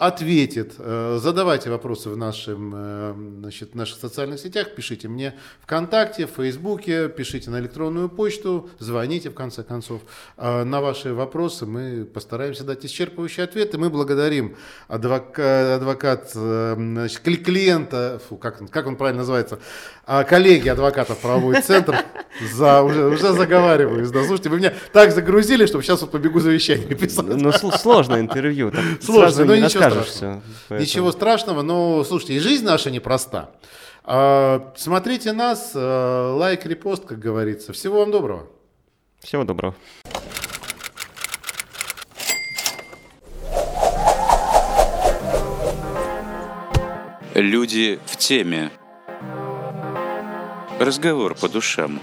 ответит. 0.00 0.76
Э, 0.78 1.18
задавайте 1.20 1.68
вопросы 1.68 2.08
в, 2.08 2.16
нашем, 2.16 2.72
э, 2.74 3.14
значит, 3.40 3.72
в 3.72 3.74
наших 3.74 3.98
социальных 3.98 4.40
сетях, 4.40 4.74
пишите 4.74 5.08
мне 5.08 5.34
ВКонтакте, 5.60 6.26
в 6.26 6.30
Фейсбуке, 6.30 7.10
пишите 7.10 7.50
на 7.50 7.60
электронную 7.60 8.08
почту, 8.08 8.70
звоните 8.78 9.28
в 9.28 9.34
конце 9.34 9.62
концов. 9.62 10.00
Э, 10.38 10.64
на 10.64 10.80
ваши 10.80 11.12
вопросы 11.12 11.66
мы 11.66 12.06
постараемся 12.06 12.64
дать 12.64 12.82
исчерпывающие 12.82 13.42
ответы. 13.42 13.76
Мы 13.76 13.90
благодарим 13.90 14.56
адвокат, 14.88 15.82
адвокат 15.82 16.30
значит, 16.30 17.20
клиента, 17.20 18.22
фу, 18.26 18.38
как, 18.38 18.70
как 18.70 18.86
он 18.86 18.96
правильно 18.96 19.20
называется, 19.20 19.58
а, 20.06 20.24
коллеги 20.24 20.68
адвокатов 20.68 21.18
правовой 21.18 21.60
центр 21.60 21.94
за 22.54 22.82
уже, 22.82 23.06
уже 23.06 23.32
заговариваюсь. 23.32 24.10
Да, 24.10 24.24
слушайте, 24.24 24.48
вы 24.48 24.56
меня 24.56 24.72
так 24.92 25.12
загрузили, 25.12 25.66
что 25.66 25.80
сейчас 25.82 26.00
вот 26.00 26.10
побегу 26.10 26.40
завещание 26.40 26.96
писать. 26.96 27.26
Ну, 27.26 27.52
сложное 27.52 28.20
интервью. 28.20 28.72
Сложно, 29.02 29.44
но 29.44 29.56
ничего 29.56 29.89
Поэтому... 30.68 30.80
Ничего 30.80 31.12
страшного, 31.12 31.62
но 31.62 32.04
слушайте, 32.04 32.34
и 32.34 32.38
жизнь 32.38 32.64
наша 32.64 32.90
непроста. 32.90 33.50
А, 34.04 34.72
смотрите 34.76 35.32
нас, 35.32 35.72
а, 35.74 36.34
лайк, 36.34 36.66
репост, 36.66 37.04
как 37.04 37.18
говорится. 37.18 37.72
Всего 37.72 38.00
вам 38.00 38.10
доброго. 38.10 38.46
Всего 39.20 39.44
доброго. 39.44 39.74
Люди 47.34 47.98
в 48.06 48.16
теме. 48.16 48.70
Разговор 50.78 51.34
по 51.34 51.48
душам. 51.48 52.00